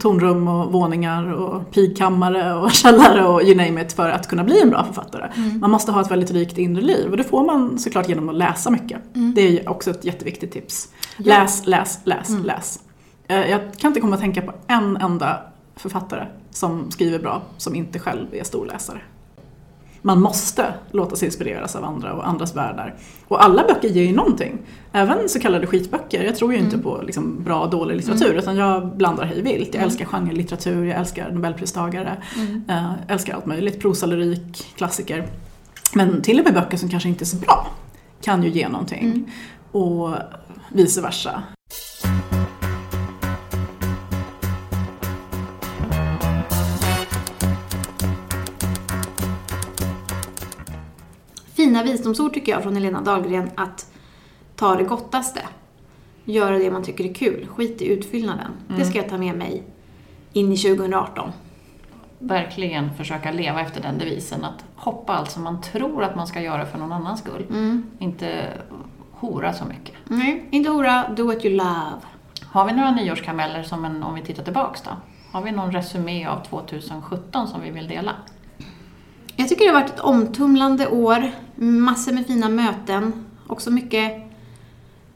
tonrum 0.00 0.48
och 0.48 0.72
våningar 0.72 1.32
och 1.32 1.70
pigkammare 1.70 2.54
och 2.54 2.70
källare 2.72 3.26
och 3.26 3.42
you 3.42 3.54
name 3.56 3.82
it 3.82 3.92
för 3.92 4.10
att 4.10 4.28
kunna 4.28 4.44
bli 4.44 4.60
en 4.62 4.70
bra 4.70 4.84
författare. 4.84 5.28
Man 5.60 5.70
måste 5.70 5.92
ha 5.92 6.00
ett 6.00 6.10
väldigt 6.10 6.30
rikt 6.30 6.58
inre 6.58 6.82
liv 6.82 7.10
och 7.10 7.16
det 7.16 7.24
får 7.24 7.44
man 7.46 7.78
såklart 7.78 8.08
genom 8.08 8.28
att 8.28 8.34
läsa 8.34 8.70
mycket. 8.70 8.98
Det 9.34 9.40
är 9.40 9.50
ju 9.50 9.66
också 9.68 9.90
ett 9.90 10.04
jätteviktigt 10.04 10.52
tips. 10.52 10.88
Läs, 11.16 11.66
läs, 11.66 11.98
läs, 12.04 12.28
läs. 12.44 12.80
Eh, 13.28 13.50
Jag 13.50 13.60
kan 13.76 13.88
inte 13.88 14.00
komma 14.00 14.14
att 14.14 14.20
tänka 14.20 14.42
på 14.42 14.52
en 14.66 14.96
enda 14.96 15.40
författare 15.76 16.26
som 16.50 16.90
skriver 16.90 17.18
bra 17.18 17.42
som 17.56 17.74
inte 17.74 17.98
själv 17.98 18.26
är 18.32 18.44
storläsare. 18.44 19.00
Man 20.02 20.20
måste 20.20 20.74
låta 20.90 21.16
sig 21.16 21.26
inspireras 21.26 21.76
av 21.76 21.84
andra 21.84 22.12
och 22.12 22.28
andras 22.28 22.56
världar. 22.56 22.94
Och 23.28 23.44
alla 23.44 23.64
böcker 23.64 23.88
ger 23.88 24.02
ju 24.02 24.12
någonting. 24.12 24.58
Även 24.92 25.28
så 25.28 25.40
kallade 25.40 25.66
skitböcker. 25.66 26.24
Jag 26.24 26.36
tror 26.36 26.52
ju 26.52 26.58
inte 26.58 26.78
på 26.78 27.02
liksom 27.02 27.44
bra 27.44 27.60
och 27.60 27.70
dålig 27.70 27.96
litteratur 27.96 28.34
utan 28.34 28.56
jag 28.56 28.96
blandar 28.96 29.24
hej 29.24 29.42
vilt. 29.42 29.74
Jag 29.74 29.82
älskar 29.82 30.04
genrelitteratur, 30.04 30.84
jag 30.84 30.98
älskar 30.98 31.30
nobelpristagare, 31.30 32.22
eh, 32.68 32.92
älskar 33.08 33.34
allt 33.34 33.46
möjligt. 33.46 33.80
Prosa, 33.80 34.06
lyrik, 34.06 34.72
klassiker. 34.76 35.26
Men 35.94 36.22
till 36.22 36.38
och 36.38 36.44
med 36.44 36.54
böcker 36.54 36.76
som 36.76 36.88
kanske 36.88 37.08
inte 37.08 37.24
är 37.24 37.26
så 37.26 37.36
bra 37.36 37.66
kan 38.22 38.42
ju 38.42 38.50
ge 38.50 38.68
någonting. 38.68 39.32
Och 39.72 40.14
vice 40.72 41.00
versa. 41.00 41.42
Fina 51.72 51.84
visdomsord 51.84 52.34
tycker 52.34 52.52
jag 52.52 52.62
från 52.62 52.74
Helena 52.74 53.00
Dahlgren 53.00 53.50
att 53.54 53.92
ta 54.56 54.74
det 54.74 54.84
gottaste. 54.84 55.40
Göra 56.24 56.58
det 56.58 56.70
man 56.70 56.82
tycker 56.82 57.04
är 57.04 57.14
kul. 57.14 57.46
Skit 57.46 57.82
i 57.82 57.92
utfyllnaden. 57.92 58.50
Det 58.68 58.84
ska 58.84 58.98
jag 58.98 59.08
ta 59.08 59.18
med 59.18 59.36
mig 59.36 59.62
in 60.32 60.52
i 60.52 60.56
2018. 60.56 61.30
Verkligen 62.18 62.94
försöka 62.94 63.32
leva 63.32 63.60
efter 63.60 63.82
den 63.82 63.98
devisen. 63.98 64.44
Att 64.44 64.64
hoppa 64.76 65.12
allt 65.12 65.30
som 65.30 65.42
man 65.42 65.60
tror 65.60 66.02
att 66.04 66.16
man 66.16 66.26
ska 66.26 66.40
göra 66.40 66.66
för 66.66 66.78
någon 66.78 66.92
annans 66.92 67.20
skull. 67.20 67.46
Inte 67.98 68.48
hora 69.12 69.52
så 69.52 69.64
mycket. 69.64 69.94
Nej, 70.08 70.48
inte 70.50 70.70
hora, 70.70 71.04
do 71.16 71.26
what 71.26 71.44
you 71.44 71.54
love. 71.56 72.00
Har 72.46 72.64
vi 72.66 72.72
några 72.72 72.90
nyårskameller 72.90 73.62
som 73.62 73.84
en, 73.84 74.02
om 74.02 74.14
vi 74.14 74.22
tittar 74.22 74.44
tillbaks 74.44 74.82
då? 74.82 74.90
Har 75.32 75.42
vi 75.42 75.52
någon 75.52 75.72
resumé 75.72 76.26
av 76.26 76.44
2017 76.44 77.48
som 77.48 77.60
vi 77.60 77.70
vill 77.70 77.88
dela? 77.88 78.12
Jag 79.36 79.48
tycker 79.48 79.64
det 79.64 79.70
har 79.70 79.80
varit 79.80 79.90
ett 79.90 80.00
omtumlande 80.00 80.88
år. 80.88 81.30
Massor 81.54 82.12
med 82.12 82.26
fina 82.26 82.48
möten. 82.48 83.26
Också 83.46 83.70
mycket 83.70 84.22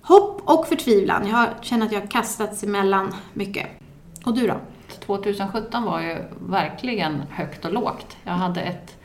hopp 0.02 0.40
och 0.44 0.66
förtvivlan. 0.66 1.28
Jag 1.28 1.48
känner 1.60 1.86
att 1.86 1.92
jag 1.92 2.00
har 2.00 2.06
kastats 2.06 2.62
emellan 2.62 3.14
mycket. 3.32 3.66
Och 4.24 4.34
du 4.34 4.46
då? 4.46 4.54
2017 5.06 5.82
var 5.82 6.00
ju 6.00 6.18
verkligen 6.48 7.22
högt 7.30 7.64
och 7.64 7.72
lågt. 7.72 8.16
Jag 8.24 8.32
hade 8.32 8.60
ett 8.60 8.96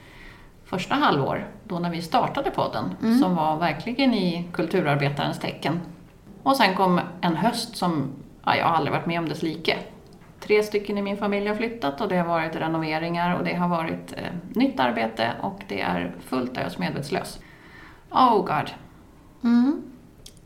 första 0.65 0.95
halvår, 0.95 1.47
då 1.63 1.80
när 1.80 1.89
vi 1.89 2.02
startade 2.02 2.52
podden, 2.52 2.95
som 3.21 3.36
var 3.36 3.58
verkligen 3.58 4.13
i 4.13 4.50
kulturarbetarens 4.54 5.39
tecken. 5.39 5.80
Och 6.43 6.56
sen 6.56 6.76
kom 6.76 7.00
en 7.21 7.36
höst 7.36 7.78
som, 7.78 8.12
ja, 8.45 8.56
jag 8.56 8.65
har 8.65 8.76
aldrig 8.76 8.93
varit 8.93 9.06
med 9.06 9.19
om 9.19 9.30
dess 9.30 9.41
like. 9.43 9.78
Tre 10.43 10.63
stycken 10.63 10.97
i 10.97 11.01
min 11.01 11.17
familj 11.17 11.47
har 11.47 11.56
flyttat 11.56 12.01
och 12.01 12.08
det 12.10 12.17
har 12.17 12.25
varit 12.25 12.56
renoveringar 12.56 13.36
och 13.38 13.43
det 13.45 13.54
har 13.56 13.67
varit 13.67 14.13
eh, 14.17 14.23
nytt 14.54 14.80
arbete 14.80 15.32
och 15.41 15.60
det 15.67 15.82
är 15.82 16.12
fullt 16.25 16.58
ös 16.58 16.77
medvetslös. 16.77 17.39
Oh 18.12 18.38
god. 18.38 18.69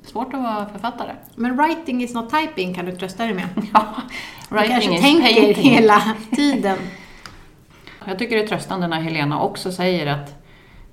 Svårt 0.03 0.33
att 0.33 0.41
vara 0.41 0.65
författare. 0.65 1.11
Men 1.35 1.57
writing 1.57 2.03
is 2.03 2.13
not 2.13 2.29
typing 2.29 2.73
kan 2.73 2.85
du 2.85 2.91
trösta 2.95 3.23
dig 3.25 3.33
med. 3.33 3.47
Ja, 3.73 3.85
Du 4.49 4.55
writing 4.55 4.71
kanske 4.71 4.93
is 4.95 5.01
tänker 5.01 5.33
painting. 5.43 5.71
hela 5.71 6.01
tiden. 6.35 6.77
Jag 8.07 8.19
tycker 8.19 8.35
det 8.35 8.43
är 8.43 8.47
tröstande 8.47 8.87
när 8.87 9.01
Helena 9.01 9.41
också 9.41 9.71
säger 9.71 10.07
att 10.07 10.35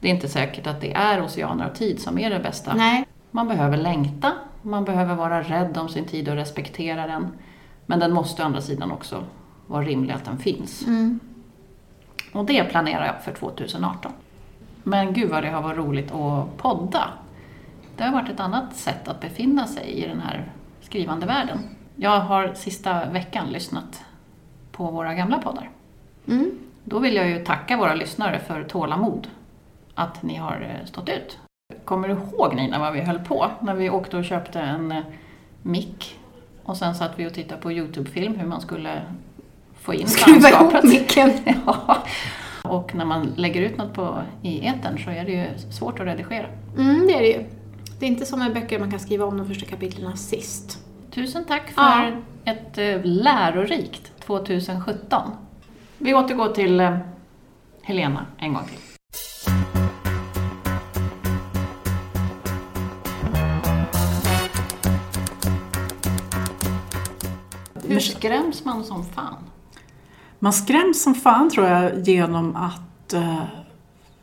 det 0.00 0.08
är 0.08 0.14
inte 0.14 0.28
säkert 0.28 0.66
att 0.66 0.80
det 0.80 0.92
är 0.92 1.22
oceaner 1.24 1.64
av 1.64 1.74
tid 1.74 2.00
som 2.00 2.18
är 2.18 2.30
det 2.30 2.38
bästa. 2.38 2.74
Nej. 2.74 3.04
Man 3.30 3.48
behöver 3.48 3.76
längta, 3.76 4.32
man 4.62 4.84
behöver 4.84 5.14
vara 5.14 5.42
rädd 5.42 5.78
om 5.78 5.88
sin 5.88 6.04
tid 6.04 6.28
och 6.28 6.34
respektera 6.34 7.06
den. 7.06 7.28
Men 7.86 7.98
den 7.98 8.12
måste 8.12 8.42
å 8.42 8.46
andra 8.46 8.60
sidan 8.60 8.92
också 8.92 9.24
vara 9.66 9.82
rimlig 9.84 10.14
att 10.14 10.24
den 10.24 10.38
finns. 10.38 10.82
Och 12.32 12.44
det 12.44 12.64
planerar 12.64 13.06
jag 13.06 13.22
för 13.24 13.32
2018. 13.32 14.12
Men 14.82 15.12
gud 15.12 15.30
vad 15.30 15.42
det 15.42 15.50
har 15.50 15.62
varit 15.62 15.78
roligt 15.78 16.12
att 16.12 16.56
podda. 16.56 17.08
Det 17.96 18.04
har 18.04 18.12
varit 18.12 18.28
ett 18.28 18.40
annat 18.40 18.76
sätt 18.76 19.08
att 19.08 19.20
befinna 19.20 19.66
sig 19.66 19.90
i 19.90 20.08
den 20.08 20.20
här 20.20 20.52
skrivande 20.80 21.26
världen. 21.26 21.58
Jag 21.96 22.20
har 22.20 22.54
sista 22.54 23.10
veckan 23.10 23.48
lyssnat 23.48 24.04
på 24.72 24.90
våra 24.90 25.14
gamla 25.14 25.38
poddar. 25.38 25.70
Då 26.84 26.98
vill 26.98 27.14
jag 27.14 27.28
ju 27.28 27.44
tacka 27.44 27.76
våra 27.76 27.94
lyssnare 27.94 28.38
för 28.38 28.64
tålamod. 28.64 29.28
Att 29.94 30.22
ni 30.22 30.36
har 30.36 30.60
eh, 30.60 30.86
stått 30.86 31.08
ut. 31.08 31.38
Kommer 31.84 32.08
du 32.08 32.14
ihåg 32.14 32.54
Nina 32.54 32.78
vad 32.78 32.92
vi 32.92 33.00
höll 33.00 33.18
på? 33.18 33.50
När 33.60 33.74
vi 33.74 33.90
åkte 33.90 34.16
och 34.16 34.24
köpte 34.24 34.60
en 34.60 34.92
eh, 34.92 35.02
mick 35.62 36.18
och 36.64 36.76
sen 36.76 36.94
satt 36.94 37.10
vi 37.16 37.26
och 37.26 37.34
tittade 37.34 37.60
på 37.60 37.72
Youtube-film 37.72 38.34
hur 38.38 38.46
man 38.46 38.60
skulle 38.60 39.02
få 39.80 39.94
in 39.94 40.06
Skruva 40.08 40.48
ihop 40.50 40.82
micken. 40.84 41.32
Ja. 41.66 42.02
Och 42.62 42.94
när 42.94 43.04
man 43.04 43.32
lägger 43.36 43.60
ut 43.62 43.76
något 43.76 43.94
på, 43.94 44.22
i 44.42 44.66
etern 44.66 44.98
så 45.04 45.10
är 45.10 45.24
det 45.24 45.32
ju 45.32 45.46
svårt 45.72 46.00
att 46.00 46.06
redigera. 46.06 46.46
Mm, 46.78 47.06
det 47.06 47.14
är 47.14 47.20
det 47.20 47.28
ju. 47.28 47.44
Det 47.98 48.06
är 48.06 48.10
inte 48.10 48.26
som 48.26 48.38
med 48.38 48.54
böcker 48.54 48.78
man 48.78 48.90
kan 48.90 49.00
skriva 49.00 49.24
om 49.24 49.36
de 49.38 49.46
första 49.48 49.66
kapitlen 49.66 50.16
sist. 50.16 50.78
Tusen 51.10 51.44
tack 51.44 51.70
för 51.70 51.82
Ja. 51.82 52.10
ett 52.52 52.78
eh, 52.78 53.00
lärorikt 53.04 54.12
2017. 54.20 55.22
Vi 55.98 56.14
återgår 56.14 56.48
till 56.48 56.80
eh, 56.80 56.96
Helena 57.82 58.26
en 58.38 58.52
gång 58.54 58.64
till. 58.64 58.91
Skräms 68.02 68.64
man 68.64 68.84
som 68.84 69.04
fan? 69.04 69.36
Man 70.38 70.52
skräms 70.52 71.02
som 71.02 71.14
fan 71.14 71.50
tror 71.50 71.66
jag 71.66 72.08
genom 72.08 72.56
att 72.56 73.12
eh, 73.12 73.42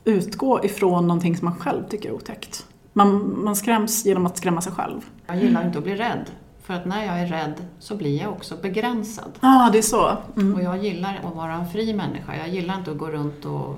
utgå 0.03 0.65
ifrån 0.65 1.07
någonting 1.07 1.37
som 1.37 1.45
man 1.45 1.55
själv 1.55 1.83
tycker 1.89 2.09
är 2.09 2.13
otäckt. 2.13 2.65
Man, 2.93 3.39
man 3.43 3.55
skräms 3.55 4.05
genom 4.05 4.25
att 4.25 4.37
skrämma 4.37 4.61
sig 4.61 4.73
själv. 4.73 5.01
Jag 5.27 5.37
gillar 5.37 5.65
inte 5.65 5.77
att 5.77 5.83
bli 5.83 5.95
rädd. 5.95 6.25
För 6.63 6.73
att 6.73 6.85
när 6.85 7.05
jag 7.05 7.19
är 7.19 7.27
rädd 7.27 7.53
så 7.79 7.95
blir 7.95 8.21
jag 8.21 8.31
också 8.31 8.57
begränsad. 8.61 9.31
Ja, 9.39 9.67
ah, 9.67 9.69
det 9.71 9.77
är 9.77 9.81
så. 9.81 10.17
Mm. 10.37 10.55
Och 10.55 10.61
jag 10.61 10.83
gillar 10.83 11.21
att 11.23 11.35
vara 11.35 11.53
en 11.53 11.69
fri 11.69 11.93
människa. 11.93 12.35
Jag 12.37 12.49
gillar 12.49 12.75
inte 12.75 12.91
att 12.91 12.97
gå 12.97 13.07
runt 13.09 13.45
och... 13.45 13.75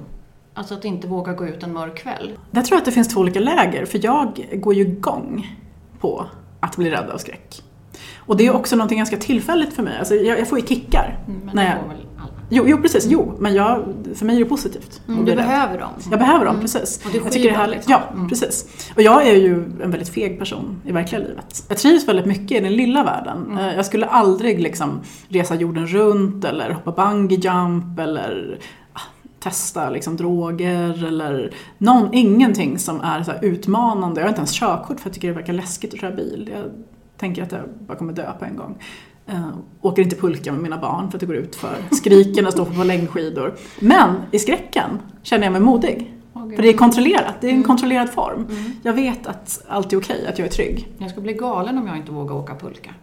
Alltså 0.53 0.73
att 0.73 0.85
inte 0.85 1.07
våga 1.07 1.33
gå 1.33 1.47
ut 1.47 1.63
en 1.63 1.73
mörk 1.73 1.97
kväll. 1.97 2.37
Där 2.51 2.61
tror 2.61 2.75
jag 2.75 2.79
att 2.79 2.85
det 2.85 2.91
finns 2.91 3.07
två 3.07 3.19
olika 3.19 3.39
läger, 3.39 3.85
för 3.85 3.99
jag 4.03 4.47
går 4.53 4.73
ju 4.73 4.81
igång 4.81 5.57
på 5.99 6.25
att 6.59 6.77
bli 6.77 6.89
rädd 6.89 7.09
av 7.09 7.17
skräck. 7.17 7.63
Och 8.25 8.37
det 8.37 8.45
är 8.47 8.55
också 8.55 8.75
någonting 8.75 8.97
ganska 8.97 9.17
tillfälligt 9.17 9.73
för 9.73 9.83
mig. 9.83 9.97
Alltså 9.99 10.15
jag, 10.15 10.39
jag 10.39 10.47
får 10.47 10.59
ju 10.59 10.65
kickar. 10.67 11.19
Mm, 11.27 11.41
Men 11.45 11.55
när 11.55 11.63
jag, 11.63 11.87
väl 11.87 11.97
alla. 12.17 12.29
jo, 12.49 12.63
jo, 12.67 12.77
precis. 12.77 13.05
Jo, 13.09 13.33
men 13.39 13.53
jag, 13.53 13.83
för 14.15 14.25
mig 14.25 14.35
är 14.35 14.39
det 14.39 14.45
positivt. 14.45 15.01
Mm, 15.07 15.25
du 15.25 15.35
behöver 15.35 15.79
dem. 15.79 15.89
Jag 16.09 16.19
behöver 16.19 16.45
dem, 16.45 16.59
precis. 16.61 17.01
Och 17.05 17.11
du 17.11 17.17
jag 17.17 17.31
tycker 17.31 17.49
det 17.49 17.49
är 17.49 17.53
skyr 17.53 17.57
dem, 17.57 17.61
härligt. 17.61 17.75
liksom. 17.75 17.93
Ja, 18.21 18.27
precis. 18.29 18.65
Och 18.95 19.01
jag 19.01 19.27
är 19.27 19.35
ju 19.35 19.53
en 19.83 19.91
väldigt 19.91 20.09
feg 20.09 20.39
person 20.39 20.81
i 20.85 20.91
verkliga 20.91 21.21
livet. 21.21 21.63
Jag 21.67 21.77
trivs 21.77 22.07
väldigt 22.07 22.25
mycket 22.25 22.51
i 22.51 22.59
den 22.59 22.75
lilla 22.75 23.03
världen. 23.03 23.57
Eh, 23.59 23.75
Jag 23.75 23.85
skulle 23.85 24.05
aldrig 24.05 24.59
liksom 24.61 24.99
resa 25.29 25.55
jorden 25.55 25.87
runt 25.87 26.45
eller 26.45 26.71
hoppa 26.71 26.91
bungee 26.91 27.37
jump 27.39 27.99
eller 27.99 28.57
ah, 28.93 28.99
testa 29.39 29.89
liksom 29.89 30.17
droger 30.17 31.05
eller 31.07 31.51
någon, 31.77 32.13
ingenting 32.13 32.79
som 32.79 33.01
är 33.01 33.23
så 33.23 33.31
här 33.31 33.39
utmanande. 33.45 34.21
Jag 34.21 34.25
har 34.25 34.29
inte 34.29 34.39
ens 34.39 34.51
körkort 34.59 34.99
för 34.99 35.09
jag 35.09 35.13
tycker 35.13 35.27
det 35.27 35.33
verkar 35.33 35.53
läskigt 35.53 35.93
att 35.93 35.99
köra 35.99 36.11
bil. 36.11 36.49
Jag 36.53 36.63
tänker 37.21 37.43
att 37.43 37.51
jag 37.51 37.61
bara 37.87 37.97
kommer 37.97 38.13
dö 38.13 38.33
på 38.39 38.45
en 38.45 38.55
gång. 38.55 38.77
Uh, 39.29 39.49
åker 39.81 40.01
inte 40.01 40.15
pulka 40.15 40.51
med 40.51 40.61
mina 40.61 40.77
barn 40.77 41.11
för 41.11 41.17
att 41.17 41.19
det 41.19 41.25
går 41.25 41.35
ut 41.35 41.55
för 41.55 41.75
skriker 41.91 42.35
när 42.35 42.43
jag 42.43 42.53
står 42.53 42.65
på 42.65 42.83
längdskidor. 42.83 43.55
Men 43.79 44.15
i 44.31 44.39
skräcken 44.39 44.99
känner 45.23 45.43
jag 45.43 45.51
mig 45.51 45.61
modig. 45.61 46.13
Gud. 46.33 46.55
För 46.55 46.63
det 46.63 46.69
är 46.69 46.73
kontrollerat, 46.73 47.35
det 47.41 47.47
är 47.47 47.53
en 47.53 47.63
kontrollerad 47.63 48.09
form. 48.09 48.47
Jag 48.83 48.93
vet 48.93 49.27
att 49.27 49.63
allt 49.67 49.93
är 49.93 49.97
okej, 49.99 50.27
att 50.27 50.39
jag 50.39 50.47
är 50.47 50.51
trygg. 50.51 50.87
Jag 50.97 51.09
skulle 51.09 51.23
bli 51.23 51.33
galen 51.33 51.77
om 51.77 51.87
jag 51.87 51.97
inte 51.97 52.11
vågar 52.11 52.35
åka 52.35 52.55
pulka. 52.55 52.93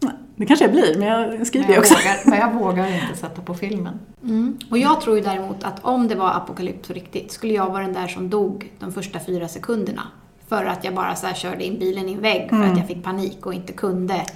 Nej, 0.00 0.12
Det 0.36 0.46
kanske 0.46 0.64
jag 0.64 0.72
blir, 0.72 0.98
men 0.98 1.08
jag 1.08 1.28
Men 1.28 1.46
skriver 1.46 1.70
jag, 1.70 1.78
också. 1.78 1.94
vågar, 1.94 2.30
men 2.30 2.38
jag 2.38 2.54
vågar 2.54 2.86
inte 2.86 3.18
sätta 3.18 3.42
på 3.42 3.54
filmen. 3.54 3.98
Mm. 4.22 4.58
Och 4.70 4.78
jag 4.78 5.00
tror 5.00 5.16
ju 5.16 5.22
däremot 5.22 5.64
att 5.64 5.84
om 5.84 6.08
det 6.08 6.14
var 6.14 6.30
apokalyps 6.30 6.88
på 6.88 6.94
riktigt 6.94 7.32
skulle 7.32 7.54
jag 7.54 7.70
vara 7.70 7.82
den 7.82 7.92
där 7.92 8.06
som 8.06 8.30
dog 8.30 8.72
de 8.78 8.92
första 8.92 9.20
fyra 9.20 9.48
sekunderna. 9.48 10.02
För 10.48 10.64
att 10.64 10.84
jag 10.84 10.94
bara 10.94 11.16
så 11.16 11.26
körde 11.34 11.64
in 11.64 11.78
bilen 11.78 12.08
i 12.08 12.12
en 12.12 12.20
vägg 12.20 12.50
för 12.50 12.62
att 12.62 12.78
jag 12.78 12.86
fick 12.86 13.04
panik 13.04 13.46
och 13.46 13.54
inte 13.54 13.72
kunde. 13.72 14.26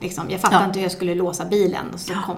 Liksom, 0.00 0.30
jag 0.30 0.40
fattade 0.40 0.62
Ja. 0.62 0.66
inte 0.66 0.78
hur 0.78 0.84
jag 0.84 0.92
skulle 0.92 1.14
låsa 1.14 1.44
bilen 1.44 1.84
och 1.92 2.00
så 2.00 2.14
kom. 2.14 2.36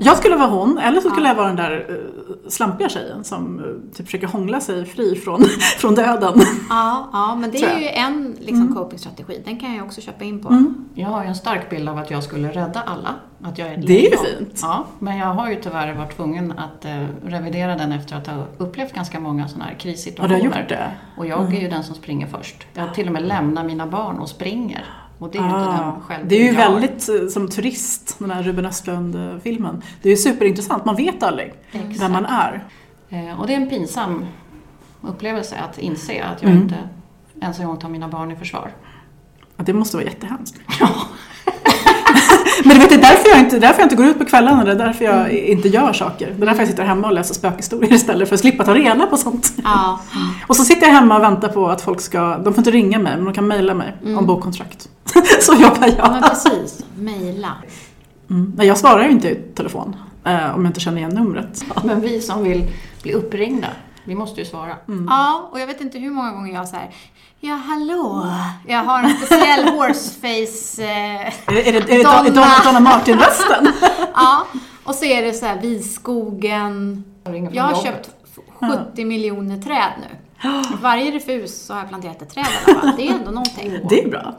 Jag 0.00 0.16
skulle 0.16 0.36
vara 0.36 0.48
hon, 0.48 0.78
eller 0.78 1.00
så 1.00 1.10
skulle 1.10 1.28
jag 1.28 1.34
vara 1.34 1.46
den 1.46 1.56
där 1.56 1.86
uh, 1.90 2.48
slampiga 2.48 2.88
tjejen 2.88 3.24
som 3.24 3.58
uh, 3.58 3.94
typ 3.94 4.06
försöker 4.06 4.26
hångla 4.26 4.60
sig 4.60 4.84
fri 4.86 5.16
från, 5.16 5.44
från 5.78 5.94
döden. 5.94 6.40
Ja, 6.68 7.08
ja, 7.12 7.34
men 7.34 7.50
det 7.50 7.64
är 7.64 7.78
ju 7.78 7.88
en 7.88 8.36
liksom, 8.40 8.74
copingstrategi. 8.74 9.42
Den 9.44 9.60
kan 9.60 9.74
jag 9.74 9.86
också 9.86 10.00
köpa 10.00 10.24
in 10.24 10.42
på. 10.42 10.48
Mm. 10.48 10.84
Jag 10.94 11.08
har 11.08 11.22
ju 11.22 11.28
en 11.28 11.34
stark 11.34 11.70
bild 11.70 11.88
av 11.88 11.98
att 11.98 12.10
jag 12.10 12.22
skulle 12.22 12.48
rädda 12.48 12.82
alla. 12.86 13.14
Att 13.44 13.58
jag 13.58 13.68
är 13.68 13.76
Det 13.76 14.06
är 14.06 14.10
ju 14.10 14.16
fint. 14.16 14.58
Ja, 14.62 14.84
men 14.98 15.16
jag 15.16 15.26
har 15.26 15.50
ju 15.50 15.56
tyvärr 15.62 15.94
varit 15.94 16.16
tvungen 16.16 16.52
att 16.58 16.84
eh, 16.84 17.06
revidera 17.24 17.76
den 17.76 17.92
efter 17.92 18.16
att 18.16 18.26
ha 18.26 18.44
upplevt 18.58 18.92
ganska 18.92 19.20
många 19.20 19.48
sådana 19.48 19.64
här 19.64 19.72
Har 19.72 19.78
krissituationer. 19.78 20.38
du 20.38 20.44
gjort 20.44 20.68
det? 20.68 20.90
Och 21.16 21.26
jag 21.26 21.54
är 21.54 21.60
ju 21.60 21.68
den 21.68 21.84
som 21.84 21.94
springer 21.94 22.26
först. 22.26 22.66
Jag 22.74 22.94
till 22.94 23.06
och 23.06 23.12
med 23.12 23.22
lämnar 23.22 23.64
mina 23.64 23.86
barn 23.86 24.18
och 24.18 24.28
springer. 24.28 24.84
Och 25.22 25.30
det 25.30 25.38
är 25.38 25.42
ju 25.42 25.48
Ah, 25.48 25.92
den 25.92 26.00
självbild 26.02 26.28
det 26.28 26.36
är 26.48 26.52
ju 26.52 26.56
väldigt 26.56 27.08
eh, 27.08 27.28
som 27.28 27.48
turist, 27.48 28.16
den 28.18 28.30
här 28.30 28.42
Ruben 28.42 28.66
Östlund-filmen. 28.66 29.82
Det 30.02 30.08
är 30.08 30.10
ju 30.10 30.16
superintressant, 30.16 30.84
man 30.84 30.96
vet 30.96 31.22
aldrig 31.22 31.54
Exakt. 31.72 32.00
vem 32.00 32.12
man 32.12 32.26
är. 32.26 32.64
Eh, 33.08 33.40
och 33.40 33.46
det 33.46 33.52
är 33.52 33.56
en 33.56 33.68
pinsam 33.68 34.24
upplevelse 35.02 35.56
att 35.58 35.78
inse 35.78 36.24
att 36.24 36.42
jag 36.42 36.50
Mm. 36.50 36.62
inte 36.62 36.76
ens 37.40 37.58
en 37.58 37.66
gång 37.66 37.76
tar 37.76 37.88
mina 37.88 38.08
barn 38.08 38.30
i 38.30 38.36
försvar. 38.36 38.70
Ja, 39.56 39.64
det 39.64 39.72
måste 39.72 39.96
vara 39.96 40.04
jättehemskt. 40.06 40.60
Men 42.64 42.74
du 42.74 42.80
vet, 42.80 42.88
det 42.88 42.94
är 42.94 42.98
därför 43.00 43.28
jag, 43.28 43.38
inte, 43.38 43.58
därför 43.58 43.78
jag 43.80 43.84
inte 43.86 43.96
går 43.96 44.06
ut 44.06 44.18
på 44.18 44.24
kvällarna, 44.24 44.64
det 44.64 44.70
är 44.70 44.76
därför 44.76 45.04
jag 45.04 45.14
Mm. 45.20 45.36
inte 45.52 45.68
gör 45.68 45.92
saker. 45.92 46.34
Det 46.36 46.42
är 46.42 46.46
därför 46.46 46.60
jag 46.60 46.68
sitter 46.68 46.84
hemma 46.84 47.06
och 47.08 47.14
läser 47.14 47.34
spökhistorier 47.34 47.92
istället 47.92 48.28
för 48.28 48.34
att 48.34 48.40
slippa 48.40 48.64
ta 48.64 48.74
reda 48.74 49.06
på 49.06 49.16
sånt. 49.16 49.52
Ja, 49.64 50.00
Och 50.46 50.56
så 50.56 50.64
sitter 50.64 50.86
jag 50.86 50.94
hemma 50.94 51.16
och 51.16 51.22
väntar 51.22 51.48
på 51.48 51.68
att 51.68 51.80
folk 51.82 52.00
ska, 52.00 52.20
de 52.38 52.44
får 52.54 52.58
inte 52.58 52.70
ringa 52.70 52.98
mig, 52.98 53.16
men 53.16 53.24
de 53.24 53.34
kan 53.34 53.46
mejla 53.48 53.74
mig 53.74 53.94
om 54.18 54.26
bokkontrakt. 54.26 54.88
så 55.40 55.52
jobbar 55.52 55.78
ja 55.86 55.92
jag. 55.98 56.10
men 56.12 56.22
precis. 56.22 56.84
Mejla. 56.98 57.48
Mm. 58.30 58.52
Jag 58.56 58.78
svarar 58.78 59.04
ju 59.04 59.10
inte 59.10 59.28
i 59.28 59.34
telefon 59.54 59.96
eh, 60.24 60.54
om 60.54 60.64
jag 60.64 60.70
inte 60.70 60.80
känner 60.80 60.98
igen 60.98 61.10
numret. 61.14 61.64
Men 61.84 62.00
vi 62.00 62.20
som 62.20 62.42
vill 62.44 62.64
bli 63.02 63.12
uppringda, 63.12 63.68
vi 64.04 64.14
måste 64.14 64.40
ju 64.40 64.46
svara. 64.46 64.76
Mm. 64.88 65.06
Ja, 65.10 65.48
och 65.52 65.60
jag 65.60 65.66
vet 65.66 65.80
inte 65.80 65.98
hur 65.98 66.10
många 66.10 66.30
gånger 66.32 66.54
jag 66.54 66.68
säger 66.68 66.94
Ja, 67.40 67.54
hallå. 67.54 68.26
Jag 68.68 68.84
har 68.84 69.02
en 69.02 69.10
speciell 69.16 69.68
horseface. 69.68 70.82
Eh, 70.82 71.26
Är 71.26 71.32
det, 71.54 71.68
är 71.68 71.72
det, 71.72 71.92
är 71.94 72.04
Donna. 72.04 72.22
Donna, 72.22 72.30
Donna, 72.34 72.54
Donna 72.64 72.80
Martin-rösten? 72.80 73.72
ja, 74.14 74.46
och 74.84 74.94
så 74.94 75.04
är 75.04 75.22
det 75.22 75.32
så 75.32 75.46
här 75.46 75.60
Viskogen. 75.60 77.04
Jag 77.24 77.62
har 77.62 77.70
jobbet. 77.70 77.82
köpt 77.84 78.10
f- 78.24 78.68
70 78.92 79.04
miljoner 79.04 79.62
träd 79.62 79.92
nu. 80.00 80.16
Varje 80.82 81.10
refus 81.10 81.66
så 81.66 81.72
har 81.72 81.80
jag 81.80 81.88
planterat 81.88 82.22
ett 82.22 82.30
träd 82.30 82.46
i 82.66 82.70
alla 82.70 82.80
fall. 82.80 82.92
Det 82.96 83.08
är 83.08 83.12
ändå 83.14 83.30
någonting. 83.30 83.78
Det 83.88 84.02
är 84.04 84.08
bra. 84.10 84.34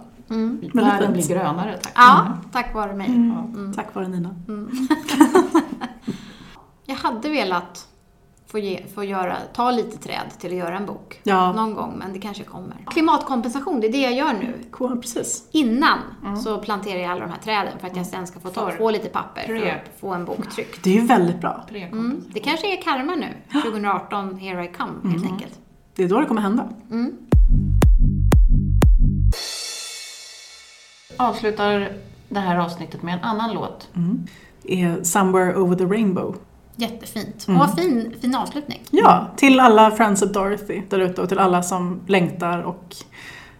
Världen 0.73 0.99
fint. 0.99 1.13
blir 1.13 1.27
grönare, 1.27 1.77
tack. 1.81 1.93
Ja, 1.95 2.27
tack 2.51 2.73
vare 2.73 2.93
mig. 2.93 3.31
Tack 3.75 3.95
vare 3.95 4.07
Nina. 4.07 4.35
Jag 6.85 6.95
hade 6.95 7.29
velat 7.29 7.87
få, 8.53 8.59
ge, 8.59 8.83
få 8.95 9.03
göra, 9.03 9.37
ta 9.53 9.71
lite 9.71 9.97
träd 9.97 10.21
till 10.39 10.51
att 10.51 10.57
göra 10.57 10.77
en 10.77 10.85
bok. 10.85 11.19
Ja. 11.23 11.51
Någon 11.53 11.73
gång, 11.73 11.95
men 11.99 12.13
det 12.13 12.19
kanske 12.19 12.43
kommer. 12.43 12.77
Klimatkompensation, 12.91 13.79
det 13.81 13.87
är 13.87 13.91
det 13.91 13.97
jag 14.01 14.13
gör 14.13 14.33
nu. 14.33 14.53
Cool, 14.71 15.01
precis. 15.01 15.47
Innan 15.51 15.99
så 16.43 16.57
planterar 16.57 16.99
jag 16.99 17.11
alla 17.11 17.21
de 17.21 17.29
här 17.31 17.39
träden 17.39 17.79
för 17.79 17.87
att 17.87 17.95
jag 17.97 18.05
sen 18.05 18.27
ska 18.27 18.39
få, 18.39 18.49
ta, 18.49 18.69
För- 18.69 18.77
få 18.77 18.91
lite 18.91 19.09
papper 19.09 19.41
för 19.45 19.53
Pre- 19.53 19.75
att 19.75 19.99
få 19.99 20.13
en 20.13 20.25
bok 20.25 20.49
tryckt. 20.55 20.83
Det 20.83 20.89
är 20.89 20.93
ju 21.01 21.05
väldigt 21.05 21.41
bra. 21.41 21.65
Mm. 21.73 22.23
Det 22.33 22.39
kanske 22.39 22.77
är 22.77 22.81
karma 22.81 23.15
nu. 23.15 23.27
2018, 23.61 24.37
here 24.37 24.65
I 24.65 24.67
come, 24.67 25.11
helt 25.11 25.25
enkelt. 25.25 25.59
Det 25.95 26.03
är 26.03 26.07
då 26.09 26.19
det 26.19 26.25
kommer 26.25 26.41
hända. 26.41 26.69
Avslutar 31.17 31.91
det 32.29 32.39
här 32.39 32.57
avsnittet 32.57 33.01
med 33.03 33.13
en 33.13 33.19
annan 33.23 33.53
låt. 33.53 33.89
Det 34.61 34.81
är 34.81 35.03
Somewhere 35.03 35.55
Over 35.55 35.75
the 35.75 35.85
Rainbow. 35.85 36.35
Jättefint. 36.75 37.45
Och 37.47 37.53
vad 37.53 37.75
fin, 37.75 38.15
fin 38.21 38.35
avslutning. 38.35 38.81
Ja, 38.91 39.27
till 39.37 39.59
alla 39.59 39.91
Friends 39.91 40.21
of 40.21 40.31
Dorothy 40.31 40.81
där 40.89 40.99
ute 40.99 41.21
och 41.21 41.29
till 41.29 41.39
alla 41.39 41.63
som 41.63 42.01
längtar 42.07 42.61
och 42.61 42.95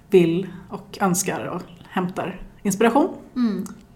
vill 0.10 0.48
och 0.70 0.98
önskar 1.02 1.46
och 1.46 1.62
hämtar 1.90 2.42
inspiration. 2.62 3.10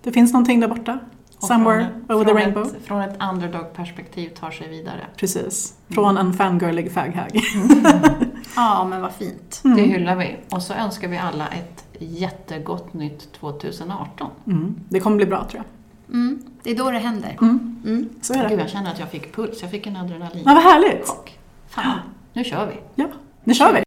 Det 0.03 0.11
finns 0.11 0.33
någonting 0.33 0.59
där 0.59 0.67
borta. 0.67 0.99
Och 1.37 1.43
Somewhere 1.43 1.87
från, 2.07 2.17
over 2.17 2.25
the 2.25 2.33
rainbow. 2.33 2.63
Ett, 2.63 2.85
från 2.85 3.01
ett 3.01 3.17
underdog-perspektiv 3.31 4.29
tar 4.29 4.51
sig 4.51 4.69
vidare. 4.69 5.07
Precis. 5.17 5.73
Från 5.89 6.17
en 6.17 6.33
fangirlig 6.33 6.91
faghag. 6.91 7.41
Ja, 8.55 8.87
men 8.89 9.01
vad 9.01 9.11
fint. 9.11 9.61
Det 9.63 9.81
hyllar 9.81 10.15
vi. 10.15 10.35
Och 10.49 10.61
så 10.61 10.73
önskar 10.73 11.07
vi 11.07 11.17
alla 11.17 11.47
ett 11.47 11.85
jättegott 11.99 12.93
nytt 12.93 13.33
2018. 13.33 14.31
Mm. 14.47 14.75
Det 14.89 14.99
kommer 14.99 15.17
bli 15.17 15.25
bra 15.25 15.47
tror 15.49 15.63
jag. 15.63 15.76
Mm. 16.09 16.39
Det 16.63 16.71
är 16.71 16.75
då 16.75 16.91
det 16.91 16.97
händer. 16.99 17.37
Så 18.21 18.33
är 18.33 18.49
Gud, 18.49 18.57
det. 18.57 18.61
jag 18.61 18.69
känner 18.69 18.91
att 18.91 18.99
jag 18.99 19.09
fick 19.11 19.35
puls. 19.35 19.61
Jag 19.61 19.71
fick 19.71 19.87
en 19.87 19.95
adrenalin. 19.95 20.43
Ja, 20.45 20.53
vad 20.53 20.63
härligt. 20.63 21.07
Fan, 21.69 21.99
nu 22.33 22.43
kör 22.43 22.65
vi. 22.65 22.73
Ja, 23.03 23.07
nu 23.43 23.53
kör 23.53 23.73
vi. 23.73 23.83